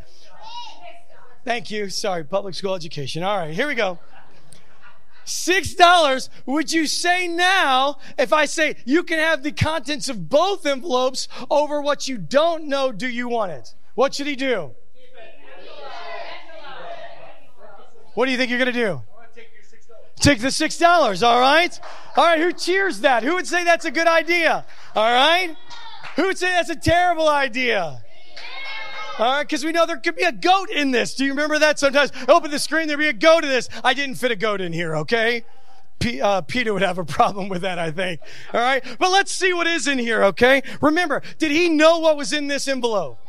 Thank 1.46 1.70
you. 1.70 1.90
Sorry, 1.90 2.24
public 2.24 2.56
school 2.56 2.74
education. 2.74 3.22
All 3.22 3.38
right, 3.38 3.54
here 3.54 3.68
we 3.68 3.76
go. 3.76 4.00
Six 5.26 5.74
dollars. 5.74 6.30
Would 6.46 6.72
you 6.72 6.86
say 6.86 7.28
now, 7.28 7.98
if 8.18 8.34
I 8.34 8.46
say 8.46 8.76
you 8.86 9.04
can 9.04 9.20
have 9.20 9.44
the 9.44 9.52
contents 9.54 10.10
of 10.10 10.30
both 10.30 10.66
envelopes 10.66 11.28
over 11.50 11.82
what 11.82 12.08
you 12.08 12.18
don't 12.18 12.66
know, 12.66 12.92
do 12.92 13.08
you 13.08 13.30
want 13.30 13.52
it? 13.54 13.74
What 13.96 14.14
should 14.16 14.28
he 14.28 14.36
do? 14.36 14.72
What 18.16 18.26
do 18.26 18.32
you 18.32 18.38
think 18.38 18.50
you're 18.50 18.60
going 18.60 18.74
to 18.74 18.80
do? 18.80 19.02
Take 20.20 20.40
the 20.40 20.52
six 20.52 20.78
dollars, 20.78 21.24
all 21.24 21.40
right? 21.40 21.78
All 22.16 22.24
right, 22.24 22.40
who 22.40 22.54
cheers 22.54 23.02
that? 23.02 23.24
Who 23.24 23.34
would 23.34 23.48
say 23.48 23.64
that's 23.64 23.86
a 23.86 23.92
good 23.92 24.08
idea? 24.08 24.66
All 24.96 25.12
right? 25.12 25.56
Who 26.16 26.24
would 26.28 26.38
say 26.38 26.52
that's 26.52 26.70
a 26.70 26.76
terrible 26.76 27.28
idea? 27.28 28.04
All 29.20 29.26
right, 29.26 29.44
because 29.44 29.66
we 29.66 29.72
know 29.72 29.86
there 29.86 29.98
could 29.98 30.16
be 30.16 30.24
a 30.24 30.32
goat 30.32 30.70
in 30.70 30.92
this. 30.92 31.14
Do 31.14 31.26
you 31.26 31.32
remember 31.32 31.60
that? 31.60 31.78
Sometimes 31.78 32.12
open 32.28 32.52
the 32.52 32.60
screen, 32.60 32.88
there'd 32.88 33.00
be 33.00 33.08
a 33.08 33.14
goat 33.14 33.44
in 33.44 33.50
this. 33.50 33.68
I 33.84 33.94
didn't 33.94 34.16
fit 34.16 34.32
a 34.32 34.36
goat 34.36 34.62
in 34.62 34.74
here, 34.74 34.96
okay? 34.98 35.44
P- 36.00 36.22
uh, 36.22 36.42
Peter 36.42 36.74
would 36.74 36.82
have 36.84 36.98
a 36.98 37.06
problem 37.06 37.50
with 37.50 37.62
that, 37.64 37.78
I 37.78 37.92
think. 37.92 38.22
All 38.54 38.62
right, 38.62 38.84
but 39.00 39.12
let's 39.12 39.32
see 39.32 39.54
what 39.54 39.68
is 39.68 39.88
in 39.88 40.00
here, 40.00 40.24
okay? 40.26 40.62
Remember, 40.82 41.22
did 41.38 41.52
he 41.52 41.70
know 41.70 42.00
what 42.00 42.18
was 42.18 42.34
in 42.34 42.48
this 42.48 42.68
envelope? 42.68 43.20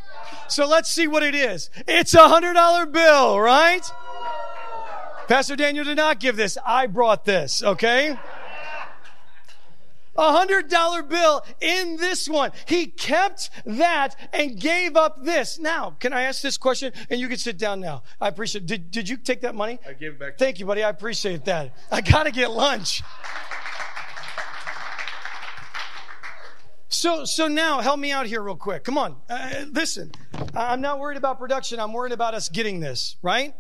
So 0.49 0.67
let's 0.67 0.91
see 0.91 1.07
what 1.07 1.23
it 1.23 1.35
is. 1.35 1.71
It's 1.87 2.15
a 2.15 2.29
hundred 2.29 2.55
dollar 2.55 2.87
bill, 2.87 3.39
right? 3.41 3.83
Pastor 5.29 5.57
Daniel 5.57 5.85
did 5.85 5.97
not 5.97 6.21
give 6.21 6.37
this. 6.37 6.59
I 6.67 6.87
brought 6.87 7.25
this, 7.25 7.63
okay? 7.63 8.19
A 10.17 10.33
hundred 10.33 10.69
dollar 10.69 11.03
bill 11.03 11.45
in 11.61 11.97
this 11.97 12.29
one. 12.29 12.53
He 12.67 12.87
kept 12.87 13.51
that 13.65 14.15
and 14.33 14.61
gave 14.61 14.97
up 14.97 15.25
this. 15.25 15.59
Now, 15.59 15.97
can 15.99 16.13
I 16.13 16.23
ask 16.23 16.41
this 16.41 16.57
question? 16.57 16.93
And 17.11 17.21
you 17.21 17.27
can 17.27 17.37
sit 17.37 17.59
down 17.59 17.81
now. 17.81 18.05
I 18.21 18.29
appreciate 18.29 18.63
it. 18.63 18.67
Did, 18.67 18.91
did 18.93 19.09
you 19.09 19.17
take 19.17 19.41
that 19.41 19.57
money? 19.57 19.81
I 19.89 19.93
gave 19.95 20.13
it 20.13 20.19
back. 20.21 20.39
Thank 20.39 20.61
you, 20.61 20.67
buddy. 20.67 20.85
I 20.85 20.91
appreciate 20.91 21.45
that. 21.47 21.75
I 21.91 22.01
gotta 22.01 22.31
get 22.31 22.53
lunch. 22.53 23.03
So, 26.95 27.25
so 27.25 27.49
now 27.49 27.81
help 27.81 27.99
me 27.99 28.13
out 28.13 28.27
here 28.27 28.41
real 28.41 28.57
quick. 28.57 28.85
Come 28.85 28.97
on. 28.97 29.17
Uh, 29.29 29.65
listen, 29.73 30.13
I'm 30.55 30.81
not 30.81 31.01
worried 31.01 31.17
about 31.17 31.41
production. 31.41 31.81
I'm 31.81 31.93
worried 31.93 32.13
about 32.13 32.35
us 32.35 32.49
getting 32.49 32.79
this, 32.79 33.17
right? 33.21 33.53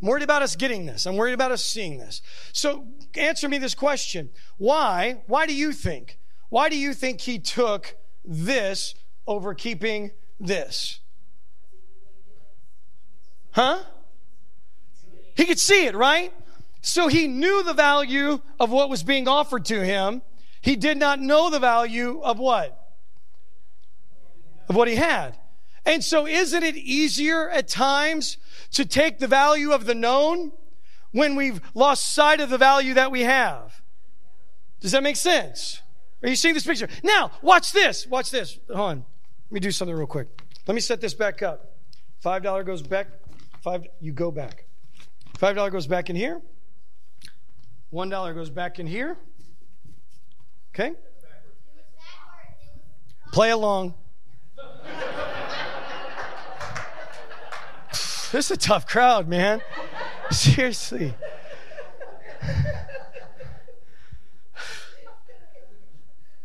I'm 0.00 0.08
worried 0.08 0.22
about 0.22 0.40
us 0.42 0.56
getting 0.56 0.86
this. 0.86 1.04
I'm 1.04 1.16
worried 1.16 1.34
about 1.34 1.52
us 1.52 1.62
seeing 1.62 1.98
this. 1.98 2.22
So 2.52 2.86
answer 3.14 3.48
me 3.48 3.58
this 3.58 3.74
question. 3.74 4.30
Why, 4.56 5.22
why 5.26 5.46
do 5.46 5.54
you 5.54 5.72
think, 5.72 6.18
why 6.48 6.70
do 6.70 6.76
you 6.76 6.94
think 6.94 7.20
he 7.20 7.38
took 7.38 7.96
this 8.24 8.94
over 9.26 9.52
keeping 9.54 10.12
this? 10.40 11.00
Huh? 13.52 13.80
He 15.36 15.44
could 15.44 15.60
see 15.60 15.84
it, 15.84 15.94
right? 15.94 16.32
So 16.80 17.08
he 17.08 17.28
knew 17.28 17.62
the 17.62 17.74
value 17.74 18.40
of 18.58 18.70
what 18.70 18.88
was 18.88 19.02
being 19.02 19.28
offered 19.28 19.66
to 19.66 19.84
him. 19.84 20.22
He 20.60 20.76
did 20.76 20.98
not 20.98 21.20
know 21.20 21.50
the 21.50 21.58
value 21.58 22.20
of 22.22 22.38
what? 22.38 22.76
Of 24.68 24.76
what 24.76 24.88
he 24.88 24.96
had. 24.96 25.38
And 25.86 26.04
so, 26.04 26.26
isn't 26.26 26.62
it 26.62 26.76
easier 26.76 27.48
at 27.48 27.66
times 27.66 28.36
to 28.72 28.84
take 28.84 29.18
the 29.18 29.26
value 29.26 29.72
of 29.72 29.86
the 29.86 29.94
known 29.94 30.52
when 31.12 31.34
we've 31.36 31.60
lost 31.74 32.14
sight 32.14 32.40
of 32.40 32.50
the 32.50 32.58
value 32.58 32.94
that 32.94 33.10
we 33.10 33.22
have? 33.22 33.80
Does 34.80 34.92
that 34.92 35.02
make 35.02 35.16
sense? 35.16 35.80
Are 36.22 36.28
you 36.28 36.36
seeing 36.36 36.54
this 36.54 36.66
picture? 36.66 36.88
Now, 37.02 37.30
watch 37.40 37.72
this. 37.72 38.06
Watch 38.06 38.30
this. 38.30 38.58
Hold 38.68 38.90
on. 38.90 38.96
Let 39.50 39.52
me 39.52 39.60
do 39.60 39.70
something 39.70 39.96
real 39.96 40.06
quick. 40.06 40.28
Let 40.66 40.74
me 40.74 40.80
set 40.80 41.00
this 41.00 41.14
back 41.14 41.42
up. 41.42 41.76
Five 42.20 42.42
dollar 42.42 42.62
goes 42.62 42.82
back. 42.82 43.08
Five. 43.62 43.86
You 44.00 44.12
go 44.12 44.30
back. 44.30 44.66
Five 45.38 45.56
dollar 45.56 45.70
goes 45.70 45.86
back 45.86 46.10
in 46.10 46.16
here. 46.16 46.40
One 47.88 48.10
dollar 48.10 48.34
goes 48.34 48.50
back 48.50 48.78
in 48.78 48.86
here. 48.86 49.16
Okay. 50.74 50.94
Play 53.32 53.50
along. 53.50 53.94
this 57.90 58.34
is 58.34 58.50
a 58.50 58.56
tough 58.56 58.86
crowd, 58.86 59.28
man. 59.28 59.60
Seriously. 60.30 61.14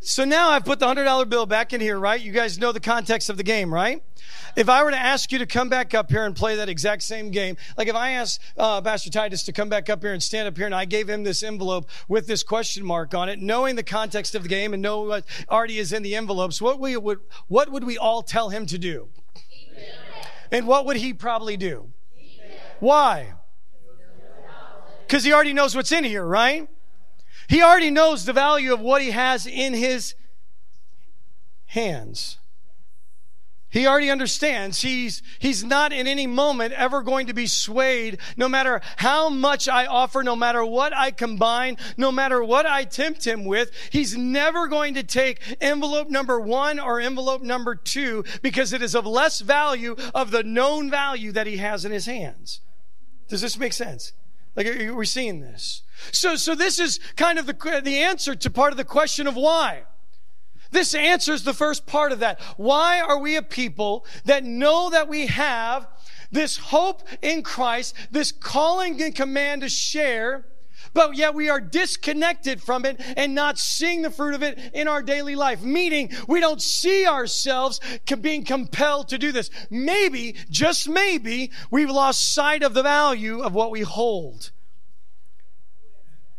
So 0.06 0.24
now 0.24 0.50
I've 0.50 0.64
put 0.64 0.78
the 0.78 0.86
$100 0.86 1.30
bill 1.30 1.48
back 1.48 1.74
in 1.74 1.82
here, 1.82 1.98
right? 1.98 2.22
You 2.22 2.32
guys 2.32 2.60
know 2.60 2.72
the 2.72 2.80
context 2.80 3.28
of 3.32 3.38
the 3.38 3.44
game, 3.44 3.74
right? 3.74 4.04
If 4.56 4.70
I 4.70 4.84
were 4.84 4.92
to 4.92 4.98
ask 4.98 5.32
you 5.32 5.40
to 5.40 5.48
come 5.48 5.68
back 5.68 5.96
up 5.96 6.12
here 6.12 6.26
and 6.26 6.36
play 6.36 6.58
that 6.58 6.70
exact 6.70 7.02
same 7.02 7.32
game, 7.32 7.58
like 7.76 7.88
if 7.88 7.96
I 7.96 8.12
asked 8.12 8.40
uh, 8.56 8.82
Pastor 8.82 9.10
Titus 9.10 9.42
to 9.46 9.52
come 9.52 9.68
back 9.68 9.90
up 9.90 10.04
here 10.04 10.14
and 10.14 10.22
stand 10.22 10.48
up 10.48 10.58
here 10.58 10.68
and 10.68 10.76
I 10.76 10.86
gave 10.86 11.10
him 11.10 11.24
this 11.24 11.42
envelope 11.42 11.90
with 12.08 12.28
this 12.28 12.44
question 12.44 12.86
mark 12.86 13.16
on 13.16 13.30
it, 13.30 13.42
knowing 13.42 13.78
the 13.78 13.84
context 13.84 14.36
of 14.36 14.44
the 14.44 14.50
game 14.50 14.76
and 14.76 14.84
know 14.84 15.02
what 15.02 15.26
already 15.50 15.80
is 15.80 15.92
in 15.92 16.04
the 16.04 16.14
envelopes, 16.14 16.62
what, 16.62 16.80
we 16.80 16.96
would, 16.96 17.22
what 17.48 17.72
would 17.72 17.84
we 17.84 17.98
all 17.98 18.22
tell 18.22 18.50
him 18.50 18.68
to 18.68 18.78
do? 18.78 19.10
And 20.52 20.68
what 20.68 20.86
would 20.86 20.98
he 20.98 21.16
probably 21.16 21.58
do? 21.58 21.90
Why? 22.80 23.34
Because 25.08 25.24
he 25.24 25.34
already 25.34 25.54
knows 25.54 25.76
what's 25.76 25.92
in 25.92 26.04
here, 26.04 26.24
right? 26.24 26.70
He 27.48 27.62
already 27.62 27.92
knows 27.92 28.26
the 28.26 28.34
value 28.34 28.74
of 28.74 28.80
what 28.80 29.02
he 29.02 29.12
has 29.12 29.46
in 29.46 29.74
his 29.74 30.16
hands. 31.66 32.38
He 33.76 33.88
already 33.88 34.10
understands. 34.10 34.82
He's, 34.82 35.22
he's 35.38 35.62
not 35.62 35.92
in 35.92 36.08
any 36.08 36.28
moment 36.28 36.74
ever 36.76 37.02
going 37.02 37.28
to 37.28 37.34
be 37.34 37.46
swayed, 37.46 38.20
no 38.38 38.48
matter 38.48 38.80
how 38.96 39.28
much 39.28 39.68
I 39.68 39.86
offer, 39.86 40.24
no 40.24 40.34
matter 40.34 40.64
what 40.64 40.96
I 40.96 41.12
combine, 41.12 41.76
no 41.98 42.10
matter 42.10 42.42
what 42.42 42.66
I 42.66 42.86
tempt 42.86 43.28
him 43.28 43.44
with. 43.44 43.72
He's 43.92 44.16
never 44.16 44.68
going 44.68 44.94
to 44.94 45.04
take 45.04 45.42
envelope 45.60 46.10
number 46.10 46.40
one 46.40 46.80
or 46.80 47.02
envelope 47.02 47.42
number 47.42 47.76
two 47.76 48.24
because 48.42 48.72
it 48.72 48.82
is 48.82 48.96
of 48.96 49.06
less 49.06 49.42
value 49.42 49.98
of 50.14 50.32
the 50.32 50.44
known 50.44 50.90
value 50.90 51.34
that 51.34 51.46
he 51.46 51.58
has 51.58 51.84
in 51.84 51.92
his 51.92 52.06
hands. 52.06 52.62
Does 53.28 53.42
this 53.42 53.58
make 53.58 53.74
sense? 53.74 54.14
Like, 54.56 54.68
are 54.68 54.94
we 54.94 55.06
seeing 55.06 55.42
this? 55.42 55.84
So, 56.12 56.36
so 56.36 56.56
this 56.56 56.80
is 56.80 57.00
kind 57.16 57.40
of 57.40 57.46
the, 57.46 57.82
the 57.84 57.98
answer 57.98 58.36
to 58.36 58.50
part 58.50 58.72
of 58.72 58.78
the 58.78 58.86
question 58.86 59.28
of 59.28 59.36
why. 59.36 59.84
This 60.72 60.96
answers 60.96 61.44
the 61.44 61.54
first 61.54 61.86
part 61.86 62.12
of 62.12 62.20
that. 62.20 62.40
Why 62.58 63.00
are 63.00 63.20
we 63.20 63.36
a 63.36 63.42
people 63.42 64.06
that 64.26 64.44
know 64.44 64.90
that 64.90 65.08
we 65.08 65.28
have 65.28 65.88
this 66.32 66.58
hope 66.58 67.04
in 67.22 67.44
Christ, 67.44 67.96
this 68.12 68.32
calling 68.32 69.02
and 69.02 69.16
command 69.16 69.62
to 69.62 69.70
share, 69.70 70.46
but 70.96 71.16
yet 71.16 71.36
we 71.36 71.50
are 71.50 71.60
disconnected 71.60 72.64
from 72.64 72.86
it 72.86 73.00
and 73.18 73.36
not 73.36 73.60
seeing 73.60 74.02
the 74.02 74.10
fruit 74.10 74.34
of 74.34 74.42
it 74.42 74.58
in 74.74 74.88
our 74.88 75.04
daily 75.04 75.36
life. 75.36 75.62
Meaning 75.62 76.10
we 76.28 76.40
don't 76.40 76.62
see 76.62 77.06
ourselves 77.06 77.82
being 78.22 78.46
compelled 78.46 79.10
to 79.10 79.18
do 79.18 79.32
this. 79.34 79.52
Maybe, 79.70 80.38
just 80.50 80.88
maybe, 80.88 81.52
we've 81.70 81.90
lost 81.90 82.34
sight 82.34 82.64
of 82.64 82.74
the 82.74 82.82
value 82.82 83.42
of 83.42 83.54
what 83.54 83.72
we 83.72 83.82
hold. 83.82 84.52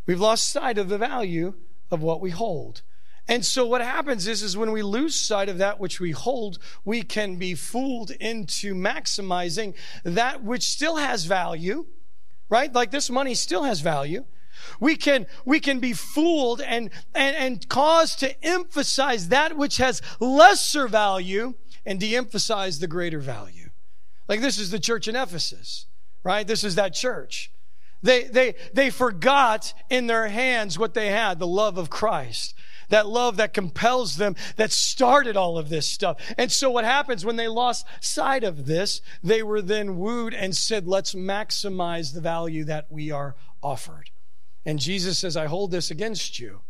We've 0.07 0.21
lost 0.21 0.49
sight 0.49 0.79
of 0.79 0.89
the 0.89 0.99
value 0.99 1.53
of 1.91 2.03
what 2.03 2.23
we 2.23 2.31
hold. 2.31 2.81
And 3.29 3.45
so 3.45 3.67
what 3.67 3.83
happens 3.83 4.27
is, 4.27 4.43
is 4.43 4.57
when 4.57 4.73
we 4.73 4.81
lose 4.83 5.15
sight 5.17 5.51
of 5.51 5.59
that 5.59 5.79
which 5.79 6.01
we 6.01 6.13
hold, 6.13 6.59
we 6.85 7.03
can 7.03 7.37
be 7.37 7.55
fooled 7.55 8.11
into 8.13 8.75
maximizing 8.75 9.75
that 10.05 10.43
which 10.43 10.63
still 10.63 10.97
has 10.97 11.27
value, 11.27 11.87
right? 12.49 12.73
Like 12.73 12.91
this 12.91 13.11
money 13.11 13.35
still 13.35 13.65
has 13.65 13.81
value. 13.81 14.25
We 14.81 14.97
can, 14.97 15.27
we 15.45 15.61
can 15.61 15.81
be 15.81 15.93
fooled 15.93 16.61
and, 16.61 16.91
and, 17.15 17.37
and 17.37 17.69
caused 17.69 18.21
to 18.21 18.45
emphasize 18.45 19.29
that 19.29 19.57
which 19.57 19.79
has 19.79 20.03
lesser 20.21 20.89
value 20.89 21.55
and 21.85 22.01
de-emphasize 22.01 22.79
the 22.79 22.87
greater 22.87 23.21
value. 23.21 23.71
Like 24.29 24.41
this 24.41 24.59
is 24.59 24.71
the 24.71 24.81
church 24.81 25.09
in 25.09 25.17
Ephesus, 25.17 25.87
right? 26.25 26.47
This 26.47 26.65
is 26.65 26.75
that 26.75 26.95
church. 26.95 27.51
They, 28.03 28.25
they, 28.25 28.55
they 28.73 28.91
forgot 28.91 29.73
in 29.89 30.07
their 30.07 30.29
hands 30.29 30.79
what 30.79 30.95
they 30.95 31.09
had, 31.09 31.39
the 31.39 31.47
love 31.47 31.79
of 31.79 31.91
Christ. 31.91 32.55
That 32.89 33.09
love 33.09 33.37
that 33.39 33.53
compels 33.53 34.17
them, 34.17 34.37
that 34.55 34.71
started 34.71 35.37
all 35.37 35.59
of 35.59 35.71
this 35.71 35.89
stuff. 35.89 36.19
And 36.39 36.53
so 36.53 36.71
what 36.71 36.85
happens 36.85 37.25
when 37.25 37.35
they 37.35 37.49
lost 37.49 37.85
sight 38.01 38.45
of 38.45 38.67
this, 38.67 39.01
they 39.25 39.43
were 39.43 39.61
then 39.61 39.99
wooed 39.99 40.35
and 40.35 40.57
said, 40.57 40.87
let's 40.87 41.13
maximize 41.13 42.15
the 42.15 42.21
value 42.21 42.63
that 42.65 42.87
we 42.89 43.11
are 43.11 43.35
offered. 43.61 44.11
And 44.67 44.81
Jesus 44.81 45.19
says, 45.19 45.37
I 45.37 45.47
hold 45.47 45.71
this 45.71 45.91
against 45.91 46.41
you. 46.41 46.61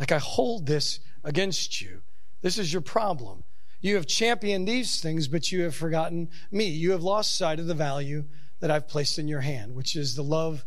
Like 0.00 0.10
I 0.10 0.18
hold 0.18 0.66
this 0.66 1.00
against 1.22 1.80
you. 1.80 2.00
This 2.40 2.58
is 2.58 2.72
your 2.72 2.82
problem. 2.82 3.44
You 3.80 3.94
have 3.96 4.06
championed 4.06 4.66
these 4.66 5.00
things, 5.00 5.28
but 5.28 5.52
you 5.52 5.62
have 5.62 5.74
forgotten 5.74 6.30
me. 6.50 6.64
You 6.64 6.92
have 6.92 7.02
lost 7.02 7.36
sight 7.36 7.60
of 7.60 7.66
the 7.66 7.74
value 7.74 8.24
that 8.60 8.70
I've 8.70 8.88
placed 8.88 9.18
in 9.18 9.28
your 9.28 9.42
hand, 9.42 9.74
which 9.74 9.94
is 9.94 10.16
the 10.16 10.22
love 10.22 10.64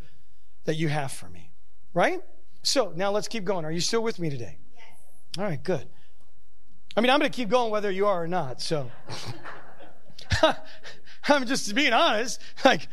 that 0.65 0.75
you 0.75 0.87
have 0.89 1.11
for 1.11 1.27
me. 1.27 1.51
Right? 1.93 2.21
So 2.61 2.93
now 2.95 3.11
let's 3.11 3.27
keep 3.27 3.45
going. 3.45 3.65
Are 3.65 3.71
you 3.71 3.81
still 3.81 4.03
with 4.03 4.19
me 4.19 4.29
today? 4.29 4.59
Yes. 4.75 4.83
All 5.39 5.43
right, 5.45 5.61
good. 5.61 5.87
I 6.95 7.01
mean, 7.01 7.09
I'm 7.09 7.19
going 7.19 7.31
to 7.31 7.35
keep 7.35 7.49
going 7.49 7.71
whether 7.71 7.89
you 7.89 8.05
are 8.05 8.23
or 8.23 8.27
not. 8.27 8.61
So 8.61 8.91
I'm 11.27 11.47
just 11.47 11.73
being 11.73 11.93
honest. 11.93 12.39
Like, 12.63 12.87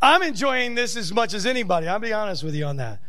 I'm 0.00 0.22
enjoying 0.22 0.74
this 0.74 0.96
as 0.96 1.12
much 1.12 1.34
as 1.34 1.46
anybody. 1.46 1.88
I'll 1.88 1.98
be 1.98 2.12
honest 2.12 2.44
with 2.44 2.54
you 2.54 2.64
on 2.64 2.76
that. 2.76 3.00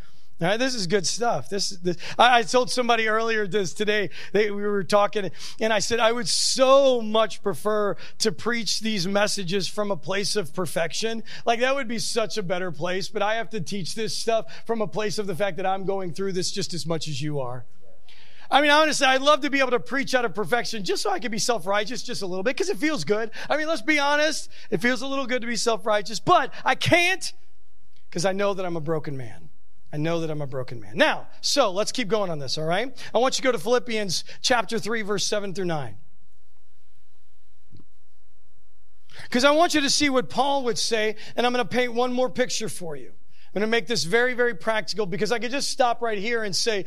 All 0.42 0.48
right, 0.48 0.58
this 0.58 0.74
is 0.74 0.88
good 0.88 1.06
stuff. 1.06 1.50
This, 1.50 1.72
this 1.72 1.98
I, 2.18 2.40
I, 2.40 2.44
told 2.44 2.72
somebody 2.72 3.10
earlier 3.10 3.46
this 3.46 3.74
today. 3.74 4.10
They, 4.32 4.50
we 4.50 4.62
were 4.62 4.86
talking, 4.86 5.32
and 5.60 5.74
I 5.74 5.80
said 5.80 6.00
I 6.00 6.14
would 6.14 6.30
so 6.30 7.02
much 7.02 7.44
prefer 7.44 7.98
to 8.20 8.32
preach 8.32 8.80
these 8.80 9.06
messages 9.06 9.68
from 9.68 9.92
a 9.92 9.98
place 9.98 10.38
of 10.38 10.54
perfection. 10.54 11.24
Like 11.46 11.60
that 11.60 11.76
would 11.76 11.90
be 11.90 12.00
such 12.00 12.38
a 12.38 12.44
better 12.44 12.72
place. 12.72 13.10
But 13.10 13.22
I 13.22 13.36
have 13.36 13.50
to 13.50 13.60
teach 13.60 13.96
this 13.96 14.16
stuff 14.16 14.64
from 14.66 14.82
a 14.82 14.88
place 14.88 15.20
of 15.20 15.28
the 15.28 15.36
fact 15.36 15.58
that 15.58 15.66
I'm 15.66 15.84
going 15.84 16.14
through 16.14 16.32
this 16.32 16.52
just 16.52 16.74
as 16.74 16.86
much 16.88 17.10
as 17.10 17.22
you 17.22 17.42
are. 17.42 17.66
I 18.52 18.62
mean, 18.62 18.72
honestly, 18.72 19.06
I'd 19.06 19.22
love 19.22 19.42
to 19.42 19.50
be 19.50 19.60
able 19.60 19.72
to 19.72 19.80
preach 19.80 20.16
out 20.16 20.26
of 20.26 20.34
perfection 20.34 20.84
just 20.84 21.04
so 21.04 21.12
I 21.12 21.20
could 21.20 21.32
be 21.32 21.40
self 21.40 21.68
righteous 21.68 22.02
just 22.02 22.22
a 22.22 22.26
little 22.26 22.44
bit 22.44 22.56
because 22.56 22.70
it 22.70 22.78
feels 22.78 23.04
good. 23.04 23.32
I 23.50 23.58
mean, 23.58 23.68
let's 23.68 23.82
be 23.82 24.00
honest. 24.00 24.50
It 24.72 24.82
feels 24.82 25.02
a 25.02 25.08
little 25.08 25.28
good 25.28 25.42
to 25.42 25.48
be 25.48 25.56
self 25.56 25.86
righteous, 25.86 26.20
but 26.20 26.52
I 26.66 26.76
can't 26.76 27.32
because 28.10 28.26
I 28.26 28.34
know 28.34 28.54
that 28.56 28.66
I'm 28.66 28.76
a 28.76 28.82
broken 28.82 29.16
man. 29.16 29.50
I 29.92 29.98
know 29.98 30.22
that 30.22 30.30
I'm 30.30 30.42
a 30.42 30.48
broken 30.48 30.80
man. 30.80 30.94
Now, 30.96 31.28
so 31.42 31.72
let's 31.72 31.92
keep 31.92 32.08
going 32.08 32.30
on 32.30 32.40
this, 32.40 32.58
all 32.58 32.66
right? 32.66 32.96
I 33.14 33.18
want 33.18 33.38
you 33.38 33.42
to 33.42 33.48
go 33.48 33.52
to 33.52 33.58
Philippians 33.58 34.24
chapter 34.42 34.78
3, 34.78 35.02
verse 35.02 35.26
7 35.26 35.54
through 35.54 35.66
9. 35.66 35.98
Because 39.24 39.44
I 39.44 39.52
want 39.52 39.74
you 39.74 39.82
to 39.82 39.90
see 39.90 40.10
what 40.10 40.30
Paul 40.30 40.64
would 40.66 40.78
say, 40.78 41.16
and 41.36 41.46
I'm 41.46 41.54
going 41.54 41.66
to 41.66 41.70
paint 41.70 41.94
one 41.94 42.14
more 42.14 42.30
picture 42.30 42.70
for 42.70 42.96
you. 42.96 43.14
I'm 43.50 43.62
going 43.62 43.68
to 43.68 43.72
make 43.72 43.88
this 43.88 44.04
very, 44.04 44.36
very 44.36 44.54
practical 44.54 45.08
because 45.08 45.32
I 45.32 45.40
could 45.40 45.50
just 45.50 45.72
stop 45.72 46.04
right 46.04 46.20
here 46.20 46.44
and 46.44 46.56
say, 46.56 46.86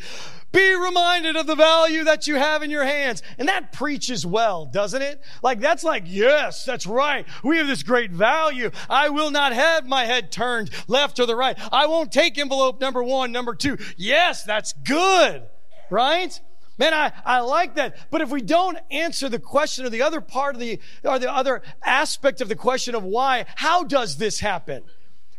be 0.53 0.75
reminded 0.75 1.35
of 1.35 1.49
the 1.49 1.57
value 1.57 2.05
that 2.05 2.29
you 2.29 2.37
have 2.37 2.63
in 2.63 2.71
your 2.71 2.85
hands. 2.85 3.21
And 3.37 3.49
that 3.49 3.73
preaches 3.73 4.25
well, 4.25 4.67
doesn't 4.67 5.03
it? 5.03 5.21
Like, 5.43 5.59
that's 5.59 5.83
like, 5.83 6.05
yes, 6.07 6.65
that's 6.65 6.87
right. 6.87 7.27
We 7.43 7.59
have 7.59 7.67
this 7.67 7.83
great 7.83 8.13
value. 8.13 8.71
I 8.89 9.09
will 9.09 9.33
not 9.33 9.53
have 9.53 9.89
my 9.89 10.05
head 10.05 10.31
turned 10.31 10.71
left 10.87 11.19
or 11.19 11.27
the 11.27 11.35
right. 11.35 11.59
I 11.73 11.87
won't 11.87 12.13
take 12.13 12.39
envelope 12.39 12.81
number 12.81 13.03
one, 13.03 13.33
number 13.33 13.57
two. 13.57 13.77
Yes, 13.97 14.45
that's 14.45 14.73
good, 14.73 15.43
right? 15.91 16.41
Man, 16.79 16.95
I, 16.95 17.13
I 17.25 17.41
like 17.41 17.75
that. 17.75 17.97
But 18.13 18.21
if 18.21 18.31
we 18.31 18.41
don't 18.41 18.79
answer 18.89 19.29
the 19.29 19.41
question 19.41 19.85
or 19.85 19.91
the 19.91 20.03
other 20.03 20.21
part 20.21 20.55
of 20.55 20.61
the, 20.61 20.79
or 21.03 21.19
the 21.19 21.33
other 21.33 21.63
aspect 21.83 22.41
of 22.41 22.49
the 22.49 22.55
question 22.55 22.95
of 22.95 23.03
why, 23.03 23.47
how 23.57 23.83
does 23.83 24.17
this 24.19 24.39
happen? 24.39 24.85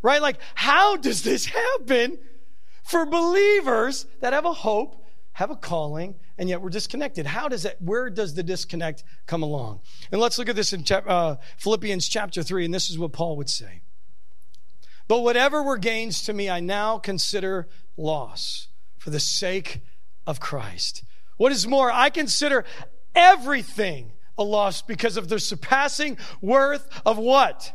Right? 0.04 0.22
Like, 0.22 0.38
how 0.54 0.98
does 0.98 1.24
this 1.24 1.46
happen 1.46 2.20
for 2.84 3.08
believers 3.08 4.06
that 4.20 4.34
have 4.34 4.46
a 4.46 4.54
hope, 4.54 5.04
have 5.32 5.50
a 5.50 5.56
calling, 5.56 6.16
and 6.38 6.48
yet 6.48 6.62
we're 6.62 6.70
disconnected? 6.70 7.26
How 7.26 7.48
does 7.48 7.64
that, 7.64 7.82
where 7.82 8.12
does 8.12 8.36
the 8.36 8.44
disconnect 8.44 9.04
come 9.26 9.42
along? 9.42 9.80
And 10.12 10.22
let's 10.22 10.38
look 10.38 10.50
at 10.50 10.56
this 10.56 10.74
in 10.74 10.86
uh, 10.92 11.38
Philippians 11.58 12.08
chapter 12.08 12.44
3, 12.44 12.66
and 12.66 12.74
this 12.74 12.92
is 12.92 13.00
what 13.00 13.14
Paul 13.14 13.38
would 13.38 13.50
say. 13.50 13.82
But 15.08 15.22
whatever 15.22 15.64
were 15.64 15.78
gains 15.78 16.22
to 16.24 16.34
me, 16.34 16.50
I 16.50 16.60
now 16.60 16.98
consider 16.98 17.68
loss 17.98 18.68
for 18.98 19.10
the 19.10 19.20
sake 19.20 19.82
of 20.28 20.40
Christ. 20.40 21.04
What 21.38 21.52
is 21.52 21.68
more, 21.68 21.92
I 21.92 22.10
consider 22.10 22.64
everything 23.16 24.12
a 24.38 24.44
loss 24.44 24.82
because 24.82 25.18
of 25.18 25.30
the 25.30 25.40
surpassing 25.40 26.18
worth 26.42 26.88
of 27.06 27.18
what? 27.18 27.74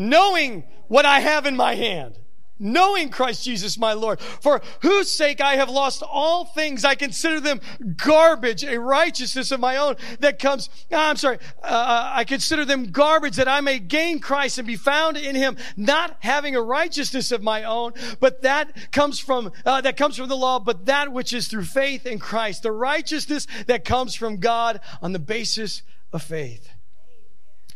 Knowing 0.00 0.64
what 0.88 1.04
I 1.04 1.20
have 1.20 1.44
in 1.44 1.56
my 1.56 1.74
hand. 1.74 2.18
knowing 2.60 3.08
Christ 3.08 3.44
Jesus 3.44 3.78
my 3.78 3.94
Lord, 3.94 4.20
for 4.20 4.60
whose 4.82 5.10
sake 5.10 5.40
I 5.40 5.56
have 5.56 5.70
lost 5.70 6.02
all 6.02 6.44
things. 6.44 6.84
I 6.84 6.94
consider 6.94 7.40
them 7.40 7.60
garbage, 7.96 8.62
a 8.62 8.78
righteousness 8.78 9.50
of 9.50 9.60
my 9.60 9.78
own 9.78 9.96
that 10.20 10.38
comes, 10.38 10.68
ah, 10.92 11.08
I'm 11.08 11.16
sorry, 11.16 11.38
uh, 11.62 11.66
uh, 11.66 12.10
I 12.14 12.24
consider 12.24 12.64
them 12.64 12.92
garbage 12.92 13.36
that 13.36 13.48
I 13.48 13.62
may 13.62 13.78
gain 13.78 14.20
Christ 14.20 14.58
and 14.58 14.66
be 14.66 14.76
found 14.76 15.16
in 15.16 15.34
him, 15.34 15.56
not 15.76 16.16
having 16.20 16.54
a 16.54 16.62
righteousness 16.62 17.32
of 17.32 17.42
my 17.42 17.64
own, 17.64 17.94
but 18.20 18.42
that 18.42 18.92
comes 18.92 19.18
from, 19.18 19.52
uh, 19.64 19.80
that 19.80 19.96
comes 19.96 20.18
from 20.18 20.28
the 20.28 20.36
law, 20.36 20.58
but 20.58 20.84
that 20.84 21.12
which 21.12 21.32
is 21.32 21.48
through 21.48 21.64
faith 21.64 22.04
in 22.04 22.18
Christ, 22.18 22.62
the 22.62 22.72
righteousness 22.72 23.46
that 23.66 23.86
comes 23.86 24.14
from 24.14 24.36
God 24.36 24.80
on 25.00 25.12
the 25.12 25.18
basis 25.18 25.82
of 26.12 26.22
faith. 26.22 26.68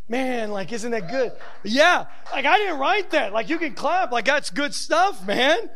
Man, 0.09 0.51
like, 0.51 0.71
isn't 0.73 0.91
that 0.91 1.11
good? 1.11 1.33
Yeah, 1.63 2.05
like 2.33 2.45
I 2.45 2.59
didn't 2.59 2.79
write 2.79 3.11
that. 3.13 3.33
Like, 3.33 3.49
you 3.49 3.59
can 3.59 3.75
clap. 3.75 4.13
Like, 4.13 4.27
that's 4.27 4.51
good 4.51 4.75
stuff, 4.75 5.27
man. 5.27 5.71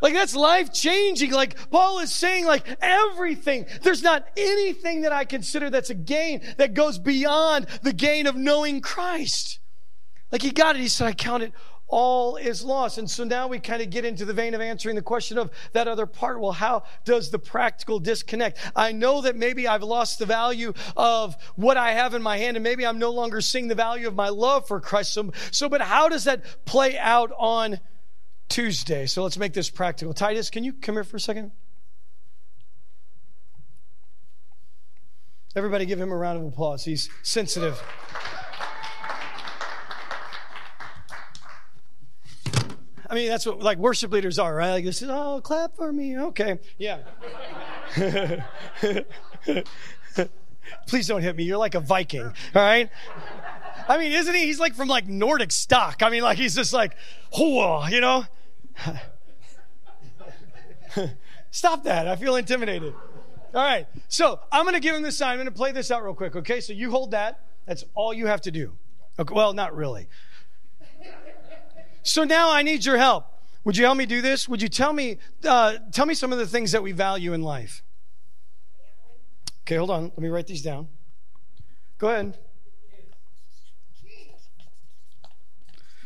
Like, 0.00 0.14
that's 0.14 0.36
life 0.36 0.72
changing. 0.72 1.32
Like, 1.32 1.70
Paul 1.70 2.00
is 2.00 2.14
saying, 2.14 2.44
like, 2.44 2.76
everything. 2.80 3.66
There's 3.82 4.02
not 4.02 4.26
anything 4.36 5.02
that 5.02 5.12
I 5.12 5.24
consider 5.24 5.70
that's 5.70 5.90
a 5.90 5.94
gain 5.94 6.42
that 6.58 6.74
goes 6.74 6.98
beyond 6.98 7.66
the 7.82 7.94
gain 7.94 8.26
of 8.26 8.36
knowing 8.36 8.82
Christ. 8.82 9.58
Like, 10.30 10.42
he 10.42 10.50
got 10.50 10.76
it. 10.76 10.82
He 10.82 10.88
said, 10.88 11.06
I 11.06 11.12
count 11.12 11.42
it 11.42 11.52
all 11.88 12.36
is 12.36 12.64
lost. 12.64 12.98
And 12.98 13.08
so 13.10 13.24
now 13.24 13.46
we 13.46 13.58
kind 13.58 13.80
of 13.80 13.90
get 13.90 14.04
into 14.04 14.24
the 14.24 14.32
vein 14.32 14.54
of 14.54 14.60
answering 14.60 14.96
the 14.96 15.02
question 15.02 15.38
of 15.38 15.50
that 15.72 15.88
other 15.88 16.06
part. 16.06 16.40
Well, 16.40 16.52
how 16.52 16.84
does 17.04 17.30
the 17.30 17.38
practical 17.38 17.98
disconnect? 17.98 18.58
I 18.74 18.92
know 18.92 19.20
that 19.22 19.36
maybe 19.36 19.68
I've 19.68 19.82
lost 19.82 20.18
the 20.18 20.26
value 20.26 20.72
of 20.96 21.36
what 21.54 21.76
I 21.76 21.92
have 21.92 22.14
in 22.14 22.22
my 22.22 22.38
hand, 22.38 22.56
and 22.56 22.64
maybe 22.64 22.86
I'm 22.86 22.98
no 22.98 23.10
longer 23.10 23.40
seeing 23.40 23.68
the 23.68 23.74
value 23.74 24.08
of 24.08 24.14
my 24.14 24.28
love 24.28 24.66
for 24.66 24.80
Christ. 24.80 25.12
So, 25.12 25.32
so 25.50 25.68
but 25.68 25.80
how 25.80 26.08
does 26.08 26.24
that 26.24 26.64
play 26.64 26.98
out 26.98 27.30
on 27.38 27.80
Tuesday? 28.48 29.06
So 29.06 29.22
let's 29.22 29.38
make 29.38 29.52
this 29.52 29.70
practical. 29.70 30.12
Titus, 30.12 30.50
can 30.50 30.64
you 30.64 30.72
come 30.72 30.96
here 30.96 31.04
for 31.04 31.16
a 31.16 31.20
second? 31.20 31.52
Everybody 35.54 35.86
give 35.86 35.98
him 35.98 36.12
a 36.12 36.16
round 36.16 36.38
of 36.38 36.44
applause. 36.44 36.84
He's 36.84 37.08
sensitive. 37.22 37.82
Mean, 43.16 43.28
that's 43.28 43.46
what 43.46 43.60
like 43.60 43.78
worship 43.78 44.12
leaders 44.12 44.38
are, 44.38 44.54
right? 44.54 44.72
Like 44.72 44.84
this 44.84 45.02
is, 45.02 45.08
oh, 45.10 45.40
clap 45.42 45.74
for 45.76 45.92
me. 45.92 46.18
Okay. 46.18 46.58
Yeah. 46.78 47.00
Please 50.86 51.08
don't 51.08 51.22
hit 51.22 51.36
me. 51.36 51.44
You're 51.44 51.58
like 51.58 51.74
a 51.74 51.80
Viking. 51.80 52.22
All 52.22 52.32
right. 52.54 52.90
I 53.88 53.98
mean, 53.98 54.12
isn't 54.12 54.34
he? 54.34 54.44
He's 54.46 54.60
like 54.60 54.74
from 54.74 54.88
like 54.88 55.08
Nordic 55.08 55.52
stock. 55.52 56.02
I 56.02 56.10
mean, 56.10 56.22
like 56.22 56.38
he's 56.38 56.54
just 56.54 56.72
like, 56.72 56.96
whoa, 57.32 57.86
you 57.86 58.00
know? 58.00 58.24
Stop 61.50 61.84
that. 61.84 62.08
I 62.08 62.16
feel 62.16 62.36
intimidated. 62.36 62.92
All 63.54 63.62
right. 63.62 63.86
So 64.08 64.40
I'm 64.52 64.64
going 64.64 64.74
to 64.74 64.80
give 64.80 64.94
him 64.94 65.02
this 65.02 65.16
sign. 65.16 65.30
I'm 65.30 65.36
going 65.36 65.46
to 65.46 65.52
play 65.52 65.72
this 65.72 65.90
out 65.90 66.04
real 66.04 66.14
quick. 66.14 66.36
Okay. 66.36 66.60
So 66.60 66.72
you 66.72 66.90
hold 66.90 67.12
that. 67.12 67.44
That's 67.66 67.84
all 67.94 68.12
you 68.12 68.26
have 68.26 68.42
to 68.42 68.50
do. 68.50 68.72
Okay. 69.18 69.34
Well, 69.34 69.54
not 69.54 69.74
really. 69.74 70.08
So 72.06 72.22
now 72.22 72.52
I 72.52 72.62
need 72.62 72.84
your 72.84 72.98
help. 72.98 73.26
Would 73.64 73.76
you 73.76 73.84
help 73.84 73.98
me 73.98 74.06
do 74.06 74.22
this? 74.22 74.48
Would 74.48 74.62
you 74.62 74.68
tell 74.68 74.92
me 74.92 75.18
uh, 75.44 75.78
tell 75.92 76.06
me 76.06 76.14
some 76.14 76.32
of 76.32 76.38
the 76.38 76.46
things 76.46 76.70
that 76.70 76.82
we 76.82 76.92
value 76.92 77.32
in 77.32 77.42
life? 77.42 77.82
Okay, 79.62 79.74
hold 79.74 79.90
on. 79.90 80.04
Let 80.04 80.18
me 80.18 80.28
write 80.28 80.46
these 80.46 80.62
down. 80.62 80.86
Go 81.98 82.08
ahead. 82.08 82.38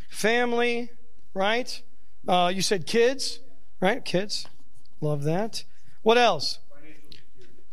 Family, 0.09 0.89
right? 1.35 1.83
Uh, 2.27 2.51
you 2.55 2.63
said 2.63 2.87
kids, 2.87 3.41
right? 3.81 4.03
Kids. 4.03 4.47
Love 5.03 5.25
that. 5.25 5.65
What 6.03 6.17
else? 6.17 6.61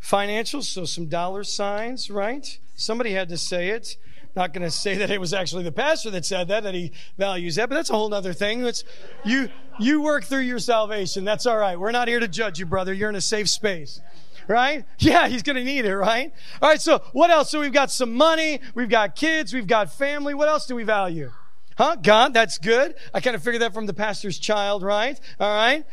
Financials, 0.02 0.64
so 0.64 0.84
some 0.84 1.06
dollar 1.06 1.44
signs, 1.44 2.10
right? 2.10 2.58
Somebody 2.76 3.12
had 3.12 3.30
to 3.30 3.38
say 3.38 3.68
it. 3.70 3.96
Not 4.36 4.52
going 4.52 4.62
to 4.62 4.70
say 4.70 4.96
that 4.98 5.10
it 5.10 5.20
was 5.20 5.32
actually 5.32 5.64
the 5.64 5.72
pastor 5.72 6.10
that 6.10 6.24
said 6.24 6.48
that, 6.48 6.62
that 6.62 6.74
he 6.74 6.92
values 7.16 7.56
that, 7.56 7.68
but 7.68 7.74
that's 7.74 7.90
a 7.90 7.94
whole 7.94 8.12
other 8.12 8.32
thing. 8.32 8.64
It's, 8.64 8.84
you, 9.24 9.48
you 9.80 10.00
work 10.00 10.24
through 10.24 10.40
your 10.40 10.58
salvation. 10.58 11.24
That's 11.24 11.46
all 11.46 11.58
right. 11.58 11.78
We're 11.78 11.90
not 11.92 12.08
here 12.08 12.20
to 12.20 12.28
judge 12.28 12.58
you, 12.58 12.66
brother. 12.66 12.92
You're 12.92 13.10
in 13.10 13.16
a 13.16 13.20
safe 13.20 13.48
space 13.48 14.00
right? 14.48 14.86
Yeah, 14.98 15.28
he's 15.28 15.42
going 15.42 15.56
to 15.56 15.64
need 15.64 15.84
it, 15.84 15.94
right? 15.96 16.32
All 16.60 16.68
right, 16.68 16.80
so 16.80 17.02
what 17.12 17.30
else? 17.30 17.50
So 17.50 17.60
we've 17.60 17.72
got 17.72 17.90
some 17.90 18.14
money, 18.14 18.60
we've 18.74 18.88
got 18.88 19.14
kids, 19.14 19.52
we've 19.54 19.66
got 19.66 19.92
family. 19.92 20.34
What 20.34 20.48
else 20.48 20.66
do 20.66 20.74
we 20.74 20.82
value? 20.82 21.30
Huh? 21.76 21.96
God, 22.02 22.34
that's 22.34 22.58
good. 22.58 22.96
I 23.14 23.20
kind 23.20 23.36
of 23.36 23.42
figured 23.42 23.62
that 23.62 23.72
from 23.72 23.86
the 23.86 23.94
pastor's 23.94 24.38
child, 24.38 24.82
right? 24.82 25.20
All 25.38 25.54
right. 25.54 25.84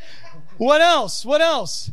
What 0.57 0.81
else? 0.81 1.23
What 1.23 1.41
else? 1.41 1.91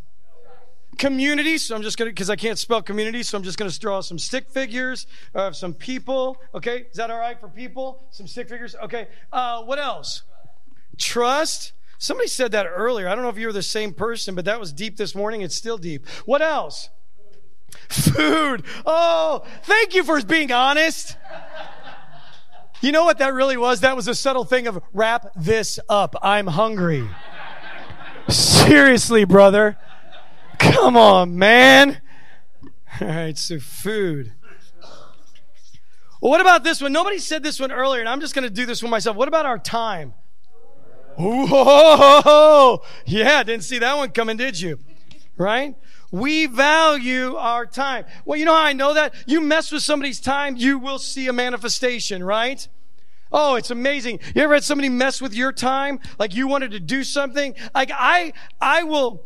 Community. 1.03 1.59
So 1.59 1.75
I'm 1.75 1.83
just 1.83 1.99
going 1.99 2.09
to, 2.09 2.13
because 2.13 2.31
I 2.31 2.37
can't 2.37 2.57
spell 2.57 2.81
community, 2.81 3.25
so 3.25 3.37
I'm 3.37 3.43
just 3.43 3.59
going 3.59 3.69
to 3.69 3.81
draw 3.81 4.01
some 4.01 4.21
stick 4.21 4.49
figures 4.49 5.09
of 5.35 5.57
some 5.57 5.75
people. 5.75 6.41
Okay, 6.55 6.87
is 6.93 6.97
that 6.97 7.11
all 7.11 7.19
right 7.19 7.39
for 7.39 7.49
people? 7.49 8.07
Some 8.11 8.29
stick 8.29 8.49
figures. 8.49 8.77
Okay, 8.77 9.09
uh, 9.33 9.65
what 9.65 9.81
else? 9.81 10.23
Trust. 10.97 11.73
Somebody 11.99 12.29
said 12.29 12.53
that 12.53 12.67
earlier. 12.67 13.09
I 13.09 13.17
don't 13.17 13.25
know 13.25 13.31
if 13.31 13.37
you 13.37 13.49
were 13.49 13.53
the 13.53 13.65
same 13.65 13.93
person, 13.93 14.37
but 14.37 14.45
that 14.45 14.61
was 14.61 14.73
deep 14.73 14.97
this 14.97 15.13
morning. 15.13 15.41
It's 15.41 15.57
still 15.57 15.77
deep. 15.77 16.07
What 16.25 16.41
else? 16.41 16.89
Food. 17.89 18.63
Oh, 18.87 19.45
thank 19.65 19.97
you 19.97 20.05
for 20.05 20.23
being 20.23 20.53
honest. 20.53 21.17
You 22.81 22.93
know 22.93 23.05
what 23.05 23.19
that 23.19 23.35
really 23.35 23.57
was? 23.57 23.81
That 23.81 23.97
was 23.97 24.07
a 24.07 24.15
subtle 24.15 24.45
thing 24.45 24.69
of 24.69 24.81
wrap 24.93 25.27
this 25.35 25.81
up. 25.89 26.15
I'm 26.23 26.47
hungry. 26.47 27.09
Seriously, 28.29 29.25
brother. 29.25 29.77
Come 30.63 30.97
on, 30.97 31.37
man. 31.37 32.01
All 33.01 33.09
right, 33.09 33.37
so 33.37 33.59
food. 33.59 34.33
Well, 36.21 36.31
what 36.31 36.41
about 36.41 36.63
this 36.63 36.81
one? 36.81 36.93
Nobody 36.93 37.19
said 37.19 37.43
this 37.43 37.59
one 37.59 37.73
earlier, 37.73 38.01
and 38.01 38.09
I'm 38.09 38.21
just 38.21 38.35
going 38.35 38.45
to 38.45 38.55
do 38.55 38.65
this 38.65 38.83
one 38.83 38.91
myself. 38.91 39.17
What 39.17 39.27
about 39.27 39.45
our 39.45 39.59
time? 39.59 40.15
Whoa! 41.19 42.81
Yeah, 43.05 43.43
didn't 43.43 43.65
see 43.65 43.79
that 43.79 43.97
one 43.97 44.11
coming, 44.11 44.37
did 44.37 44.61
you? 44.61 44.79
Right? 45.37 45.75
We 46.13 46.47
value 46.47 47.35
our 47.37 47.67
time. 47.67 48.05
Well, 48.25 48.39
you 48.39 48.45
know 48.45 48.55
how 48.55 48.63
I 48.63 48.73
know 48.73 48.95
that? 48.95 49.15
You 49.27 49.41
mess 49.41 49.73
with 49.73 49.83
somebody's 49.83 50.21
time, 50.21 50.57
you 50.57 50.79
will 50.79 50.99
see 50.99 51.27
a 51.27 51.33
manifestation, 51.33 52.23
right? 52.23 52.69
Oh, 53.33 53.57
it's 53.57 53.71
amazing. 53.71 54.21
You 54.35 54.43
ever 54.43 54.55
had 54.55 54.65
somebody 54.65 54.91
mess 54.91 55.21
with 55.21 55.35
your 55.35 55.53
time? 55.53 55.99
Like 56.19 56.35
you 56.35 56.47
wanted 56.47 56.71
to 56.73 56.81
do 56.81 57.03
something? 57.03 57.55
Like 57.75 57.91
I, 57.93 58.35
I 58.61 58.85
will, 58.85 59.25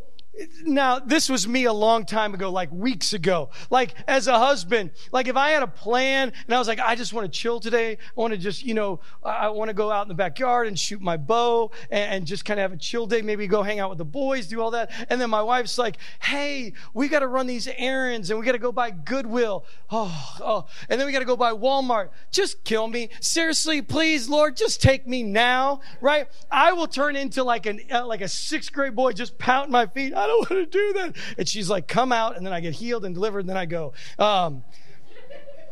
now, 0.64 0.98
this 0.98 1.28
was 1.28 1.48
me 1.48 1.64
a 1.64 1.72
long 1.72 2.04
time 2.04 2.34
ago, 2.34 2.50
like 2.50 2.70
weeks 2.70 3.12
ago. 3.12 3.50
Like, 3.70 3.94
as 4.06 4.26
a 4.26 4.38
husband, 4.38 4.90
like 5.12 5.28
if 5.28 5.36
I 5.36 5.50
had 5.50 5.62
a 5.62 5.66
plan 5.66 6.32
and 6.46 6.54
I 6.54 6.58
was 6.58 6.68
like, 6.68 6.80
I 6.80 6.94
just 6.94 7.12
want 7.12 7.30
to 7.30 7.38
chill 7.38 7.60
today. 7.60 7.92
I 7.92 8.20
want 8.20 8.32
to 8.32 8.38
just, 8.38 8.64
you 8.64 8.74
know, 8.74 9.00
I 9.22 9.48
want 9.48 9.68
to 9.68 9.74
go 9.74 9.90
out 9.90 10.02
in 10.02 10.08
the 10.08 10.14
backyard 10.14 10.66
and 10.66 10.78
shoot 10.78 11.00
my 11.00 11.16
bow 11.16 11.70
and, 11.90 12.14
and 12.14 12.26
just 12.26 12.44
kind 12.44 12.60
of 12.60 12.70
have 12.70 12.72
a 12.72 12.80
chill 12.80 13.06
day. 13.06 13.22
Maybe 13.22 13.46
go 13.46 13.62
hang 13.62 13.80
out 13.80 13.88
with 13.88 13.98
the 13.98 14.04
boys, 14.04 14.46
do 14.46 14.60
all 14.60 14.72
that. 14.72 14.90
And 15.08 15.20
then 15.20 15.30
my 15.30 15.42
wife's 15.42 15.78
like, 15.78 15.98
hey, 16.20 16.72
we 16.92 17.08
got 17.08 17.20
to 17.20 17.28
run 17.28 17.46
these 17.46 17.68
errands 17.76 18.30
and 18.30 18.38
we 18.38 18.44
got 18.44 18.52
to 18.52 18.58
go 18.58 18.72
by 18.72 18.90
Goodwill. 18.90 19.64
Oh, 19.90 20.36
oh. 20.40 20.66
And 20.88 21.00
then 21.00 21.06
we 21.06 21.12
got 21.12 21.20
to 21.20 21.24
go 21.24 21.36
by 21.36 21.52
Walmart. 21.52 22.10
Just 22.30 22.64
kill 22.64 22.88
me. 22.88 23.10
Seriously, 23.20 23.82
please, 23.82 24.28
Lord, 24.28 24.56
just 24.56 24.82
take 24.82 25.06
me 25.06 25.22
now, 25.22 25.80
right? 26.00 26.28
I 26.50 26.72
will 26.72 26.88
turn 26.88 27.16
into 27.16 27.42
like 27.42 27.66
an, 27.66 27.80
uh, 27.90 28.06
like 28.06 28.20
a 28.20 28.28
sixth 28.28 28.72
grade 28.72 28.94
boy 28.94 29.12
just 29.12 29.38
pounding 29.38 29.72
my 29.72 29.86
feet. 29.86 30.12
I 30.14 30.25
don't 30.26 30.50
want 30.50 30.70
to 30.72 30.78
do 30.78 30.92
that. 30.94 31.16
And 31.38 31.48
she's 31.48 31.68
like, 31.68 31.88
come 31.88 32.12
out. 32.12 32.36
And 32.36 32.44
then 32.44 32.52
I 32.52 32.60
get 32.60 32.74
healed 32.74 33.04
and 33.04 33.14
delivered. 33.14 33.40
And 33.40 33.48
then 33.48 33.56
I 33.56 33.66
go. 33.66 33.92
Um, 34.18 34.64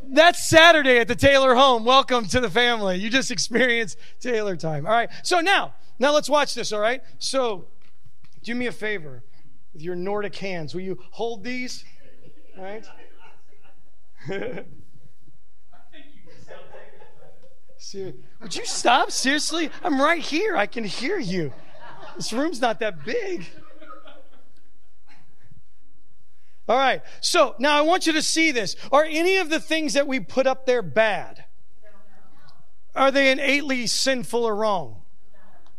that's 0.09 0.46
Saturday 0.46 0.98
at 0.98 1.09
the 1.09 1.14
Taylor 1.14 1.55
home. 1.55 1.84
Welcome 1.84 2.26
to 2.26 2.40
the 2.40 2.50
family. 2.50 2.96
You 2.96 3.11
just 3.11 3.30
experienced 3.30 3.98
Taylor 4.20 4.57
time. 4.57 4.86
All 4.86 4.92
right. 4.92 5.09
So 5.22 5.40
now, 5.40 5.74
now 5.98 6.12
let's 6.12 6.28
watch 6.28 6.55
this. 6.55 6.72
All 6.72 6.80
right. 6.80 7.02
So 7.18 7.66
do 8.42 8.55
me 8.55 8.66
a 8.66 8.72
favor 8.72 9.22
with 9.72 9.82
your 9.82 9.96
Nordic 9.96 10.36
hands. 10.36 10.74
Will 10.74 10.82
you 10.82 10.98
hold 11.11 11.42
these? 11.44 11.84
All 12.59 12.64
right. 12.64 12.86
Would 18.40 18.57
you 18.57 18.64
stop? 18.64 19.11
Seriously? 19.11 19.70
I'm 19.82 20.00
right 20.00 20.20
here. 20.20 20.57
I 20.57 20.66
can 20.66 20.84
hear 20.84 21.18
you. 21.18 21.52
This 22.16 22.32
room's 22.32 22.61
not 22.61 22.80
that 22.80 23.05
big. 23.05 23.46
All 26.68 26.78
right. 26.78 27.02
So 27.20 27.54
now 27.58 27.76
I 27.76 27.82
want 27.82 28.06
you 28.06 28.12
to 28.14 28.22
see 28.22 28.50
this. 28.50 28.76
Are 28.90 29.04
any 29.04 29.36
of 29.36 29.50
the 29.50 29.60
things 29.60 29.94
that 29.94 30.06
we 30.06 30.20
put 30.20 30.46
up 30.46 30.66
there 30.66 30.82
bad? 30.82 31.44
Are 32.94 33.10
they 33.10 33.30
innately 33.30 33.86
sinful 33.86 34.44
or 34.44 34.54
wrong? 34.54 35.02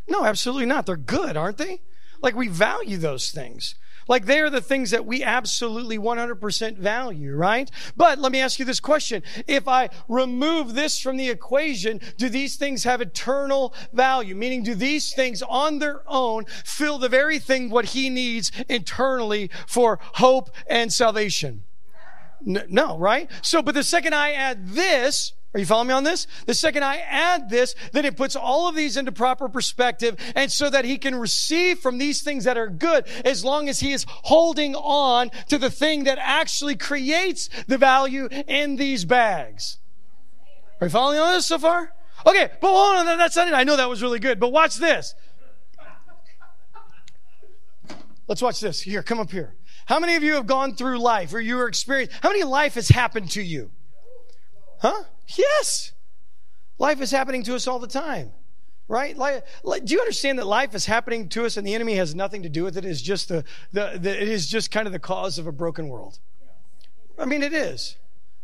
No, 0.07 0.25
absolutely 0.25 0.65
not. 0.65 0.85
They're 0.85 0.97
good, 0.97 1.37
aren't 1.37 1.57
they? 1.57 1.81
Like 2.21 2.35
we 2.35 2.47
value 2.47 2.97
those 2.97 3.31
things. 3.31 3.75
Like 4.07 4.25
they 4.25 4.39
are 4.39 4.49
the 4.49 4.61
things 4.61 4.91
that 4.91 5.05
we 5.05 5.23
absolutely 5.23 5.97
100% 5.97 6.77
value, 6.77 7.35
right? 7.35 7.69
But 7.97 8.19
let 8.19 8.31
me 8.31 8.39
ask 8.39 8.59
you 8.59 8.65
this 8.65 8.79
question. 8.79 9.23
If 9.47 9.67
I 9.67 9.89
remove 10.07 10.73
this 10.73 10.99
from 10.99 11.17
the 11.17 11.29
equation, 11.29 11.99
do 12.17 12.29
these 12.29 12.55
things 12.55 12.83
have 12.83 13.01
eternal 13.01 13.73
value? 13.93 14.35
Meaning, 14.35 14.63
do 14.63 14.75
these 14.75 15.13
things 15.13 15.41
on 15.41 15.79
their 15.79 16.01
own 16.07 16.45
fill 16.63 16.97
the 16.97 17.09
very 17.09 17.39
thing 17.39 17.69
what 17.69 17.85
he 17.85 18.09
needs 18.09 18.51
internally 18.69 19.49
for 19.67 19.99
hope 20.13 20.49
and 20.67 20.91
salvation? 20.91 21.63
No, 22.45 22.97
right? 22.97 23.29
So, 23.41 23.61
but 23.61 23.73
the 23.73 23.83
second 23.83 24.13
I 24.13 24.33
add 24.33 24.69
this, 24.69 25.33
are 25.53 25.59
you 25.59 25.65
following 25.65 25.87
me 25.87 25.93
on 25.93 26.03
this? 26.03 26.27
The 26.45 26.53
second 26.53 26.83
I 26.83 26.97
add 26.97 27.49
this, 27.49 27.75
then 27.91 28.05
it 28.05 28.15
puts 28.15 28.35
all 28.35 28.67
of 28.67 28.75
these 28.75 28.97
into 28.97 29.11
proper 29.11 29.49
perspective 29.49 30.17
and 30.35 30.51
so 30.51 30.69
that 30.69 30.85
he 30.85 30.97
can 30.97 31.15
receive 31.15 31.79
from 31.79 31.97
these 31.97 32.21
things 32.21 32.43
that 32.43 32.57
are 32.57 32.67
good 32.67 33.07
as 33.23 33.43
long 33.43 33.67
as 33.67 33.79
he 33.79 33.93
is 33.93 34.05
holding 34.07 34.75
on 34.75 35.31
to 35.47 35.57
the 35.57 35.71
thing 35.71 36.03
that 36.03 36.19
actually 36.21 36.75
creates 36.75 37.49
the 37.67 37.77
value 37.77 38.27
in 38.47 38.75
these 38.75 39.05
bags. 39.05 39.77
Are 40.81 40.87
you 40.87 40.91
following 40.91 41.19
on 41.19 41.33
this 41.33 41.47
so 41.47 41.57
far? 41.57 41.93
Okay, 42.27 42.49
but 42.61 42.67
hold 42.67 42.97
on, 42.97 43.17
that's 43.17 43.35
not 43.35 43.47
it. 43.47 43.53
I 43.53 43.63
know 43.63 43.77
that 43.77 43.89
was 43.89 44.03
really 44.03 44.19
good, 44.19 44.39
but 44.39 44.51
watch 44.51 44.75
this. 44.75 45.15
Let's 48.27 48.41
watch 48.41 48.59
this. 48.59 48.81
Here, 48.81 49.03
come 49.03 49.19
up 49.19 49.31
here. 49.31 49.55
How 49.85 49.99
many 49.99 50.15
of 50.15 50.23
you 50.23 50.33
have 50.33 50.47
gone 50.47 50.75
through 50.75 50.99
life 50.99 51.33
or 51.33 51.39
you 51.39 51.59
are 51.59 51.67
experienced? 51.67 52.15
How 52.21 52.29
many 52.29 52.43
life 52.43 52.73
has 52.73 52.89
happened 52.89 53.29
to 53.31 53.41
you? 53.41 53.71
Huh? 54.79 55.03
Yes. 55.37 55.91
Life 56.79 57.01
is 57.01 57.11
happening 57.11 57.43
to 57.43 57.55
us 57.55 57.67
all 57.67 57.79
the 57.79 57.87
time. 57.87 58.31
Right? 58.87 59.15
Do 59.15 59.93
you 59.93 59.99
understand 59.99 60.37
that 60.39 60.45
life 60.45 60.75
is 60.75 60.85
happening 60.85 61.29
to 61.29 61.45
us 61.45 61.57
and 61.57 61.65
the 61.65 61.73
enemy 61.73 61.95
has 61.95 62.13
nothing 62.13 62.43
to 62.43 62.49
do 62.49 62.63
with 62.63 62.77
it? 62.77 62.85
It 62.85 62.89
is 62.89 63.01
just 63.01 63.29
the, 63.29 63.43
the, 63.71 63.97
the 63.99 64.21
it 64.21 64.27
is 64.27 64.47
just 64.47 64.69
kind 64.69 64.85
of 64.85 64.93
the 64.93 64.99
cause 64.99 65.39
of 65.39 65.47
a 65.47 65.51
broken 65.51 65.87
world. 65.87 66.19
I 67.17 67.25
mean, 67.25 67.41
it 67.41 67.53
is. 67.53 67.95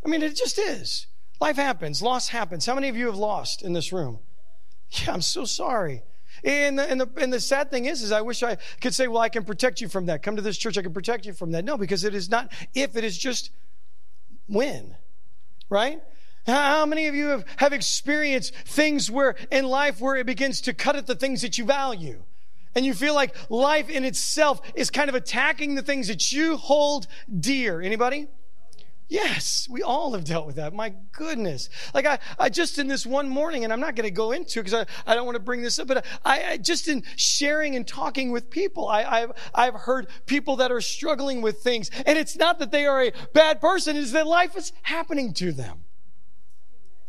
I 0.03 0.09
mean, 0.09 0.23
it 0.23 0.36
just 0.36 0.57
is. 0.57 1.07
Life 1.39 1.57
happens. 1.57 2.01
Loss 2.01 2.29
happens. 2.29 2.65
How 2.65 2.73
many 2.73 2.89
of 2.89 2.95
you 2.95 3.05
have 3.07 3.17
lost 3.17 3.61
in 3.61 3.73
this 3.73 3.91
room? 3.91 4.19
Yeah, 4.89 5.13
I'm 5.13 5.21
so 5.21 5.45
sorry. 5.45 6.03
And 6.43 6.79
the, 6.79 6.89
and 6.89 7.01
the, 7.01 7.09
and 7.17 7.31
the 7.31 7.39
sad 7.39 7.69
thing 7.69 7.85
is, 7.85 8.01
is 8.01 8.11
I 8.11 8.21
wish 8.21 8.41
I 8.41 8.57
could 8.81 8.95
say, 8.95 9.07
well, 9.07 9.21
I 9.21 9.29
can 9.29 9.43
protect 9.43 9.81
you 9.81 9.87
from 9.87 10.07
that. 10.07 10.23
Come 10.23 10.35
to 10.35 10.41
this 10.41 10.57
church, 10.57 10.77
I 10.77 10.81
can 10.81 10.93
protect 10.93 11.25
you 11.25 11.33
from 11.33 11.51
that. 11.51 11.63
No, 11.65 11.77
because 11.77 12.03
it 12.03 12.15
is 12.15 12.29
not 12.29 12.51
if, 12.73 12.95
it 12.95 13.03
is 13.03 13.17
just 13.17 13.51
when. 14.47 14.95
Right? 15.69 16.01
How 16.47 16.85
many 16.85 17.07
of 17.07 17.13
you 17.13 17.27
have, 17.27 17.45
have 17.57 17.73
experienced 17.73 18.55
things 18.65 19.11
where 19.11 19.35
in 19.51 19.65
life 19.65 20.01
where 20.01 20.15
it 20.15 20.25
begins 20.25 20.61
to 20.61 20.73
cut 20.73 20.95
at 20.95 21.05
the 21.05 21.15
things 21.15 21.43
that 21.43 21.57
you 21.57 21.65
value? 21.65 22.23
And 22.73 22.85
you 22.85 22.93
feel 22.93 23.13
like 23.13 23.35
life 23.49 23.89
in 23.89 24.05
itself 24.05 24.61
is 24.75 24.89
kind 24.89 25.09
of 25.09 25.15
attacking 25.15 25.75
the 25.75 25.81
things 25.81 26.07
that 26.07 26.31
you 26.31 26.57
hold 26.57 27.05
dear. 27.39 27.81
Anybody? 27.81 28.27
Yes, 29.12 29.68
we 29.70 29.84
all 29.84 30.14
have 30.14 30.24
dealt 30.24 30.47
with 30.47 30.55
that. 30.55 30.74
My 30.74 30.93
goodness. 31.12 31.68
Like 31.93 32.05
I, 32.05 32.18
I 32.39 32.47
just 32.47 32.80
in 32.80 32.88
this 32.88 33.05
one 33.05 33.28
morning, 33.28 33.66
and 33.66 33.74
I'm 33.74 33.82
not 33.82 33.95
going 33.95 34.07
to 34.07 34.12
go 34.12 34.32
into 34.32 34.62
it 34.62 34.64
because 34.64 34.86
I, 35.05 35.12
I 35.12 35.16
don't 35.16 35.26
want 35.26 35.36
to 35.36 35.43
bring 35.43 35.62
this 35.62 35.80
up, 35.80 35.89
but 35.89 36.05
I, 36.24 36.43
I 36.51 36.57
just 36.57 36.88
in 36.88 37.03
sharing 37.18 37.76
and 37.76 37.86
talking 37.86 38.32
with 38.32 38.49
people, 38.49 38.88
I, 38.88 39.03
I've, 39.03 39.32
I've 39.53 39.74
heard 39.74 40.07
people 40.28 40.55
that 40.55 40.72
are 40.72 40.80
struggling 40.80 41.41
with 41.41 41.57
things. 41.57 41.91
And 42.05 42.18
it's 42.18 42.38
not 42.38 42.57
that 42.59 42.72
they 42.72 42.86
are 42.86 43.03
a 43.03 43.12
bad 43.34 43.59
person, 43.59 43.97
it's 43.97 44.14
that 44.14 44.28
life 44.28 44.55
is 44.55 44.72
happening 44.84 45.34
to 45.34 45.51
them. 45.51 45.84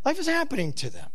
Life 0.04 0.18
is 0.18 0.26
happening 0.26 0.72
to 0.72 0.90
them. 0.90 1.08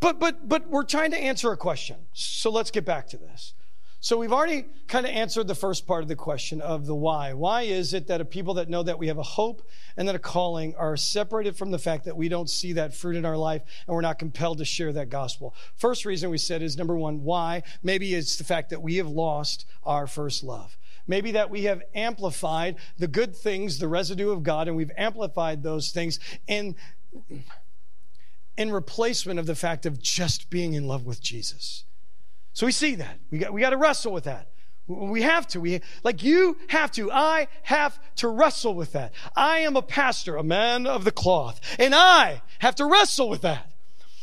But 0.00 0.20
but 0.20 0.46
but 0.46 0.68
we're 0.68 0.84
trying 0.84 1.12
to 1.12 1.18
answer 1.18 1.50
a 1.52 1.56
question. 1.56 1.96
So 2.12 2.50
let's 2.50 2.70
get 2.70 2.84
back 2.84 3.08
to 3.08 3.16
this. 3.16 3.54
So 3.98 4.18
we've 4.18 4.32
already 4.32 4.66
kind 4.88 5.06
of 5.06 5.12
answered 5.12 5.48
the 5.48 5.54
first 5.54 5.86
part 5.86 6.02
of 6.02 6.08
the 6.08 6.16
question 6.16 6.60
of 6.60 6.86
the 6.86 6.94
why. 6.94 7.32
Why 7.32 7.62
is 7.62 7.94
it 7.94 8.06
that 8.08 8.20
a 8.20 8.24
people 8.24 8.54
that 8.54 8.68
know 8.68 8.82
that 8.82 8.98
we 8.98 9.08
have 9.08 9.18
a 9.18 9.22
hope 9.22 9.66
and 9.96 10.06
that 10.06 10.14
a 10.14 10.20
calling 10.20 10.74
are 10.76 10.96
separated 10.96 11.56
from 11.56 11.70
the 11.70 11.78
fact 11.78 12.04
that 12.04 12.16
we 12.16 12.28
don't 12.28 12.50
see 12.50 12.74
that 12.74 12.94
fruit 12.94 13.16
in 13.16 13.24
our 13.24 13.36
life 13.36 13.62
and 13.86 13.94
we're 13.94 14.02
not 14.02 14.18
compelled 14.18 14.58
to 14.58 14.64
share 14.64 14.92
that 14.92 15.08
gospel? 15.08 15.54
First 15.76 16.04
reason 16.04 16.30
we 16.30 16.38
said 16.38 16.62
is 16.62 16.76
number 16.76 16.96
one, 16.96 17.24
why? 17.24 17.62
Maybe 17.82 18.14
it's 18.14 18.36
the 18.36 18.44
fact 18.44 18.70
that 18.70 18.82
we 18.82 18.96
have 18.96 19.08
lost 19.08 19.66
our 19.82 20.06
first 20.06 20.44
love. 20.44 20.76
Maybe 21.06 21.32
that 21.32 21.50
we 21.50 21.62
have 21.62 21.82
amplified 21.94 22.76
the 22.98 23.08
good 23.08 23.34
things, 23.34 23.78
the 23.78 23.88
residue 23.88 24.30
of 24.30 24.42
God, 24.42 24.68
and 24.68 24.76
we've 24.76 24.92
amplified 24.96 25.62
those 25.62 25.90
things 25.90 26.20
in 26.46 26.76
in 28.58 28.72
replacement 28.72 29.38
of 29.38 29.46
the 29.46 29.54
fact 29.54 29.86
of 29.86 30.00
just 30.00 30.50
being 30.50 30.74
in 30.74 30.86
love 30.86 31.06
with 31.06 31.20
Jesus. 31.20 31.85
So 32.56 32.64
we 32.64 32.72
see 32.72 32.94
that. 32.94 33.18
We 33.30 33.36
got, 33.36 33.52
we 33.52 33.60
got 33.60 33.70
to 33.70 33.76
wrestle 33.76 34.14
with 34.14 34.24
that. 34.24 34.48
We 34.86 35.20
have 35.20 35.46
to. 35.48 35.60
We, 35.60 35.82
like 36.02 36.22
you 36.22 36.56
have 36.68 36.90
to. 36.92 37.12
I 37.12 37.48
have 37.62 38.00
to 38.16 38.28
wrestle 38.28 38.72
with 38.72 38.92
that. 38.92 39.12
I 39.36 39.58
am 39.58 39.76
a 39.76 39.82
pastor, 39.82 40.36
a 40.36 40.42
man 40.42 40.86
of 40.86 41.04
the 41.04 41.12
cloth, 41.12 41.60
and 41.78 41.94
I 41.94 42.40
have 42.60 42.74
to 42.76 42.86
wrestle 42.86 43.28
with 43.28 43.42
that. 43.42 43.70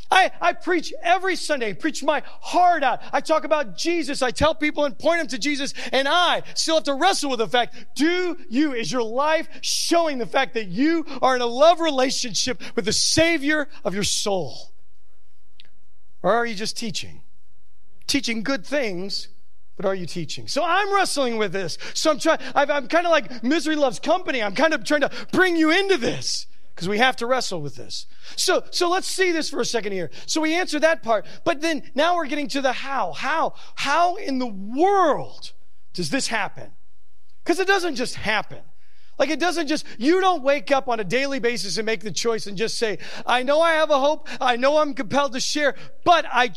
I, 0.09 0.31
I 0.41 0.53
preach 0.53 0.91
every 1.03 1.35
Sunday, 1.35 1.75
preach 1.75 2.03
my 2.03 2.23
heart 2.41 2.81
out. 2.81 3.01
I 3.13 3.21
talk 3.21 3.43
about 3.43 3.77
Jesus. 3.77 4.23
I 4.23 4.31
tell 4.31 4.55
people 4.55 4.85
and 4.85 4.97
point 4.97 5.19
them 5.19 5.27
to 5.27 5.37
Jesus. 5.37 5.75
And 5.91 6.07
I 6.07 6.41
still 6.55 6.75
have 6.77 6.85
to 6.85 6.95
wrestle 6.95 7.29
with 7.29 7.39
the 7.39 7.47
fact, 7.47 7.75
do 7.95 8.35
you, 8.49 8.73
is 8.73 8.91
your 8.91 9.03
life 9.03 9.47
showing 9.61 10.17
the 10.17 10.25
fact 10.25 10.55
that 10.55 10.69
you 10.69 11.05
are 11.21 11.35
in 11.35 11.41
a 11.43 11.47
love 11.47 11.79
relationship 11.79 12.59
with 12.75 12.85
the 12.85 12.93
Savior 12.93 13.67
of 13.83 13.93
your 13.93 14.03
soul? 14.03 14.71
Or 16.23 16.31
are 16.33 16.47
you 16.47 16.55
just 16.55 16.75
teaching? 16.77 17.21
Teaching 18.13 18.43
good 18.43 18.63
things, 18.63 19.29
but 19.75 19.87
are 19.87 19.95
you 19.95 20.05
teaching? 20.05 20.47
So 20.47 20.63
I'm 20.63 20.93
wrestling 20.93 21.37
with 21.37 21.51
this. 21.51 21.79
So 21.95 22.11
I'm 22.11 22.19
trying, 22.19 22.37
I'm 22.53 22.87
kind 22.87 23.07
of 23.07 23.11
like 23.11 23.43
misery 23.43 23.75
loves 23.75 23.99
company. 23.99 24.43
I'm 24.43 24.53
kind 24.53 24.71
of 24.75 24.83
trying 24.83 25.01
to 25.01 25.09
bring 25.31 25.55
you 25.55 25.71
into 25.71 25.97
this 25.97 26.45
because 26.75 26.87
we 26.87 26.99
have 26.99 27.15
to 27.15 27.25
wrestle 27.25 27.59
with 27.59 27.73
this. 27.75 28.05
So, 28.35 28.65
so 28.69 28.87
let's 28.87 29.07
see 29.07 29.31
this 29.31 29.49
for 29.49 29.61
a 29.61 29.65
second 29.65 29.93
here. 29.93 30.11
So 30.27 30.41
we 30.41 30.53
answer 30.53 30.79
that 30.81 31.01
part, 31.01 31.25
but 31.43 31.61
then 31.61 31.89
now 31.95 32.15
we're 32.15 32.27
getting 32.27 32.47
to 32.49 32.61
the 32.61 32.71
how. 32.71 33.13
How? 33.13 33.55
How 33.73 34.17
in 34.17 34.37
the 34.37 34.45
world 34.45 35.53
does 35.93 36.11
this 36.11 36.27
happen? 36.27 36.69
Because 37.43 37.59
it 37.59 37.65
doesn't 37.65 37.95
just 37.95 38.13
happen. 38.13 38.59
Like 39.17 39.31
it 39.31 39.39
doesn't 39.39 39.65
just, 39.65 39.87
you 39.97 40.21
don't 40.21 40.43
wake 40.43 40.71
up 40.71 40.87
on 40.87 40.99
a 40.99 41.03
daily 41.03 41.39
basis 41.39 41.77
and 41.77 41.87
make 41.87 42.01
the 42.01 42.11
choice 42.11 42.45
and 42.45 42.59
just 42.59 42.77
say, 42.77 42.99
I 43.25 43.41
know 43.41 43.59
I 43.59 43.71
have 43.71 43.89
a 43.89 43.99
hope. 43.99 44.29
I 44.39 44.55
know 44.55 44.77
I'm 44.77 44.93
compelled 44.93 45.33
to 45.33 45.39
share, 45.39 45.73
but 46.05 46.25
I, 46.31 46.53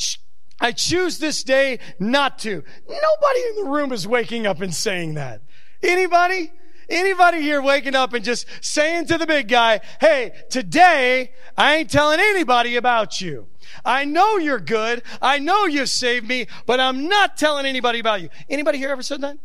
I 0.60 0.72
choose 0.72 1.18
this 1.18 1.42
day 1.42 1.78
not 1.98 2.38
to. 2.40 2.62
Nobody 2.88 3.40
in 3.50 3.64
the 3.64 3.70
room 3.70 3.92
is 3.92 4.06
waking 4.06 4.46
up 4.46 4.60
and 4.60 4.74
saying 4.74 5.14
that. 5.14 5.42
Anybody? 5.82 6.52
Anybody 6.88 7.42
here 7.42 7.60
waking 7.60 7.94
up 7.94 8.12
and 8.12 8.24
just 8.24 8.46
saying 8.60 9.06
to 9.06 9.18
the 9.18 9.26
big 9.26 9.48
guy, 9.48 9.80
hey, 10.00 10.32
today 10.50 11.32
I 11.56 11.76
ain't 11.76 11.90
telling 11.90 12.20
anybody 12.20 12.76
about 12.76 13.20
you. 13.20 13.48
I 13.84 14.04
know 14.04 14.36
you're 14.36 14.60
good. 14.60 15.02
I 15.20 15.38
know 15.38 15.66
you 15.66 15.86
saved 15.86 16.26
me, 16.28 16.46
but 16.64 16.78
I'm 16.78 17.08
not 17.08 17.36
telling 17.36 17.66
anybody 17.66 17.98
about 17.98 18.22
you. 18.22 18.28
Anybody 18.48 18.78
here 18.78 18.90
ever 18.90 19.02
said 19.02 19.20
that? 19.22 19.36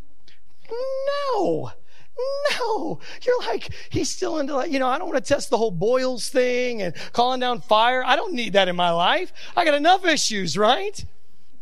No. 1.35 1.71
No, 2.59 2.99
you're 3.23 3.39
like, 3.39 3.69
he's 3.89 4.09
still 4.09 4.39
into 4.39 4.55
like, 4.55 4.71
you 4.71 4.79
know, 4.79 4.87
I 4.87 4.97
don't 4.97 5.09
want 5.09 5.23
to 5.23 5.33
test 5.33 5.49
the 5.49 5.57
whole 5.57 5.71
boils 5.71 6.29
thing 6.29 6.81
and 6.81 6.93
calling 7.13 7.39
down 7.39 7.61
fire. 7.61 8.03
I 8.03 8.15
don't 8.15 8.33
need 8.33 8.53
that 8.53 8.67
in 8.67 8.75
my 8.75 8.91
life. 8.91 9.31
I 9.55 9.65
got 9.65 9.73
enough 9.73 10.05
issues, 10.05 10.57
right? 10.57 11.05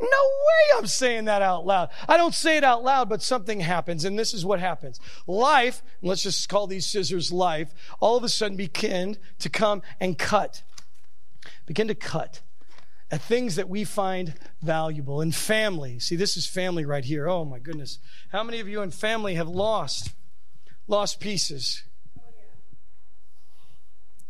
No 0.01 0.07
way 0.07 0.77
I'm 0.77 0.87
saying 0.87 1.25
that 1.25 1.41
out 1.41 1.65
loud. 1.65 1.89
I 2.07 2.15
don't 2.15 2.33
say 2.33 2.55
it 2.55 2.63
out 2.63 2.83
loud, 2.83 3.09
but 3.09 3.21
something 3.21 3.59
happens, 3.59 4.05
and 4.05 4.17
this 4.17 4.33
is 4.33 4.45
what 4.45 4.61
happens. 4.61 4.99
Life, 5.27 5.83
let's 6.01 6.23
just 6.23 6.47
call 6.47 6.67
these 6.67 6.85
scissors 6.85 7.33
life, 7.33 7.73
all 7.99 8.15
of 8.15 8.23
a 8.23 8.29
sudden 8.29 8.55
begin 8.55 9.17
to 9.39 9.49
come 9.49 9.81
and 9.99 10.17
cut. 10.17 10.63
Begin 11.65 11.89
to 11.89 11.95
cut 11.95 12.41
at 13.11 13.21
things 13.21 13.55
that 13.55 13.67
we 13.67 13.83
find 13.83 14.35
valuable. 14.61 15.19
In 15.19 15.31
family, 15.31 15.99
see, 15.99 16.15
this 16.15 16.37
is 16.37 16.45
family 16.45 16.85
right 16.85 17.03
here. 17.03 17.27
Oh 17.27 17.43
my 17.43 17.59
goodness. 17.59 17.99
How 18.31 18.43
many 18.43 18.59
of 18.59 18.69
you 18.69 18.81
in 18.81 18.91
family 18.91 19.35
have 19.35 19.49
lost, 19.49 20.11
lost 20.89 21.19
pieces? 21.19 21.83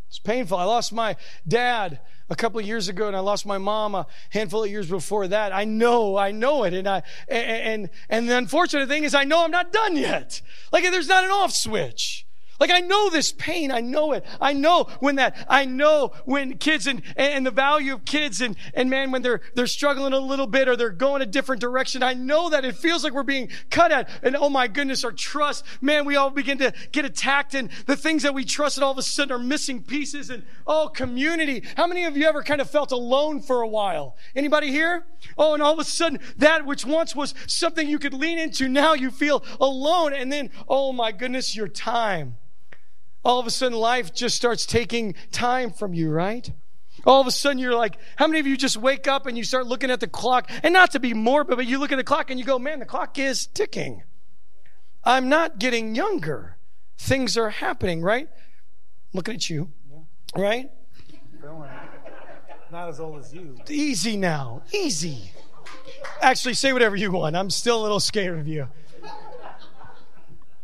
It's 0.10 0.20
painful. 0.20 0.58
I 0.58 0.64
lost 0.64 0.92
my 0.92 1.16
dad 1.48 2.00
a 2.30 2.36
couple 2.36 2.60
of 2.60 2.66
years 2.66 2.90
ago 2.90 3.08
and 3.08 3.16
I 3.16 3.20
lost 3.20 3.46
my 3.46 3.58
mom 3.58 3.96
a 3.96 4.08
handful 4.32 4.64
of 4.64 4.70
years 4.70 4.90
before 4.90 5.28
that. 5.28 5.54
I 5.54 5.66
know, 5.66 6.18
I 6.18 6.32
know 6.32 6.64
it. 6.64 6.74
And 6.74 6.88
I, 6.88 7.04
and, 7.28 7.48
and, 7.48 7.90
and 8.10 8.30
the 8.30 8.38
unfortunate 8.38 8.88
thing 8.88 9.04
is 9.04 9.16
I 9.16 9.24
know 9.24 9.44
I'm 9.44 9.52
not 9.52 9.72
done 9.72 9.96
yet. 9.96 10.42
Like 10.72 10.84
there's 10.84 11.08
not 11.08 11.24
an 11.24 11.32
off 11.32 11.52
switch. 11.52 12.26
Like 12.60 12.72
I 12.72 12.82
know 12.82 13.10
this 13.10 13.32
pain. 13.32 13.72
I 13.72 13.80
know 13.80 14.12
it. 14.12 14.26
I 14.42 14.52
know 14.54 14.86
when 15.00 15.16
that, 15.16 15.46
I 15.48 15.66
know 15.66 16.12
when 16.26 16.58
kids 16.58 16.88
and, 16.88 17.02
and 17.16 17.46
the 17.46 17.52
value 17.52 17.94
of 17.94 18.04
kids 18.04 18.42
and, 18.42 18.58
and 18.74 18.90
man, 18.90 19.12
when 19.12 19.22
they're, 19.22 19.42
they're 19.56 19.68
struggling 19.68 20.12
a 20.12 20.20
little 20.20 20.48
bit 20.48 20.68
or 20.68 20.76
they're 20.76 20.90
going 20.90 21.22
a 21.22 21.26
different 21.26 21.62
direction. 21.62 22.04
I 22.04 22.14
know 22.14 22.50
that 22.50 22.66
it 22.66 22.76
feels 22.76 23.04
like 23.04 23.14
we're 23.14 23.24
being 23.24 23.50
cut 23.70 23.92
at. 23.92 24.10
And 24.22 24.36
oh 24.36 24.50
my 24.50 24.68
goodness, 24.68 25.06
our 25.06 25.14
trust, 25.14 25.64
man, 25.80 26.06
we 26.06 26.18
all 26.18 26.30
begin 26.30 26.58
to 26.58 26.74
get 26.92 27.06
attacked 27.06 27.56
and 27.56 27.70
the 27.86 27.96
things 27.96 28.24
that 28.24 28.34
we 28.34 28.44
trusted 28.44 28.84
all 28.84 28.92
of 28.92 28.98
a 28.98 29.04
sudden 29.04 29.34
are 29.34 29.40
missing 29.40 29.82
pieces 29.82 30.30
and 30.30 30.44
oh, 30.68 30.90
community. 30.94 31.64
How 31.78 31.88
many 31.88 32.04
of 32.04 32.18
you 32.18 32.28
ever 32.28 32.44
kind 32.44 32.60
of 32.60 32.70
felt 32.70 32.92
alone 32.92 33.42
for 33.42 33.62
a 33.62 33.68
while? 33.68 34.18
Anybody 34.36 34.70
here? 34.70 35.06
Oh, 35.38 35.54
and 35.54 35.64
all 35.64 35.74
of 35.74 35.80
a 35.80 35.86
sudden 35.86 36.20
that 36.38 36.66
which 36.66 36.86
once 36.86 37.16
was 37.16 37.34
something 37.48 37.88
you 37.88 38.00
could 38.00 38.14
lean 38.14 38.38
into, 38.38 38.68
now 38.68 38.94
you 38.94 39.12
feel 39.12 39.44
alone. 39.62 40.14
And 40.14 40.30
then, 40.30 40.52
oh 40.68 40.92
my 40.92 41.14
goodness, 41.14 41.56
your 41.56 41.70
time 41.70 42.36
all 43.24 43.40
of 43.40 43.48
a 43.48 43.52
sudden 43.52 43.78
life 43.78 44.14
just 44.14 44.36
starts 44.36 44.66
taking 44.66 45.16
time 45.32 45.72
from 45.72 45.94
you, 45.94 46.10
right? 46.10 46.52
All 47.06 47.22
of 47.22 47.28
a 47.28 47.32
sudden 47.32 47.60
you're 47.60 47.76
like, 47.76 47.98
how 48.16 48.28
many 48.28 48.40
of 48.40 48.48
you 48.48 48.58
just 48.58 48.78
wake 48.78 49.08
up 49.08 49.26
and 49.26 49.38
you 49.38 49.44
start 49.44 49.68
looking 49.68 49.92
at 49.92 50.00
the 50.00 50.08
clock? 50.08 50.50
And 50.64 50.74
not 50.74 50.92
to 50.92 51.00
be 51.00 51.14
morbid, 51.14 51.56
but 51.56 51.66
you 51.66 51.80
look 51.80 51.92
at 51.92 51.98
the 51.98 52.04
clock 52.04 52.30
and 52.30 52.40
you 52.40 52.46
go, 52.46 52.60
man, 52.60 52.80
the 52.80 52.86
clock 52.86 53.18
is 53.18 53.48
ticking. 53.48 54.04
I'm 55.04 55.30
not 55.30 55.60
getting 55.60 55.96
younger. 55.96 56.58
Things 56.98 57.38
are 57.38 57.50
happening, 57.50 58.02
right? 58.02 58.28
Looking 59.14 59.36
at 59.36 59.50
you, 59.50 59.72
yeah. 59.90 60.42
right? 60.42 60.72
Not 62.72 62.90
as 62.90 63.00
old 63.00 63.20
as 63.20 63.34
you. 63.34 63.58
Easy 63.68 64.18
now. 64.18 64.62
Easy. 64.74 65.32
Actually, 66.22 66.54
say 66.54 66.74
whatever 66.74 66.96
you 66.96 67.12
want. 67.12 67.36
I'm 67.36 67.50
still 67.50 67.82
a 67.82 67.84
little 67.84 68.00
scared 68.00 68.38
of 68.38 68.48
you. 68.48 68.68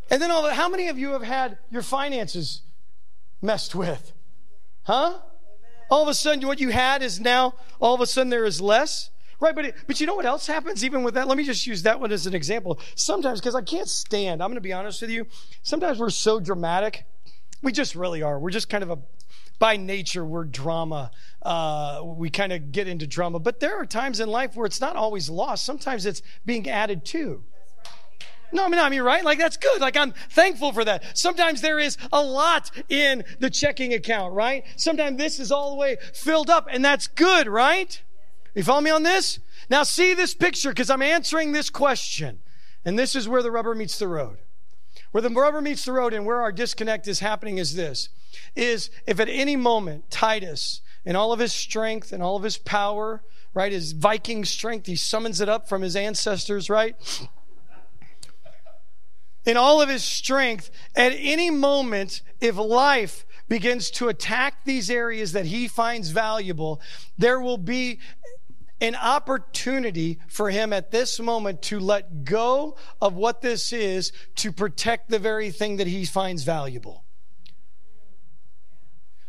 And 0.09 0.21
then 0.21 0.31
all 0.31 0.43
that, 0.43 0.53
how 0.53 0.69
many 0.69 0.87
of 0.87 0.99
you 0.99 1.11
have 1.11 1.23
had 1.23 1.57
your 1.71 1.81
finances 1.81 2.61
messed 3.41 3.73
with? 3.73 4.13
Huh? 4.83 5.19
All 5.89 6.03
of 6.03 6.07
a 6.07 6.13
sudden, 6.13 6.45
what 6.47 6.59
you 6.59 6.69
had 6.69 7.01
is 7.01 7.19
now, 7.19 7.55
all 7.79 7.93
of 7.93 8.01
a 8.01 8.05
sudden, 8.05 8.29
there 8.29 8.45
is 8.45 8.61
less. 8.61 9.09
Right, 9.39 9.53
but 9.53 9.65
it, 9.65 9.75
but 9.85 9.99
you 9.99 10.07
know 10.07 10.15
what 10.15 10.25
else 10.25 10.47
happens 10.47 10.85
even 10.85 11.03
with 11.03 11.15
that? 11.15 11.27
Let 11.27 11.37
me 11.37 11.43
just 11.43 11.67
use 11.67 11.83
that 11.83 11.99
one 11.99 12.11
as 12.11 12.25
an 12.25 12.33
example. 12.33 12.79
Sometimes, 12.95 13.41
because 13.41 13.53
I 13.53 13.61
can't 13.61 13.89
stand, 13.89 14.41
I'm 14.41 14.47
going 14.47 14.55
to 14.55 14.61
be 14.61 14.71
honest 14.71 15.01
with 15.01 15.09
you. 15.09 15.27
Sometimes 15.61 15.99
we're 15.99 16.09
so 16.09 16.39
dramatic. 16.39 17.05
We 17.61 17.73
just 17.73 17.95
really 17.95 18.21
are. 18.21 18.39
We're 18.39 18.51
just 18.51 18.69
kind 18.69 18.83
of 18.83 18.91
a, 18.91 18.99
by 19.59 19.75
nature, 19.75 20.23
we're 20.23 20.45
drama. 20.45 21.11
Uh, 21.41 22.01
we 22.03 22.29
kind 22.29 22.53
of 22.53 22.71
get 22.71 22.87
into 22.87 23.07
drama. 23.07 23.39
But 23.39 23.59
there 23.59 23.75
are 23.75 23.85
times 23.85 24.21
in 24.21 24.29
life 24.29 24.55
where 24.55 24.65
it's 24.65 24.79
not 24.79 24.95
always 24.95 25.29
lost. 25.29 25.65
Sometimes 25.65 26.05
it's 26.05 26.21
being 26.45 26.69
added 26.69 27.03
to. 27.05 27.43
No, 28.55 28.63
I 28.63 28.69
mean, 28.69 28.79
I 28.79 28.87
mean, 28.87 29.01
right? 29.01 29.23
Like 29.23 29.37
that's 29.37 29.57
good. 29.57 29.81
Like 29.81 29.97
I'm 29.97 30.13
thankful 30.29 30.71
for 30.71 30.85
that. 30.85 31.17
Sometimes 31.17 31.59
there 31.59 31.77
is 31.77 31.97
a 32.13 32.23
lot 32.23 32.71
in 32.87 33.25
the 33.39 33.49
checking 33.49 33.93
account, 33.93 34.33
right? 34.33 34.63
Sometimes 34.77 35.17
this 35.17 35.41
is 35.41 35.51
all 35.51 35.71
the 35.71 35.75
way 35.75 35.97
filled 36.13 36.49
up 36.49 36.65
and 36.71 36.83
that's 36.83 37.07
good, 37.07 37.47
right? 37.47 38.01
You 38.55 38.63
follow 38.63 38.79
me 38.79 38.91
on 38.91 39.03
this? 39.03 39.39
Now 39.69 39.83
see 39.83 40.13
this 40.13 40.33
picture 40.33 40.69
because 40.69 40.89
I'm 40.89 41.01
answering 41.01 41.51
this 41.51 41.69
question. 41.69 42.39
And 42.85 42.97
this 42.97 43.13
is 43.13 43.27
where 43.27 43.43
the 43.43 43.51
rubber 43.51 43.75
meets 43.75 43.99
the 43.99 44.07
road. 44.07 44.37
Where 45.11 45.21
the 45.21 45.29
rubber 45.29 45.59
meets 45.59 45.83
the 45.83 45.91
road 45.91 46.13
and 46.13 46.25
where 46.25 46.39
our 46.39 46.53
disconnect 46.53 47.09
is 47.09 47.19
happening 47.19 47.57
is 47.57 47.75
this. 47.75 48.07
Is 48.55 48.89
if 49.05 49.19
at 49.19 49.27
any 49.27 49.57
moment 49.57 50.09
Titus 50.09 50.79
in 51.03 51.17
all 51.17 51.33
of 51.33 51.39
his 51.39 51.51
strength 51.51 52.13
and 52.13 52.23
all 52.23 52.37
of 52.37 52.43
his 52.43 52.57
power, 52.57 53.21
right, 53.53 53.73
his 53.73 53.91
Viking 53.91 54.45
strength, 54.45 54.85
he 54.85 54.95
summons 54.95 55.41
it 55.41 55.49
up 55.49 55.67
from 55.67 55.81
his 55.81 55.97
ancestors, 55.97 56.69
right? 56.69 56.95
In 59.45 59.57
all 59.57 59.81
of 59.81 59.89
his 59.89 60.03
strength 60.03 60.69
at 60.95 61.13
any 61.17 61.49
moment 61.49 62.21
if 62.41 62.57
life 62.57 63.25
begins 63.47 63.91
to 63.91 64.07
attack 64.07 64.63
these 64.65 64.89
areas 64.89 65.33
that 65.33 65.45
he 65.45 65.67
finds 65.67 66.09
valuable 66.09 66.81
there 67.17 67.39
will 67.39 67.57
be 67.57 67.99
an 68.81 68.95
opportunity 68.95 70.19
for 70.27 70.49
him 70.49 70.73
at 70.73 70.91
this 70.91 71.19
moment 71.19 71.61
to 71.61 71.79
let 71.79 72.25
go 72.25 72.75
of 73.01 73.13
what 73.13 73.41
this 73.41 73.71
is 73.71 74.11
to 74.35 74.51
protect 74.51 75.09
the 75.09 75.19
very 75.19 75.49
thing 75.49 75.77
that 75.77 75.87
he 75.87 76.05
finds 76.05 76.43
valuable. 76.43 77.05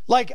Like 0.08 0.32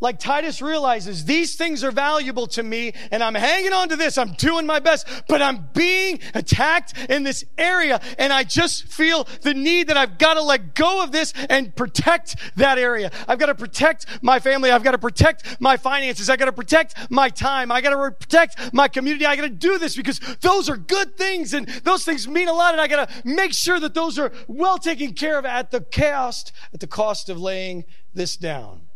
like 0.00 0.18
Titus 0.18 0.62
realizes 0.62 1.24
these 1.24 1.56
things 1.56 1.82
are 1.82 1.90
valuable 1.90 2.46
to 2.48 2.62
me 2.62 2.92
and 3.10 3.22
I'm 3.22 3.34
hanging 3.34 3.72
on 3.72 3.88
to 3.88 3.96
this. 3.96 4.16
I'm 4.16 4.32
doing 4.34 4.66
my 4.66 4.78
best, 4.78 5.08
but 5.28 5.42
I'm 5.42 5.68
being 5.74 6.20
attacked 6.34 6.94
in 7.10 7.24
this 7.24 7.44
area 7.56 8.00
and 8.18 8.32
I 8.32 8.44
just 8.44 8.84
feel 8.84 9.26
the 9.42 9.54
need 9.54 9.88
that 9.88 9.96
I've 9.96 10.18
got 10.18 10.34
to 10.34 10.42
let 10.42 10.74
go 10.74 11.02
of 11.02 11.10
this 11.12 11.32
and 11.48 11.74
protect 11.74 12.36
that 12.56 12.78
area. 12.78 13.10
I've 13.26 13.38
got 13.38 13.46
to 13.46 13.54
protect 13.54 14.06
my 14.22 14.38
family. 14.38 14.70
I've 14.70 14.84
got 14.84 14.92
to 14.92 14.98
protect 14.98 15.60
my 15.60 15.76
finances. 15.76 16.30
I've 16.30 16.38
got 16.38 16.46
to 16.46 16.52
protect 16.52 17.10
my 17.10 17.28
time. 17.28 17.72
I 17.72 17.80
got 17.80 17.90
to 17.90 18.10
protect 18.12 18.72
my 18.72 18.88
community. 18.88 19.26
I 19.26 19.34
got 19.34 19.42
to 19.42 19.48
do 19.48 19.78
this 19.78 19.96
because 19.96 20.20
those 20.40 20.68
are 20.68 20.76
good 20.76 21.16
things 21.16 21.54
and 21.54 21.66
those 21.82 22.04
things 22.04 22.28
mean 22.28 22.48
a 22.48 22.52
lot 22.52 22.72
and 22.72 22.80
I 22.80 22.86
got 22.86 23.08
to 23.08 23.28
make 23.28 23.52
sure 23.52 23.80
that 23.80 23.94
those 23.94 24.18
are 24.18 24.32
well 24.46 24.78
taken 24.78 25.14
care 25.14 25.38
of 25.38 25.44
at 25.44 25.70
the 25.70 25.80
cost, 25.80 26.52
at 26.72 26.80
the 26.80 26.86
cost 26.86 27.28
of 27.28 27.40
laying 27.40 27.84
this 28.14 28.36
down. 28.36 28.87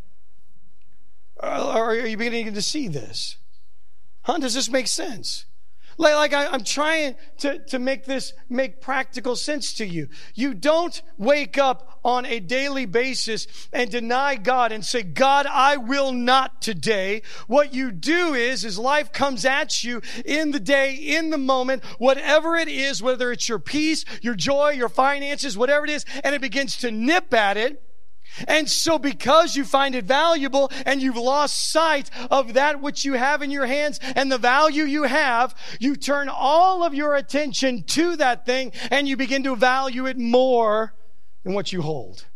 Are 1.42 1.94
you 1.94 2.16
beginning 2.16 2.54
to 2.54 2.62
see 2.62 2.88
this? 2.88 3.36
Huh? 4.22 4.38
Does 4.38 4.54
this 4.54 4.70
make 4.70 4.86
sense? 4.86 5.46
Like, 5.98 6.32
I, 6.32 6.54
am 6.54 6.64
trying 6.64 7.16
to, 7.38 7.58
to 7.66 7.78
make 7.78 8.04
this 8.04 8.32
make 8.48 8.80
practical 8.80 9.36
sense 9.36 9.74
to 9.74 9.86
you. 9.86 10.08
You 10.34 10.54
don't 10.54 11.00
wake 11.18 11.58
up 11.58 12.00
on 12.04 12.24
a 12.24 12.40
daily 12.40 12.86
basis 12.86 13.46
and 13.72 13.90
deny 13.90 14.36
God 14.36 14.72
and 14.72 14.84
say, 14.84 15.02
God, 15.02 15.46
I 15.46 15.76
will 15.76 16.12
not 16.12 16.62
today. 16.62 17.22
What 17.46 17.74
you 17.74 17.92
do 17.92 18.34
is, 18.34 18.64
is 18.64 18.78
life 18.78 19.12
comes 19.12 19.44
at 19.44 19.84
you 19.84 20.00
in 20.24 20.50
the 20.50 20.60
day, 20.60 20.94
in 20.94 21.30
the 21.30 21.38
moment, 21.38 21.84
whatever 21.98 22.56
it 22.56 22.68
is, 22.68 23.02
whether 23.02 23.30
it's 23.30 23.48
your 23.48 23.58
peace, 23.58 24.04
your 24.22 24.34
joy, 24.34 24.70
your 24.70 24.88
finances, 24.88 25.58
whatever 25.58 25.84
it 25.84 25.90
is, 25.90 26.06
and 26.24 26.34
it 26.34 26.40
begins 26.40 26.76
to 26.78 26.90
nip 26.90 27.34
at 27.34 27.56
it 27.56 27.82
and 28.46 28.68
so, 28.68 28.98
because 28.98 29.56
you 29.56 29.64
find 29.64 29.94
it 29.94 30.04
valuable 30.04 30.70
and 30.86 31.02
you've 31.02 31.16
lost 31.16 31.70
sight 31.70 32.10
of 32.30 32.54
that 32.54 32.80
which 32.80 33.04
you 33.04 33.14
have 33.14 33.42
in 33.42 33.50
your 33.50 33.66
hands 33.66 34.00
and 34.16 34.30
the 34.30 34.38
value 34.38 34.84
you 34.84 35.04
have, 35.04 35.54
you 35.80 35.96
turn 35.96 36.28
all 36.28 36.82
of 36.82 36.94
your 36.94 37.14
attention 37.14 37.82
to 37.84 38.16
that 38.16 38.46
thing 38.46 38.72
and 38.90 39.08
you 39.08 39.16
begin 39.16 39.42
to 39.44 39.56
value 39.56 40.06
it 40.06 40.18
more 40.18 40.94
than 41.44 41.54
what 41.54 41.72
you 41.72 41.82
hold. 41.82 42.26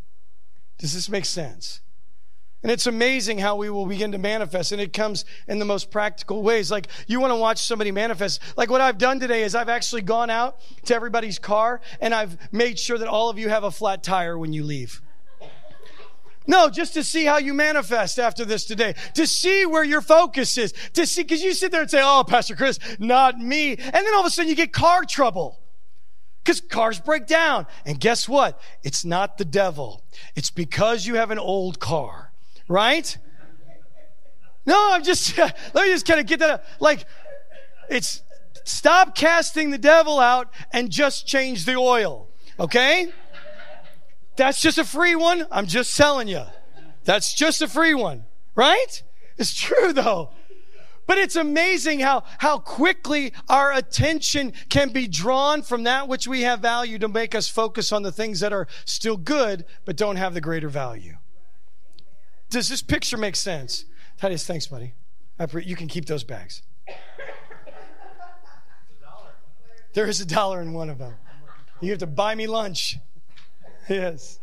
Does 0.79 0.95
this 0.95 1.09
make 1.09 1.25
sense? 1.25 1.81
And 2.63 2.73
it's 2.73 2.87
amazing 2.87 3.39
how 3.39 3.55
we 3.55 3.71
will 3.71 3.87
begin 3.87 4.11
to 4.13 4.19
manifest, 4.19 4.73
and 4.73 4.81
it 4.81 4.93
comes 4.93 5.25
in 5.47 5.61
the 5.61 5.65
most 5.65 5.91
practical 5.91 6.43
ways. 6.43 6.69
Like, 6.69 6.89
you 7.07 7.21
want 7.21 7.31
to 7.31 7.37
watch 7.37 7.63
somebody 7.63 7.93
manifest. 7.93 8.41
Like, 8.57 8.71
what 8.71 8.81
I've 8.81 8.99
done 8.99 9.21
today 9.21 9.45
is 9.45 9.55
I've 9.55 9.69
actually 9.69 10.03
gone 10.03 10.31
out 10.31 10.59
to 10.87 10.95
everybody's 10.95 11.39
car, 11.39 11.81
and 12.01 12.13
I've 12.13 12.37
made 12.53 12.79
sure 12.79 12.99
that 12.99 13.07
all 13.07 13.31
of 13.31 13.39
you 13.39 13.49
have 13.51 13.63
a 13.63 13.71
flat 13.71 14.03
tire 14.03 14.37
when 14.37 14.53
you 14.53 14.65
leave. 14.65 15.01
No, 16.47 16.69
just 16.69 16.95
to 16.95 17.03
see 17.03 17.25
how 17.25 17.39
you 17.39 17.55
manifest 17.55 18.19
after 18.19 18.45
this 18.45 18.65
today, 18.65 18.95
to 19.15 19.27
see 19.27 19.67
where 19.67 19.85
your 19.85 20.01
focus 20.01 20.57
is, 20.59 20.73
to 20.93 21.07
see, 21.07 21.23
because 21.23 21.43
you 21.43 21.53
sit 21.53 21.73
there 21.73 21.83
and 21.83 21.91
say, 21.91 22.01
Oh, 22.03 22.25
Pastor 22.27 22.55
Chris, 22.55 22.79
not 22.99 23.39
me. 23.39 23.71
And 23.71 23.95
then 23.95 24.15
all 24.15 24.21
of 24.21 24.27
a 24.27 24.31
sudden 24.31 24.49
you 24.49 24.57
get 24.57 24.73
car 24.73 25.05
trouble 25.05 25.59
because 26.47 26.61
cars 26.61 27.01
break 27.01 27.27
down. 27.27 27.67
And 27.85 27.99
guess 27.99 28.29
what? 28.29 28.61
It's 28.85 29.05
not 29.05 29.37
the 29.37 29.45
devil, 29.45 30.05
it's 30.37 30.51
because 30.51 31.07
you 31.07 31.17
have 31.17 31.31
an 31.31 31.39
old 31.39 31.81
car, 31.81 32.33
right? 32.69 33.17
No, 34.65 34.93
I'm 34.93 35.05
just, 35.05 35.37
let 35.39 35.55
me 35.75 35.89
just 35.89 36.07
kind 36.07 36.21
of 36.21 36.27
get 36.27 36.41
that. 36.41 36.65
Like, 36.81 37.05
it's 37.89 38.23
stop 38.65 39.15
casting 39.15 39.71
the 39.71 39.79
devil 39.79 40.19
out 40.19 40.53
and 40.73 40.91
just 40.91 41.27
change 41.27 41.65
the 41.65 41.77
oil, 41.77 42.29
okay? 42.59 43.13
That's 44.37 44.61
just 44.61 44.79
a 44.79 44.85
free 44.85 45.15
one. 45.15 45.47
I'm 45.51 45.67
just 45.67 45.97
telling 45.97 46.29
you. 46.29 46.43
That's 47.05 47.35
just 47.35 47.63
a 47.63 47.69
free 47.69 47.95
one, 47.95 48.25
right? 48.55 49.03
It's 49.39 49.55
true 49.55 49.93
though. 49.93 50.31
But 51.07 51.19
it's 51.19 51.37
amazing 51.37 52.01
how, 52.01 52.25
how 52.39 52.59
quickly 52.59 53.33
our 53.49 53.73
attention 53.73 54.53
can 54.69 54.89
be 54.89 55.07
drawn 55.07 55.63
from 55.63 55.85
that 55.85 56.09
which 56.09 56.27
we 56.27 56.43
have 56.43 56.61
value 56.61 56.99
to 56.99 57.07
make 57.07 57.35
us 57.35 57.49
focus 57.49 57.93
on 57.93 58.03
the 58.03 58.11
things 58.11 58.41
that 58.41 58.53
are 58.53 58.67
still 58.85 59.17
good, 59.17 59.65
but 59.85 59.97
don't 59.97 60.17
have 60.17 60.35
the 60.35 60.41
greater 60.41 60.69
value. 60.69 61.17
Does 62.51 62.69
this 62.69 62.83
picture 62.83 63.17
make 63.17 63.37
sense? 63.37 63.85
Titus, 64.19 64.45
thanks, 64.45 64.67
buddy. 64.67 64.95
Pre- 65.49 65.65
you 65.65 65.77
can 65.77 65.87
keep 65.87 66.07
those 66.07 66.25
bags. 66.25 66.63
There 69.93 70.07
is 70.07 70.21
a 70.21 70.27
dollar 70.27 70.61
in 70.61 70.73
one 70.73 70.91
of 70.91 70.99
them. 70.99 71.15
You 71.81 71.91
have 71.91 72.01
to 72.01 72.07
buy 72.07 72.35
me 72.35 72.47
lunch. 72.47 72.99
Yes. 73.89 74.41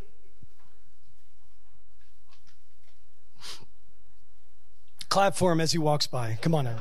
Clap 5.08 5.36
for 5.36 5.52
him 5.52 5.60
as 5.60 5.72
he 5.72 5.78
walks 5.78 6.06
by. 6.06 6.38
Come 6.40 6.54
on 6.54 6.64
now. 6.64 6.78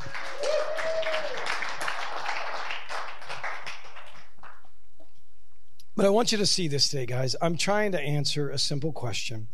But 5.96 6.08
I 6.08 6.10
want 6.10 6.32
you 6.32 6.40
to 6.40 6.46
see 6.48 6.68
this 6.68 6.90
today, 6.90 7.06
guys. 7.06 7.36
I'm 7.42 7.56
trying 7.56 7.92
to 7.92 8.02
answer 8.02 8.50
a 8.50 8.58
simple 8.58 8.92
question. 8.92 9.50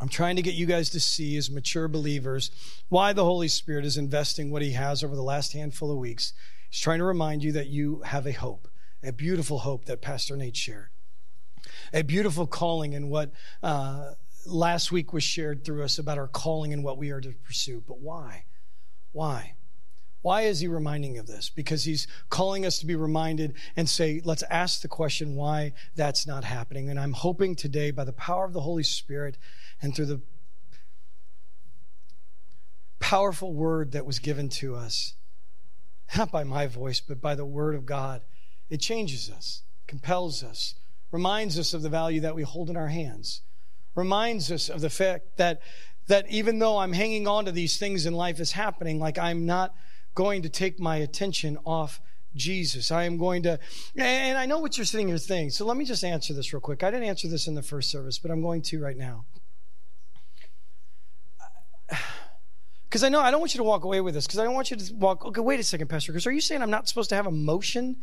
I'm 0.00 0.08
trying 0.08 0.36
to 0.36 0.42
get 0.42 0.54
you 0.54 0.66
guys 0.66 0.90
to 0.90 1.00
see, 1.00 1.36
as 1.36 1.50
mature 1.50 1.88
believers, 1.88 2.50
why 2.88 3.14
the 3.14 3.24
Holy 3.24 3.48
Spirit 3.48 3.86
is 3.86 3.96
investing 3.96 4.50
what 4.50 4.60
He 4.60 4.72
has 4.72 5.02
over 5.02 5.16
the 5.16 5.22
last 5.22 5.54
handful 5.54 5.90
of 5.90 5.96
weeks. 5.96 6.34
He's 6.68 6.80
trying 6.80 6.98
to 6.98 7.04
remind 7.04 7.42
you 7.42 7.52
that 7.52 7.68
you 7.68 8.02
have 8.04 8.26
a 8.26 8.32
hope, 8.32 8.68
a 9.02 9.12
beautiful 9.12 9.60
hope 9.60 9.86
that 9.86 10.02
Pastor 10.02 10.36
Nate 10.36 10.56
shared, 10.56 10.90
a 11.92 12.02
beautiful 12.02 12.46
calling 12.46 12.92
in 12.92 13.08
what 13.08 13.32
uh, 13.62 14.12
last 14.46 14.92
week 14.92 15.12
was 15.12 15.22
shared 15.22 15.64
through 15.64 15.84
us 15.84 15.98
about 15.98 16.18
our 16.18 16.28
calling 16.28 16.72
and 16.72 16.82
what 16.82 16.98
we 16.98 17.10
are 17.10 17.20
to 17.20 17.32
pursue. 17.44 17.82
But 17.86 18.00
why? 18.00 18.44
Why? 19.12 19.54
Why 20.22 20.42
is 20.42 20.60
he 20.60 20.68
reminding 20.68 21.18
of 21.18 21.26
this? 21.26 21.50
Because 21.50 21.84
he's 21.84 22.06
calling 22.30 22.64
us 22.64 22.78
to 22.78 22.86
be 22.86 22.94
reminded 22.94 23.54
and 23.76 23.88
say, 23.88 24.20
let's 24.24 24.44
ask 24.44 24.80
the 24.80 24.88
question 24.88 25.34
why 25.34 25.72
that's 25.96 26.26
not 26.26 26.44
happening. 26.44 26.88
And 26.88 26.98
I'm 26.98 27.12
hoping 27.12 27.56
today, 27.56 27.90
by 27.90 28.04
the 28.04 28.12
power 28.12 28.44
of 28.44 28.52
the 28.52 28.60
Holy 28.60 28.84
Spirit 28.84 29.36
and 29.80 29.94
through 29.94 30.06
the 30.06 30.20
powerful 33.00 33.52
word 33.52 33.92
that 33.92 34.06
was 34.06 34.20
given 34.20 34.48
to 34.48 34.76
us, 34.76 35.14
not 36.16 36.30
by 36.30 36.44
my 36.44 36.68
voice, 36.68 37.00
but 37.00 37.20
by 37.20 37.34
the 37.34 37.44
word 37.44 37.74
of 37.74 37.84
God, 37.84 38.22
it 38.70 38.78
changes 38.78 39.28
us, 39.28 39.62
compels 39.88 40.44
us, 40.44 40.76
reminds 41.12 41.58
us 41.58 41.74
of 41.74 41.82
the 41.82 41.88
value 41.88 42.20
that 42.20 42.34
we 42.34 42.42
hold 42.42 42.70
in 42.70 42.76
our 42.76 42.88
hands, 42.88 43.42
reminds 43.94 44.50
us 44.50 44.68
of 44.68 44.80
the 44.80 44.90
fact 44.90 45.36
that, 45.36 45.60
that 46.08 46.28
even 46.28 46.58
though 46.58 46.78
I'm 46.78 46.94
hanging 46.94 47.28
on 47.28 47.44
to 47.44 47.52
these 47.52 47.78
things 47.78 48.06
in 48.06 48.14
life 48.14 48.40
is 48.40 48.52
happening, 48.52 48.98
like 48.98 49.18
I'm 49.18 49.46
not 49.46 49.74
going 50.14 50.42
to 50.42 50.48
take 50.48 50.80
my 50.80 50.96
attention 50.96 51.58
off 51.64 52.00
Jesus. 52.34 52.90
I 52.90 53.04
am 53.04 53.18
going 53.18 53.42
to, 53.42 53.58
and 53.96 54.38
I 54.38 54.46
know 54.46 54.58
what 54.58 54.78
you're 54.78 54.86
sitting 54.86 55.08
here 55.08 55.18
thinking. 55.18 55.50
So 55.50 55.66
let 55.66 55.76
me 55.76 55.84
just 55.84 56.02
answer 56.02 56.32
this 56.32 56.52
real 56.52 56.60
quick. 56.60 56.82
I 56.82 56.90
didn't 56.90 57.06
answer 57.06 57.28
this 57.28 57.46
in 57.46 57.54
the 57.54 57.62
first 57.62 57.90
service, 57.90 58.18
but 58.18 58.30
I'm 58.30 58.40
going 58.40 58.62
to 58.62 58.82
right 58.82 58.96
now. 58.96 59.26
Because 62.92 63.04
I 63.04 63.08
know 63.08 63.20
I 63.20 63.30
don't 63.30 63.40
want 63.40 63.54
you 63.54 63.58
to 63.58 63.64
walk 63.64 63.84
away 63.84 64.02
with 64.02 64.12
this, 64.12 64.26
because 64.26 64.38
I 64.38 64.44
don't 64.44 64.52
want 64.52 64.70
you 64.70 64.76
to 64.76 64.94
walk, 64.96 65.24
okay, 65.24 65.40
wait 65.40 65.58
a 65.58 65.62
second, 65.62 65.88
Pastor 65.88 66.12
Because 66.12 66.26
Are 66.26 66.30
you 66.30 66.42
saying 66.42 66.60
I'm 66.60 66.68
not 66.68 66.88
supposed 66.88 67.08
to 67.08 67.16
have 67.16 67.26
emotion? 67.26 67.96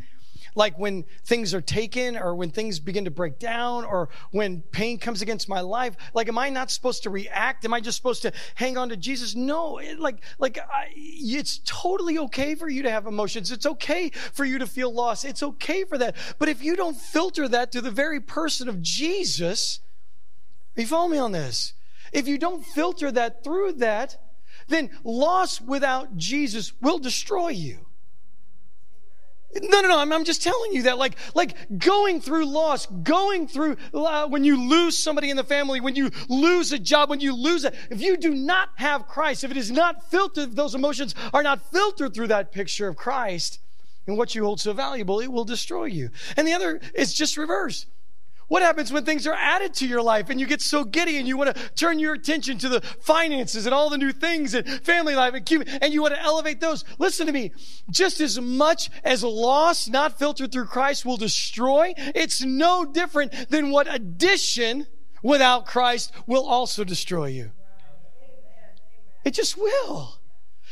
like 0.55 0.79
when 0.79 1.05
things 1.25 1.53
are 1.53 1.61
taken 1.61 2.17
or 2.17 2.33
when 2.33 2.49
things 2.49 2.79
begin 2.79 3.05
to 3.05 3.11
break 3.11 3.37
down 3.37 3.85
or 3.85 4.09
when 4.31 4.63
pain 4.71 4.97
comes 4.97 5.21
against 5.21 5.47
my 5.47 5.59
life 5.59 5.95
like 6.15 6.27
am 6.27 6.39
i 6.39 6.49
not 6.49 6.71
supposed 6.71 7.03
to 7.03 7.11
react? 7.11 7.65
Am 7.65 7.73
i 7.73 7.79
just 7.79 7.97
supposed 7.97 8.23
to 8.23 8.31
hang 8.55 8.75
on 8.75 8.89
to 8.89 8.97
jesus? 8.97 9.35
No 9.35 9.77
it, 9.77 9.99
like 9.99 10.23
like 10.39 10.57
I, 10.57 10.87
it's 10.95 11.59
totally 11.65 12.17
okay 12.17 12.55
for 12.55 12.67
you 12.67 12.81
to 12.81 12.89
have 12.89 13.05
emotions. 13.05 13.51
It's 13.51 13.67
okay 13.67 14.09
for 14.09 14.43
you 14.43 14.57
to 14.57 14.65
feel 14.65 14.91
loss. 14.91 15.23
It's 15.23 15.43
okay 15.43 15.83
for 15.83 15.99
that. 15.99 16.15
But 16.39 16.49
if 16.49 16.63
you 16.63 16.75
don't 16.75 16.97
filter 16.97 17.47
that 17.49 17.71
to 17.73 17.81
the 17.81 17.91
very 17.91 18.19
person 18.19 18.67
of 18.67 18.81
jesus 18.81 19.81
you 20.75 20.87
follow 20.87 21.09
me 21.09 21.19
on 21.19 21.31
this? 21.31 21.73
If 22.11 22.27
you 22.27 22.39
don't 22.39 22.65
filter 22.65 23.11
that 23.11 23.43
through 23.43 23.73
that 23.73 24.17
then 24.69 24.89
loss 25.03 25.59
without 25.59 26.15
jesus 26.17 26.73
will 26.81 26.99
destroy 26.99 27.49
you 27.49 27.85
no, 29.55 29.81
no, 29.81 29.87
no. 29.87 29.97
I'm, 29.97 30.13
I'm, 30.13 30.25
just 30.25 30.43
telling 30.43 30.73
you 30.73 30.83
that, 30.83 30.99
like, 30.99 31.15
like 31.33 31.55
going 31.79 32.21
through 32.21 32.45
loss, 32.45 32.85
going 32.85 33.47
through 33.47 33.77
uh, 33.95 34.27
when 34.27 34.43
you 34.43 34.69
lose 34.69 34.95
somebody 34.95 35.31
in 35.31 35.37
the 35.37 35.43
family, 35.43 35.81
when 35.81 35.95
you 35.95 36.11
lose 36.27 36.71
a 36.71 36.77
job, 36.77 37.09
when 37.09 37.19
you 37.19 37.35
lose 37.35 37.63
it. 37.63 37.73
If 37.89 37.99
you 37.99 38.15
do 38.15 38.29
not 38.29 38.69
have 38.75 39.07
Christ, 39.07 39.43
if 39.43 39.49
it 39.49 39.57
is 39.57 39.71
not 39.71 40.11
filtered, 40.11 40.55
those 40.55 40.75
emotions 40.75 41.15
are 41.33 41.41
not 41.41 41.71
filtered 41.71 42.13
through 42.13 42.27
that 42.27 42.51
picture 42.51 42.89
of 42.89 42.95
Christ 42.95 43.59
and 44.05 44.17
what 44.17 44.35
you 44.35 44.43
hold 44.43 44.59
so 44.59 44.73
valuable, 44.73 45.19
it 45.19 45.31
will 45.31 45.45
destroy 45.45 45.85
you. 45.85 46.11
And 46.37 46.47
the 46.47 46.53
other 46.53 46.79
is 46.93 47.13
just 47.13 47.35
reverse. 47.35 47.87
What 48.49 48.63
happens 48.63 48.91
when 48.91 49.05
things 49.05 49.27
are 49.27 49.33
added 49.33 49.75
to 49.75 49.87
your 49.87 50.01
life 50.01 50.29
and 50.29 50.39
you 50.39 50.47
get 50.47 50.61
so 50.61 50.83
giddy 50.83 51.17
and 51.17 51.27
you 51.27 51.37
want 51.37 51.55
to 51.55 51.69
turn 51.75 51.99
your 51.99 52.13
attention 52.13 52.57
to 52.57 52.69
the 52.69 52.81
finances 52.81 53.65
and 53.67 53.75
all 53.75 53.91
the 53.91 53.97
new 53.97 54.11
things 54.11 54.55
and 54.55 54.67
family 54.83 55.15
life 55.15 55.35
and 55.35 55.67
and 55.81 55.93
you 55.93 56.01
want 56.01 56.15
to 56.15 56.21
elevate 56.21 56.59
those? 56.59 56.83
Listen 56.97 57.27
to 57.27 57.31
me. 57.31 57.51
Just 57.91 58.19
as 58.19 58.39
much 58.41 58.89
as 59.03 59.23
loss 59.23 59.87
not 59.87 60.17
filtered 60.17 60.51
through 60.51 60.65
Christ 60.65 61.05
will 61.05 61.17
destroy, 61.17 61.93
it's 61.97 62.41
no 62.43 62.85
different 62.85 63.49
than 63.49 63.69
what 63.69 63.91
addition 63.93 64.87
without 65.21 65.67
Christ 65.67 66.11
will 66.25 66.47
also 66.47 66.83
destroy 66.83 67.27
you. 67.27 67.51
It 69.23 69.35
just 69.35 69.57
will. 69.57 70.19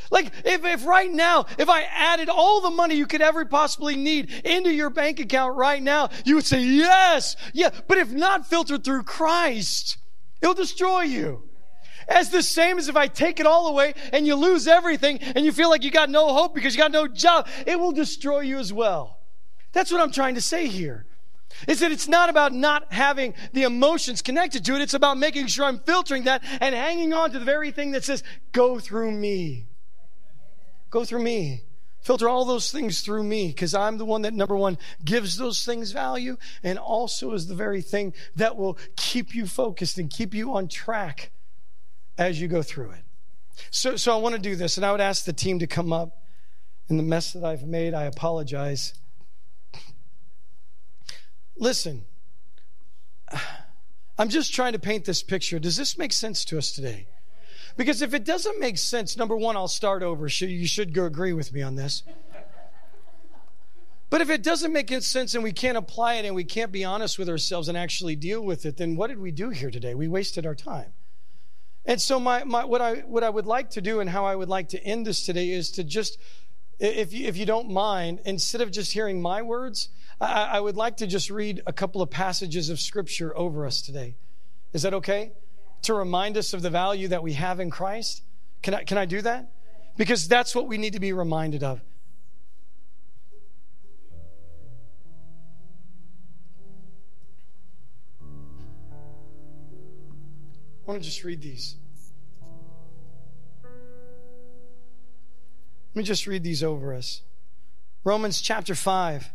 Like, 0.09 0.31
if, 0.45 0.63
if 0.63 0.85
right 0.85 1.11
now, 1.11 1.45
if 1.57 1.69
I 1.69 1.83
added 1.83 2.29
all 2.29 2.61
the 2.61 2.69
money 2.69 2.95
you 2.95 3.05
could 3.05 3.21
ever 3.21 3.45
possibly 3.45 3.95
need 3.95 4.31
into 4.45 4.71
your 4.71 4.89
bank 4.89 5.19
account 5.19 5.55
right 5.55 5.81
now, 5.81 6.09
you 6.25 6.35
would 6.35 6.45
say, 6.45 6.61
yes, 6.61 7.35
yeah. 7.53 7.69
But 7.87 7.97
if 7.97 8.11
not 8.11 8.47
filtered 8.47 8.83
through 8.83 9.03
Christ, 9.03 9.97
it'll 10.41 10.53
destroy 10.53 11.01
you. 11.01 11.43
As 12.07 12.29
the 12.29 12.41
same 12.41 12.77
as 12.77 12.87
if 12.87 12.95
I 12.95 13.07
take 13.07 13.39
it 13.39 13.45
all 13.45 13.67
away 13.67 13.93
and 14.13 14.25
you 14.25 14.35
lose 14.35 14.65
everything 14.67 15.19
and 15.19 15.43
you 15.43 15.51
feel 15.51 15.69
like 15.69 15.83
you 15.83 15.91
got 15.91 16.09
no 16.09 16.33
hope 16.33 16.55
because 16.55 16.73
you 16.73 16.81
got 16.81 16.91
no 16.91 17.07
job, 17.07 17.47
it 17.65 17.77
will 17.77 17.91
destroy 17.91 18.39
you 18.41 18.59
as 18.59 18.71
well. 18.71 19.19
That's 19.73 19.91
what 19.91 19.99
I'm 19.99 20.11
trying 20.11 20.35
to 20.35 20.41
say 20.41 20.67
here. 20.67 21.05
Is 21.67 21.79
that 21.79 21.91
it's 21.91 22.07
not 22.07 22.29
about 22.29 22.53
not 22.53 22.93
having 22.93 23.33
the 23.51 23.63
emotions 23.63 24.21
connected 24.21 24.63
to 24.65 24.75
it. 24.75 24.81
It's 24.81 24.93
about 24.93 25.17
making 25.17 25.47
sure 25.47 25.65
I'm 25.65 25.79
filtering 25.79 26.25
that 26.25 26.43
and 26.61 26.73
hanging 26.73 27.13
on 27.13 27.31
to 27.31 27.39
the 27.39 27.45
very 27.45 27.71
thing 27.71 27.91
that 27.91 28.03
says, 28.03 28.23
go 28.51 28.79
through 28.79 29.11
me. 29.11 29.67
Go 30.89 31.05
through 31.05 31.23
me. 31.23 31.63
Filter 32.01 32.29
all 32.29 32.45
those 32.45 32.71
things 32.71 33.01
through 33.01 33.23
me 33.23 33.47
because 33.47 33.73
I'm 33.73 33.97
the 33.97 34.05
one 34.05 34.21
that, 34.21 34.33
number 34.33 34.55
one, 34.55 34.77
gives 35.03 35.37
those 35.37 35.65
things 35.65 35.91
value 35.91 36.37
and 36.63 36.79
also 36.79 37.33
is 37.33 37.47
the 37.47 37.55
very 37.55 37.81
thing 37.81 38.13
that 38.35 38.55
will 38.55 38.77
keep 38.95 39.35
you 39.35 39.45
focused 39.45 39.97
and 39.97 40.09
keep 40.09 40.33
you 40.33 40.53
on 40.53 40.67
track 40.67 41.31
as 42.17 42.39
you 42.39 42.47
go 42.47 42.61
through 42.61 42.91
it. 42.91 43.03
So, 43.71 43.95
so 43.95 44.13
I 44.13 44.21
want 44.21 44.35
to 44.35 44.41
do 44.41 44.55
this, 44.55 44.77
and 44.77 44.85
I 44.85 44.91
would 44.91 45.01
ask 45.01 45.25
the 45.25 45.33
team 45.33 45.59
to 45.59 45.67
come 45.67 45.91
up. 45.91 46.23
In 46.89 46.95
the 46.95 47.03
mess 47.03 47.33
that 47.33 47.43
I've 47.43 47.63
made, 47.63 47.93
I 47.93 48.03
apologize. 48.03 48.93
Listen, 51.57 52.05
I'm 54.17 54.29
just 54.29 54.53
trying 54.53 54.71
to 54.71 54.79
paint 54.79 55.03
this 55.03 55.21
picture. 55.21 55.59
Does 55.59 55.75
this 55.75 55.97
make 55.97 56.13
sense 56.13 56.45
to 56.45 56.57
us 56.57 56.71
today? 56.71 57.07
Because 57.77 58.01
if 58.01 58.15
it 58.15 58.25
doesn't 58.25 58.59
make 58.59 58.77
sense, 58.79 59.15
number 59.15 59.37
one, 59.37 59.55
I'll 59.55 59.67
start 59.67 60.01
over. 60.01 60.27
You 60.27 60.67
should 60.67 60.93
go 60.93 61.05
agree 61.05 61.31
with 61.31 61.53
me 61.53 61.61
on 61.61 61.75
this. 61.75 62.03
But 64.09 64.21
if 64.21 64.29
it 64.29 64.41
doesn't 64.41 64.73
make 64.73 64.89
sense 65.01 65.35
and 65.35 65.43
we 65.43 65.51
can't 65.51 65.77
apply 65.77 66.15
it 66.15 66.25
and 66.25 66.33
we 66.33 66.43
can't 66.43 66.71
be 66.71 66.83
honest 66.83 67.19
with 67.19 67.29
ourselves 67.29 67.67
and 67.67 67.77
actually 67.77 68.15
deal 68.15 68.41
with 68.41 68.65
it, 68.65 68.77
then 68.77 68.95
what 68.95 69.07
did 69.07 69.19
we 69.19 69.31
do 69.31 69.49
here 69.49 69.69
today? 69.69 69.93
We 69.93 70.07
wasted 70.07 70.45
our 70.45 70.55
time. 70.55 70.93
And 71.85 72.01
so, 72.01 72.19
my, 72.19 72.43
my, 72.43 72.65
what, 72.65 72.81
I, 72.81 72.95
what 73.01 73.23
I 73.23 73.29
would 73.29 73.45
like 73.45 73.69
to 73.71 73.81
do 73.81 73.99
and 73.99 74.09
how 74.09 74.25
I 74.25 74.35
would 74.35 74.49
like 74.49 74.69
to 74.69 74.83
end 74.83 75.05
this 75.05 75.25
today 75.25 75.51
is 75.51 75.71
to 75.71 75.83
just, 75.83 76.17
if 76.79 77.13
you, 77.13 77.27
if 77.27 77.37
you 77.37 77.45
don't 77.45 77.69
mind, 77.69 78.21
instead 78.25 78.61
of 78.61 78.71
just 78.71 78.91
hearing 78.91 79.21
my 79.21 79.41
words, 79.41 79.89
I, 80.19 80.43
I 80.53 80.59
would 80.59 80.75
like 80.75 80.97
to 80.97 81.07
just 81.07 81.29
read 81.29 81.61
a 81.67 81.73
couple 81.73 82.01
of 82.01 82.09
passages 82.09 82.69
of 82.69 82.79
scripture 82.79 83.37
over 83.37 83.65
us 83.65 83.81
today. 83.81 84.15
Is 84.73 84.81
that 84.81 84.93
okay? 84.95 85.31
To 85.83 85.93
remind 85.93 86.37
us 86.37 86.53
of 86.53 86.61
the 86.61 86.69
value 86.69 87.07
that 87.09 87.23
we 87.23 87.33
have 87.33 87.59
in 87.59 87.69
Christ? 87.69 88.23
Can 88.61 88.73
I, 88.73 88.83
can 88.83 88.97
I 88.97 89.05
do 89.05 89.21
that? 89.21 89.51
Because 89.97 90.27
that's 90.27 90.53
what 90.53 90.67
we 90.67 90.77
need 90.77 90.93
to 90.93 90.99
be 90.99 91.13
reminded 91.13 91.63
of. 91.63 91.81
I 100.87 100.91
want 100.91 101.01
to 101.01 101.05
just 101.05 101.23
read 101.25 101.41
these. 101.41 101.75
Let 105.93 106.01
me 106.01 106.03
just 106.03 106.27
read 106.27 106.43
these 106.43 106.63
over 106.63 106.93
us. 106.93 107.23
Romans 108.03 108.39
chapter 108.39 108.73
5, 108.73 109.29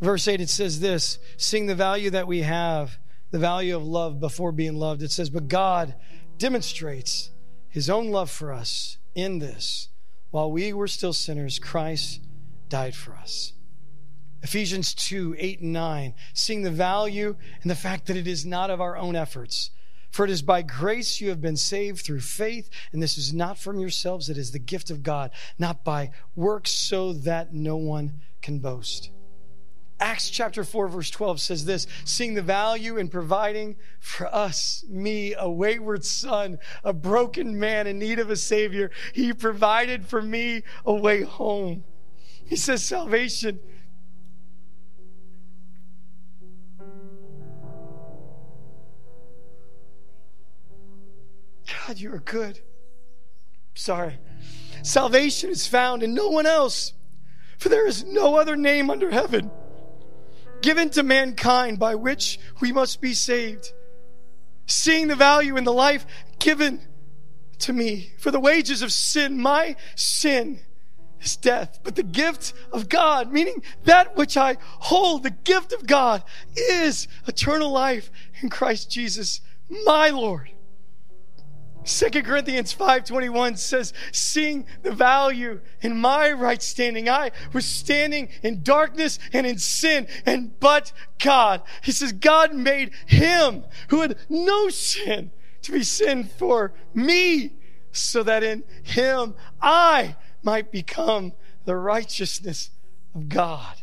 verse 0.00 0.28
8, 0.28 0.40
it 0.40 0.50
says 0.50 0.78
this 0.78 1.18
Seeing 1.36 1.66
the 1.66 1.74
value 1.74 2.10
that 2.10 2.28
we 2.28 2.42
have 2.42 2.98
the 3.30 3.38
value 3.38 3.76
of 3.76 3.84
love 3.84 4.20
before 4.20 4.52
being 4.52 4.76
loved. 4.76 5.02
It 5.02 5.10
says, 5.10 5.30
But 5.30 5.48
God 5.48 5.94
demonstrates 6.38 7.30
his 7.68 7.90
own 7.90 8.10
love 8.10 8.30
for 8.30 8.52
us 8.52 8.98
in 9.14 9.38
this. 9.38 9.88
While 10.30 10.50
we 10.50 10.72
were 10.72 10.88
still 10.88 11.12
sinners, 11.12 11.58
Christ 11.58 12.20
died 12.68 12.94
for 12.94 13.14
us. 13.14 13.52
Ephesians 14.42 14.94
2 14.94 15.34
8 15.38 15.60
and 15.60 15.72
9, 15.72 16.14
seeing 16.32 16.62
the 16.62 16.70
value 16.70 17.36
and 17.62 17.70
the 17.70 17.74
fact 17.74 18.06
that 18.06 18.16
it 18.16 18.26
is 18.26 18.46
not 18.46 18.70
of 18.70 18.80
our 18.80 18.96
own 18.96 19.16
efforts. 19.16 19.70
For 20.10 20.24
it 20.24 20.30
is 20.30 20.42
by 20.42 20.62
grace 20.62 21.20
you 21.20 21.28
have 21.28 21.40
been 21.40 21.56
saved 21.56 22.00
through 22.00 22.20
faith, 22.20 22.70
and 22.92 23.02
this 23.02 23.18
is 23.18 23.34
not 23.34 23.58
from 23.58 23.78
yourselves, 23.78 24.30
it 24.30 24.38
is 24.38 24.52
the 24.52 24.58
gift 24.58 24.90
of 24.90 25.02
God, 25.02 25.30
not 25.58 25.84
by 25.84 26.10
works, 26.34 26.70
so 26.70 27.12
that 27.12 27.52
no 27.52 27.76
one 27.76 28.20
can 28.40 28.58
boast. 28.58 29.10
Acts 30.00 30.30
chapter 30.30 30.62
4, 30.62 30.88
verse 30.88 31.10
12 31.10 31.40
says 31.40 31.64
this 31.64 31.86
seeing 32.04 32.34
the 32.34 32.42
value 32.42 32.96
in 32.96 33.08
providing 33.08 33.76
for 33.98 34.32
us, 34.32 34.84
me, 34.88 35.34
a 35.36 35.50
wayward 35.50 36.04
son, 36.04 36.58
a 36.84 36.92
broken 36.92 37.58
man 37.58 37.88
in 37.88 37.98
need 37.98 38.20
of 38.20 38.30
a 38.30 38.36
Savior, 38.36 38.92
he 39.12 39.32
provided 39.32 40.06
for 40.06 40.22
me 40.22 40.62
a 40.84 40.94
way 40.94 41.22
home. 41.22 41.82
He 42.44 42.54
says, 42.54 42.84
Salvation. 42.84 43.58
God, 51.86 51.98
you 51.98 52.14
are 52.14 52.20
good. 52.20 52.60
Sorry. 53.74 54.18
Salvation 54.82 55.50
is 55.50 55.66
found 55.66 56.04
in 56.04 56.14
no 56.14 56.28
one 56.28 56.46
else, 56.46 56.92
for 57.58 57.68
there 57.68 57.86
is 57.86 58.04
no 58.04 58.36
other 58.36 58.56
name 58.56 58.90
under 58.90 59.10
heaven 59.10 59.50
given 60.60 60.90
to 60.90 61.02
mankind 61.02 61.78
by 61.78 61.94
which 61.94 62.38
we 62.60 62.72
must 62.72 63.00
be 63.00 63.14
saved. 63.14 63.72
Seeing 64.66 65.08
the 65.08 65.16
value 65.16 65.56
in 65.56 65.64
the 65.64 65.72
life 65.72 66.06
given 66.38 66.80
to 67.60 67.72
me 67.72 68.12
for 68.18 68.30
the 68.30 68.40
wages 68.40 68.82
of 68.82 68.92
sin, 68.92 69.40
my 69.40 69.76
sin 69.94 70.60
is 71.20 71.36
death, 71.36 71.80
but 71.82 71.96
the 71.96 72.02
gift 72.02 72.52
of 72.72 72.88
God, 72.88 73.32
meaning 73.32 73.62
that 73.84 74.16
which 74.16 74.36
I 74.36 74.56
hold, 74.60 75.22
the 75.22 75.30
gift 75.30 75.72
of 75.72 75.86
God 75.86 76.22
is 76.56 77.08
eternal 77.26 77.70
life 77.70 78.10
in 78.40 78.50
Christ 78.50 78.90
Jesus, 78.90 79.40
my 79.84 80.10
Lord. 80.10 80.50
Second 81.88 82.24
Corinthians 82.24 82.72
5:21 82.72 83.56
says, 83.56 83.92
"Seeing 84.12 84.66
the 84.82 84.92
value 84.92 85.60
in 85.80 85.96
my 85.96 86.30
right 86.32 86.62
standing, 86.62 87.08
I 87.08 87.30
was 87.52 87.64
standing 87.64 88.28
in 88.42 88.62
darkness 88.62 89.18
and 89.32 89.46
in 89.46 89.58
sin, 89.58 90.06
and 90.26 90.58
but 90.60 90.92
God." 91.18 91.62
He 91.82 91.92
says, 91.92 92.12
"God 92.12 92.54
made 92.54 92.92
him 93.06 93.64
who 93.88 94.02
had 94.02 94.18
no 94.28 94.68
sin 94.68 95.30
to 95.62 95.72
be 95.72 95.82
sin 95.82 96.24
for 96.24 96.74
me, 96.94 97.52
so 97.90 98.22
that 98.22 98.42
in 98.42 98.64
him 98.82 99.34
I 99.60 100.16
might 100.42 100.70
become 100.70 101.32
the 101.64 101.76
righteousness 101.76 102.70
of 103.14 103.28
God." 103.28 103.76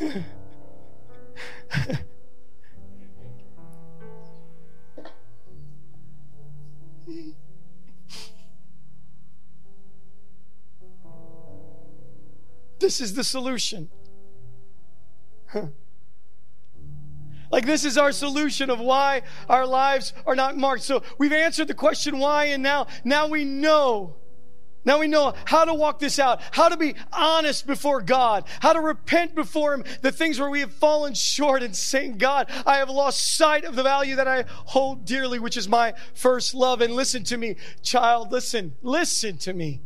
This 12.78 13.00
is 13.00 13.14
the 13.14 13.24
solution. 13.24 13.88
Like, 17.50 17.64
this 17.64 17.84
is 17.84 17.96
our 17.96 18.12
solution 18.12 18.70
of 18.70 18.80
why 18.80 19.22
our 19.48 19.66
lives 19.66 20.12
are 20.26 20.34
not 20.34 20.56
marked. 20.56 20.82
So, 20.82 21.02
we've 21.16 21.32
answered 21.32 21.68
the 21.68 21.74
question 21.74 22.18
why, 22.18 22.46
and 22.46 22.62
now, 22.62 22.88
now 23.04 23.28
we 23.28 23.44
know. 23.44 24.16
Now 24.86 25.00
we 25.00 25.08
know 25.08 25.34
how 25.44 25.64
to 25.64 25.74
walk 25.74 25.98
this 25.98 26.20
out, 26.20 26.40
how 26.52 26.68
to 26.68 26.76
be 26.76 26.94
honest 27.12 27.66
before 27.66 28.00
God, 28.00 28.44
how 28.60 28.72
to 28.72 28.80
repent 28.80 29.34
before 29.34 29.74
Him, 29.74 29.84
the 30.00 30.12
things 30.12 30.38
where 30.38 30.48
we 30.48 30.60
have 30.60 30.72
fallen 30.72 31.12
short 31.12 31.64
and 31.64 31.74
saying, 31.74 32.18
God, 32.18 32.48
I 32.64 32.76
have 32.76 32.88
lost 32.88 33.36
sight 33.36 33.64
of 33.64 33.74
the 33.74 33.82
value 33.82 34.14
that 34.14 34.28
I 34.28 34.44
hold 34.48 35.04
dearly, 35.04 35.40
which 35.40 35.56
is 35.56 35.68
my 35.68 35.94
first 36.14 36.54
love. 36.54 36.80
And 36.80 36.94
listen 36.94 37.24
to 37.24 37.36
me, 37.36 37.56
child, 37.82 38.30
listen, 38.30 38.76
listen 38.80 39.38
to 39.38 39.52
me. 39.52 39.80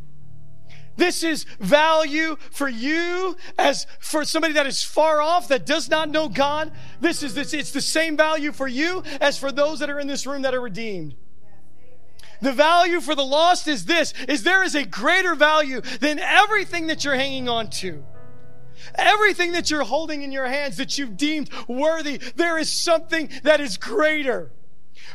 This 0.97 1.23
is 1.23 1.45
value 1.59 2.37
for 2.51 2.69
you 2.69 3.35
as 3.57 3.87
for 3.99 4.23
somebody 4.23 4.53
that 4.53 4.67
is 4.67 4.83
far 4.83 5.19
off, 5.19 5.47
that 5.47 5.65
does 5.65 5.89
not 5.89 6.09
know 6.09 6.29
God. 6.29 6.71
This 6.99 7.23
is 7.23 7.33
this, 7.33 7.55
it's 7.55 7.71
the 7.71 7.81
same 7.81 8.15
value 8.15 8.51
for 8.51 8.67
you 8.67 9.03
as 9.19 9.39
for 9.39 9.51
those 9.51 9.79
that 9.79 9.89
are 9.89 9.99
in 9.99 10.05
this 10.05 10.27
room 10.27 10.43
that 10.43 10.53
are 10.53 10.61
redeemed. 10.61 11.15
The 12.41 12.51
value 12.51 13.01
for 13.01 13.15
the 13.15 13.25
lost 13.25 13.67
is 13.67 13.85
this, 13.85 14.13
is 14.27 14.43
there 14.43 14.63
is 14.63 14.75
a 14.75 14.85
greater 14.85 15.35
value 15.35 15.81
than 15.99 16.19
everything 16.19 16.87
that 16.87 17.05
you're 17.05 17.15
hanging 17.15 17.47
on 17.47 17.69
to. 17.81 18.03
Everything 18.95 19.51
that 19.51 19.69
you're 19.69 19.83
holding 19.83 20.23
in 20.23 20.31
your 20.31 20.47
hands 20.47 20.77
that 20.77 20.97
you've 20.97 21.17
deemed 21.17 21.49
worthy, 21.67 22.17
there 22.35 22.57
is 22.57 22.71
something 22.71 23.29
that 23.43 23.61
is 23.61 23.77
greater. 23.77 24.51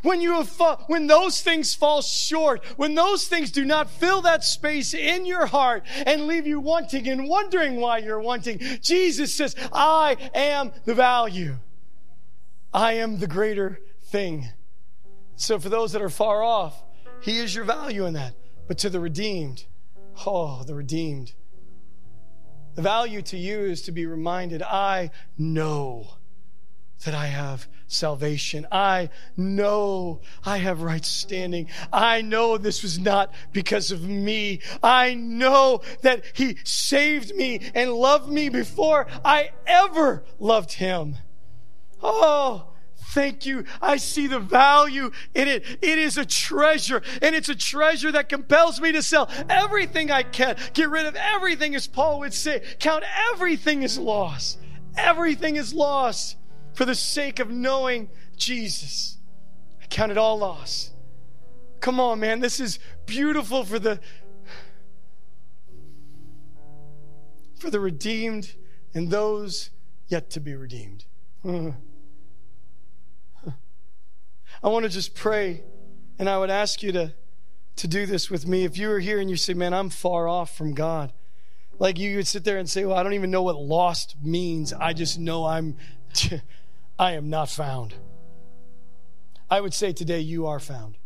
When 0.03 0.21
you 0.21 0.35
have 0.35 0.49
fa- 0.49 0.79
when 0.87 1.07
those 1.07 1.41
things 1.41 1.75
fall 1.75 2.03
short, 2.03 2.65
when 2.77 2.95
those 2.95 3.27
things 3.27 3.51
do 3.51 3.65
not 3.65 3.91
fill 3.91 4.23
that 4.23 4.45
space 4.45 4.95
in 4.95 5.27
your 5.27 5.47
heart 5.47 5.85
and 6.07 6.27
leave 6.27 6.47
you 6.47 6.61
wanting 6.61 7.09
and 7.09 7.29
wondering 7.29 7.77
why 7.81 7.99
you're 7.99 8.21
wanting, 8.21 8.59
Jesus 8.81 9.35
says, 9.35 9.57
I 9.73 10.17
am 10.35 10.73
the 10.85 10.95
value. 10.95 11.57
I 12.73 12.95
am 12.95 13.19
the 13.19 13.27
greater 13.27 13.81
thing. 14.05 14.49
So 15.37 15.59
for 15.59 15.69
those 15.69 15.93
that 15.93 16.03
are 16.03 16.11
far 16.11 16.43
off, 16.43 16.83
he 17.21 17.39
is 17.39 17.55
your 17.55 17.65
value 17.65 18.07
in 18.07 18.15
that. 18.15 18.35
But 18.69 18.79
to 18.79 18.91
the 18.91 19.01
redeemed, 19.01 19.65
oh, 20.27 20.63
the 20.65 20.75
redeemed. 20.75 21.35
The 22.75 22.83
value 22.83 23.23
to 23.23 23.39
you 23.39 23.61
is 23.61 23.83
to 23.83 23.93
be 23.93 24.07
reminded 24.07 24.63
I 24.63 25.11
know 25.39 26.19
that 27.05 27.15
I 27.15 27.27
have 27.27 27.69
salvation. 27.87 28.67
I 28.73 29.11
know 29.37 30.21
I 30.45 30.59
have 30.59 30.83
right 30.83 31.05
standing. 31.05 31.69
I 31.93 32.23
know 32.23 32.59
this 32.59 32.83
was 32.83 32.99
not 32.99 33.33
because 33.53 33.91
of 33.91 34.03
me. 34.03 34.61
I 34.83 35.15
know 35.15 35.83
that 36.03 36.25
He 36.35 36.59
saved 36.65 37.35
me 37.35 37.61
and 37.75 37.93
loved 37.93 38.29
me 38.31 38.49
before 38.49 39.07
I 39.25 39.51
ever 39.67 40.25
loved 40.39 40.73
Him. 40.73 41.17
Oh, 42.03 42.73
Thank 43.17 43.47
you. 43.47 43.65
I 43.81 43.97
see 43.97 44.27
the 44.27 44.39
value 44.39 45.11
in 45.35 45.49
it. 45.49 45.65
It 45.81 45.99
is 45.99 46.19
a 46.19 46.27
treasure, 46.27 47.01
and 47.23 47.35
it's 47.35 47.49
a 47.49 47.55
treasure 47.55 48.13
that 48.13 48.29
compels 48.29 48.79
me 48.79 48.93
to 48.93 49.03
sell 49.03 49.31
everything 49.49 50.11
I 50.11 50.23
can, 50.23 50.55
get 50.75 50.91
rid 50.91 51.07
of 51.07 51.17
everything, 51.17 51.75
as 51.75 51.87
Paul 51.87 52.19
would 52.21 52.35
say, 52.35 52.63
count 52.79 53.05
everything 53.33 53.83
as 53.85 53.99
loss. 53.99 54.59
Everything 54.99 55.57
is 55.57 55.73
lost 55.73 56.37
for 56.75 56.85
the 56.85 56.95
sake 56.95 57.39
of 57.39 57.51
knowing 57.51 58.11
Jesus. 58.37 59.17
I 59.83 59.87
count 59.87 60.13
it 60.13 60.19
all 60.19 60.37
loss. 60.37 60.91
Come 61.81 61.99
on, 61.99 62.21
man. 62.21 62.41
This 62.41 62.61
is 62.61 62.79
beautiful 63.07 63.65
for 63.65 63.79
the 63.79 63.99
for 67.59 67.71
the 67.71 67.81
redeemed 67.81 68.57
and 68.93 69.11
those 69.11 69.71
yet 70.07 70.29
to 70.33 70.41
be 70.41 70.55
redeemed. 70.55 71.07
I 74.63 74.69
want 74.69 74.85
to 74.85 74.89
just 74.89 75.15
pray, 75.15 75.63
and 76.19 76.29
I 76.29 76.39
would 76.39 76.51
ask 76.51 76.83
you 76.83 76.93
to, 76.93 77.13
to 77.77 77.89
do 77.89 78.07
this 78.07 78.31
with 78.31 78.47
me. 78.47 78.65
If 78.65 78.79
you 78.79 78.89
were 78.89 79.01
here 79.01 79.21
and 79.21 79.29
you 79.29 79.37
say, 79.37 79.55
Man, 79.55 79.75
I'm 79.75 79.91
far 79.91 80.29
off 80.29 80.57
from 80.57 80.75
God, 80.75 81.13
like 81.79 81.99
you 81.99 82.17
would 82.17 82.27
sit 82.27 82.45
there 82.45 82.59
and 82.59 82.69
say, 82.69 82.85
Well, 82.85 82.97
I 82.97 83.03
don't 83.03 83.15
even 83.15 83.31
know 83.31 83.43
what 83.43 83.57
lost 83.57 84.17
means. 84.23 84.73
I 84.73 84.93
just 84.93 85.19
know 85.19 85.45
I'm, 85.45 85.77
I 86.99 87.13
am 87.13 87.29
not 87.29 87.51
found. 87.51 87.95
I 89.51 89.61
would 89.61 89.75
say 89.75 89.93
today, 89.93 90.21
you 90.21 90.47
are 90.47 90.59
found. 90.59 90.99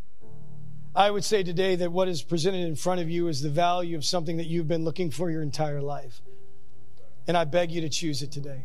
I 0.95 1.11
would 1.11 1.25
say 1.25 1.43
today 1.43 1.77
that 1.77 1.93
what 1.93 2.09
is 2.09 2.23
presented 2.23 2.67
in 2.67 2.75
front 2.75 3.01
of 3.01 3.09
you 3.09 3.29
is 3.29 3.43
the 3.43 3.51
value 3.51 3.97
of 3.97 4.05
something 4.05 4.39
that 4.39 4.47
you've 4.47 4.67
been 4.67 4.85
looking 4.85 5.11
for 5.11 5.31
your 5.31 5.43
entire 5.43 5.81
life. 5.81 6.21
And 7.29 7.37
I 7.37 7.45
beg 7.45 7.71
you 7.71 7.81
to 7.83 7.89
choose 7.89 8.23
it 8.23 8.33
today. 8.33 8.65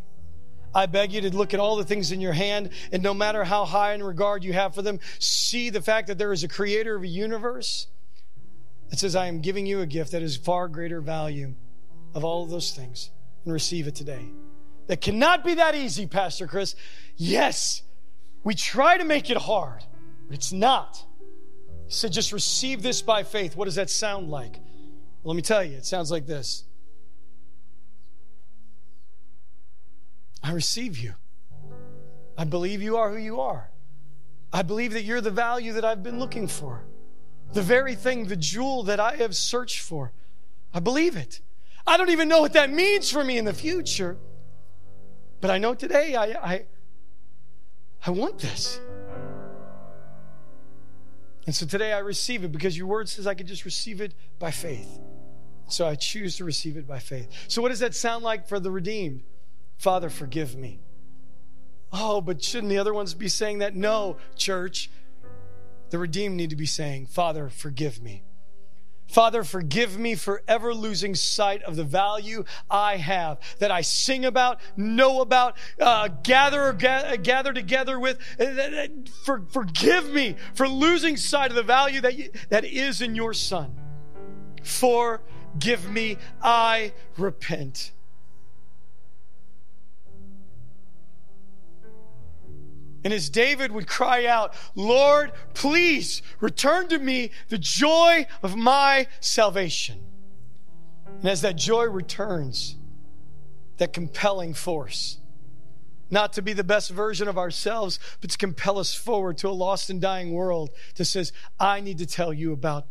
I 0.76 0.88
beg 0.88 1.14
you 1.14 1.22
to 1.22 1.36
look 1.36 1.54
at 1.54 1.60
all 1.62 1.78
the 1.78 1.86
things 1.86 2.12
in 2.12 2.20
your 2.20 2.34
hand, 2.34 2.70
and 2.92 3.02
no 3.02 3.14
matter 3.14 3.46
how 3.46 3.64
high 3.64 3.94
in 3.94 4.04
regard 4.04 4.44
you 4.44 4.52
have 4.52 4.76
for 4.76 4.82
them, 4.82 5.00
see 5.20 5.70
the 5.70 5.82
fact 5.82 6.08
that 6.08 6.18
there 6.18 6.34
is 6.34 6.44
a 6.44 6.50
creator 6.50 6.96
of 6.96 7.04
a 7.04 7.08
universe 7.08 7.88
that 8.90 9.00
says, 9.00 9.16
I 9.16 9.28
am 9.28 9.40
giving 9.40 9.66
you 9.66 9.80
a 9.80 9.86
gift 9.86 10.12
that 10.12 10.22
is 10.22 10.36
far 10.36 10.68
greater 10.68 11.00
value 11.00 11.56
of 12.14 12.26
all 12.26 12.44
of 12.44 12.50
those 12.50 12.72
things, 12.72 13.10
and 13.46 13.54
receive 13.54 13.88
it 13.88 13.96
today. 13.96 14.26
That 14.88 15.02
cannot 15.02 15.44
be 15.46 15.56
that 15.56 15.76
easy, 15.76 16.06
Pastor 16.08 16.46
Chris. 16.46 16.76
Yes, 17.16 17.82
we 18.44 18.54
try 18.54 18.98
to 18.98 19.06
make 19.06 19.30
it 19.30 19.38
hard, 19.38 19.82
but 20.28 20.36
it's 20.36 20.52
not. 20.52 21.04
He 21.88 21.94
said, 21.94 22.12
just 22.12 22.34
receive 22.34 22.82
this 22.82 23.02
by 23.02 23.24
faith. 23.24 23.56
What 23.56 23.66
does 23.66 23.76
that 23.76 23.90
sound 23.90 24.30
like? 24.30 24.54
Well, 25.24 25.34
let 25.34 25.36
me 25.36 25.42
tell 25.42 25.64
you, 25.64 25.78
it 25.78 25.86
sounds 25.86 26.12
like 26.12 26.28
this. 26.28 26.66
I 30.46 30.52
receive 30.52 31.00
you. 31.00 31.16
I 32.38 32.44
believe 32.44 32.80
you 32.80 32.98
are 32.98 33.10
who 33.10 33.18
you 33.18 33.42
are. 33.42 33.72
I 34.54 34.62
believe 34.62 34.94
that 34.94 35.02
you're 35.02 35.20
the 35.20 35.32
value 35.32 35.74
that 35.74 35.84
I've 35.84 36.04
been 36.04 36.20
looking 36.20 36.48
for, 36.48 36.86
the 37.54 37.64
very 37.64 37.96
thing, 37.96 38.28
the 38.28 38.36
jewel 38.36 38.84
that 38.84 39.00
I 39.00 39.16
have 39.16 39.36
searched 39.36 39.80
for. 39.80 40.12
I 40.72 40.82
believe 40.82 41.16
it. 41.16 41.42
I 41.88 41.98
don't 41.98 42.12
even 42.12 42.28
know 42.28 42.42
what 42.42 42.54
that 42.54 42.70
means 42.70 43.10
for 43.10 43.24
me 43.24 43.40
in 43.40 43.46
the 43.46 43.56
future, 43.56 44.18
but 45.42 45.50
I 45.50 45.58
know 45.58 45.74
today 45.74 46.14
I, 46.14 46.26
I, 46.26 46.66
I 48.06 48.12
want 48.12 48.38
this. 48.38 48.80
And 51.48 51.56
so 51.56 51.66
today 51.66 51.92
I 51.92 52.00
receive 52.00 52.44
it 52.44 52.52
because 52.52 52.78
your 52.78 52.86
word 52.86 53.10
says 53.10 53.26
I 53.26 53.34
can 53.34 53.48
just 53.48 53.66
receive 53.66 54.00
it 54.00 54.14
by 54.38 54.52
faith. 54.52 55.00
So 55.70 55.88
I 55.88 55.96
choose 55.96 56.38
to 56.38 56.46
receive 56.46 56.78
it 56.78 56.88
by 56.88 57.00
faith. 57.00 57.30
So, 57.48 57.64
what 57.64 57.70
does 57.70 57.80
that 57.80 57.96
sound 57.96 58.24
like 58.24 58.48
for 58.48 58.60
the 58.60 58.70
redeemed? 58.70 59.24
Father, 59.78 60.10
forgive 60.10 60.56
me. 60.56 60.80
Oh, 61.92 62.22
but 62.22 62.44
shouldn't 62.44 62.70
the 62.70 62.78
other 62.78 62.94
ones 62.94 63.14
be 63.14 63.28
saying 63.28 63.60
that? 63.60 63.76
No, 63.76 64.18
church. 64.36 64.90
The 65.90 65.98
redeemed 65.98 66.36
need 66.36 66.50
to 66.50 66.56
be 66.56 66.66
saying, 66.66 67.08
Father, 67.08 67.50
forgive 67.50 68.02
me. 68.02 68.24
Father, 69.08 69.44
forgive 69.44 70.00
me 70.00 70.16
for 70.16 70.42
ever 70.48 70.74
losing 70.74 71.14
sight 71.14 71.62
of 71.64 71.76
the 71.76 71.84
value 71.84 72.44
I 72.70 72.98
have 72.98 73.38
that 73.60 73.70
I 73.70 73.82
sing 73.82 74.26
about, 74.26 74.60
know 74.76 75.22
about, 75.22 75.58
uh, 75.80 76.10
gather 76.24 76.74
ga- 76.74 77.16
gather 77.18 77.54
together 77.54 78.00
with. 78.00 78.18
Uh, 78.40 78.88
for, 79.24 79.44
forgive 79.52 80.10
me 80.10 80.36
for 80.56 80.68
losing 80.68 81.18
sight 81.18 81.52
of 81.52 81.56
the 81.56 81.64
value 81.64 82.02
that 82.02 82.18
you, 82.18 82.32
that 82.50 82.66
is 82.66 83.02
in 83.02 83.16
your 83.16 83.34
Son. 83.34 83.76
Forgive 84.64 85.90
me. 85.90 86.18
I 86.42 86.94
repent. 87.16 87.92
And 93.06 93.14
as 93.14 93.30
David 93.30 93.72
would 93.72 93.86
cry 93.86 94.26
out, 94.26 94.56
Lord, 94.74 95.32
please 95.54 96.24
return 96.40 96.88
to 96.88 96.98
me 96.98 97.30
the 97.50 97.60
joy 97.60 98.26
of 98.42 98.56
my 98.56 99.06
salvation. 99.20 100.04
And 101.20 101.30
as 101.30 101.42
that 101.42 101.56
joy 101.56 101.84
returns, 101.84 102.78
that 103.78 103.94
compelling 103.94 104.56
force, 104.56 105.20
not 106.10 106.34
to 106.34 106.42
be 106.42 106.54
the 106.54 106.64
best 106.64 106.90
version 106.90 107.28
of 107.28 107.38
ourselves, 107.38 108.00
but 108.22 108.32
to 108.32 108.38
compel 108.40 108.80
us 108.80 108.96
forward 108.96 109.38
to 109.38 109.50
a 109.50 109.52
lost 109.52 109.92
and 109.92 110.02
dying 110.02 110.34
world 110.34 110.72
that 110.96 111.06
says, 111.06 111.32
I 111.60 111.82
need 111.82 112.00
to 112.00 112.08
tell 112.08 112.34
you 112.34 112.54
about 112.54 112.88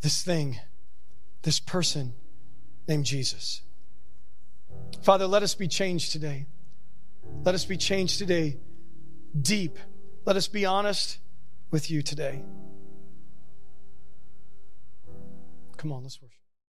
this 0.00 0.22
thing, 0.22 0.58
this 1.42 1.60
person 1.60 2.14
named 2.88 3.04
Jesus. 3.04 3.60
Father, 5.02 5.26
let 5.26 5.42
us 5.42 5.54
be 5.54 5.68
changed 5.68 6.12
today. 6.12 6.46
Let 7.44 7.54
us 7.54 7.66
be 7.66 7.76
changed 7.76 8.18
today 8.18 8.56
deep. 9.40 9.78
Let 10.24 10.36
us 10.36 10.48
be 10.48 10.64
honest 10.64 11.18
with 11.70 11.90
you 11.90 12.02
today. 12.02 12.42
Come 15.76 15.92
on, 15.92 16.02
let's. 16.02 16.23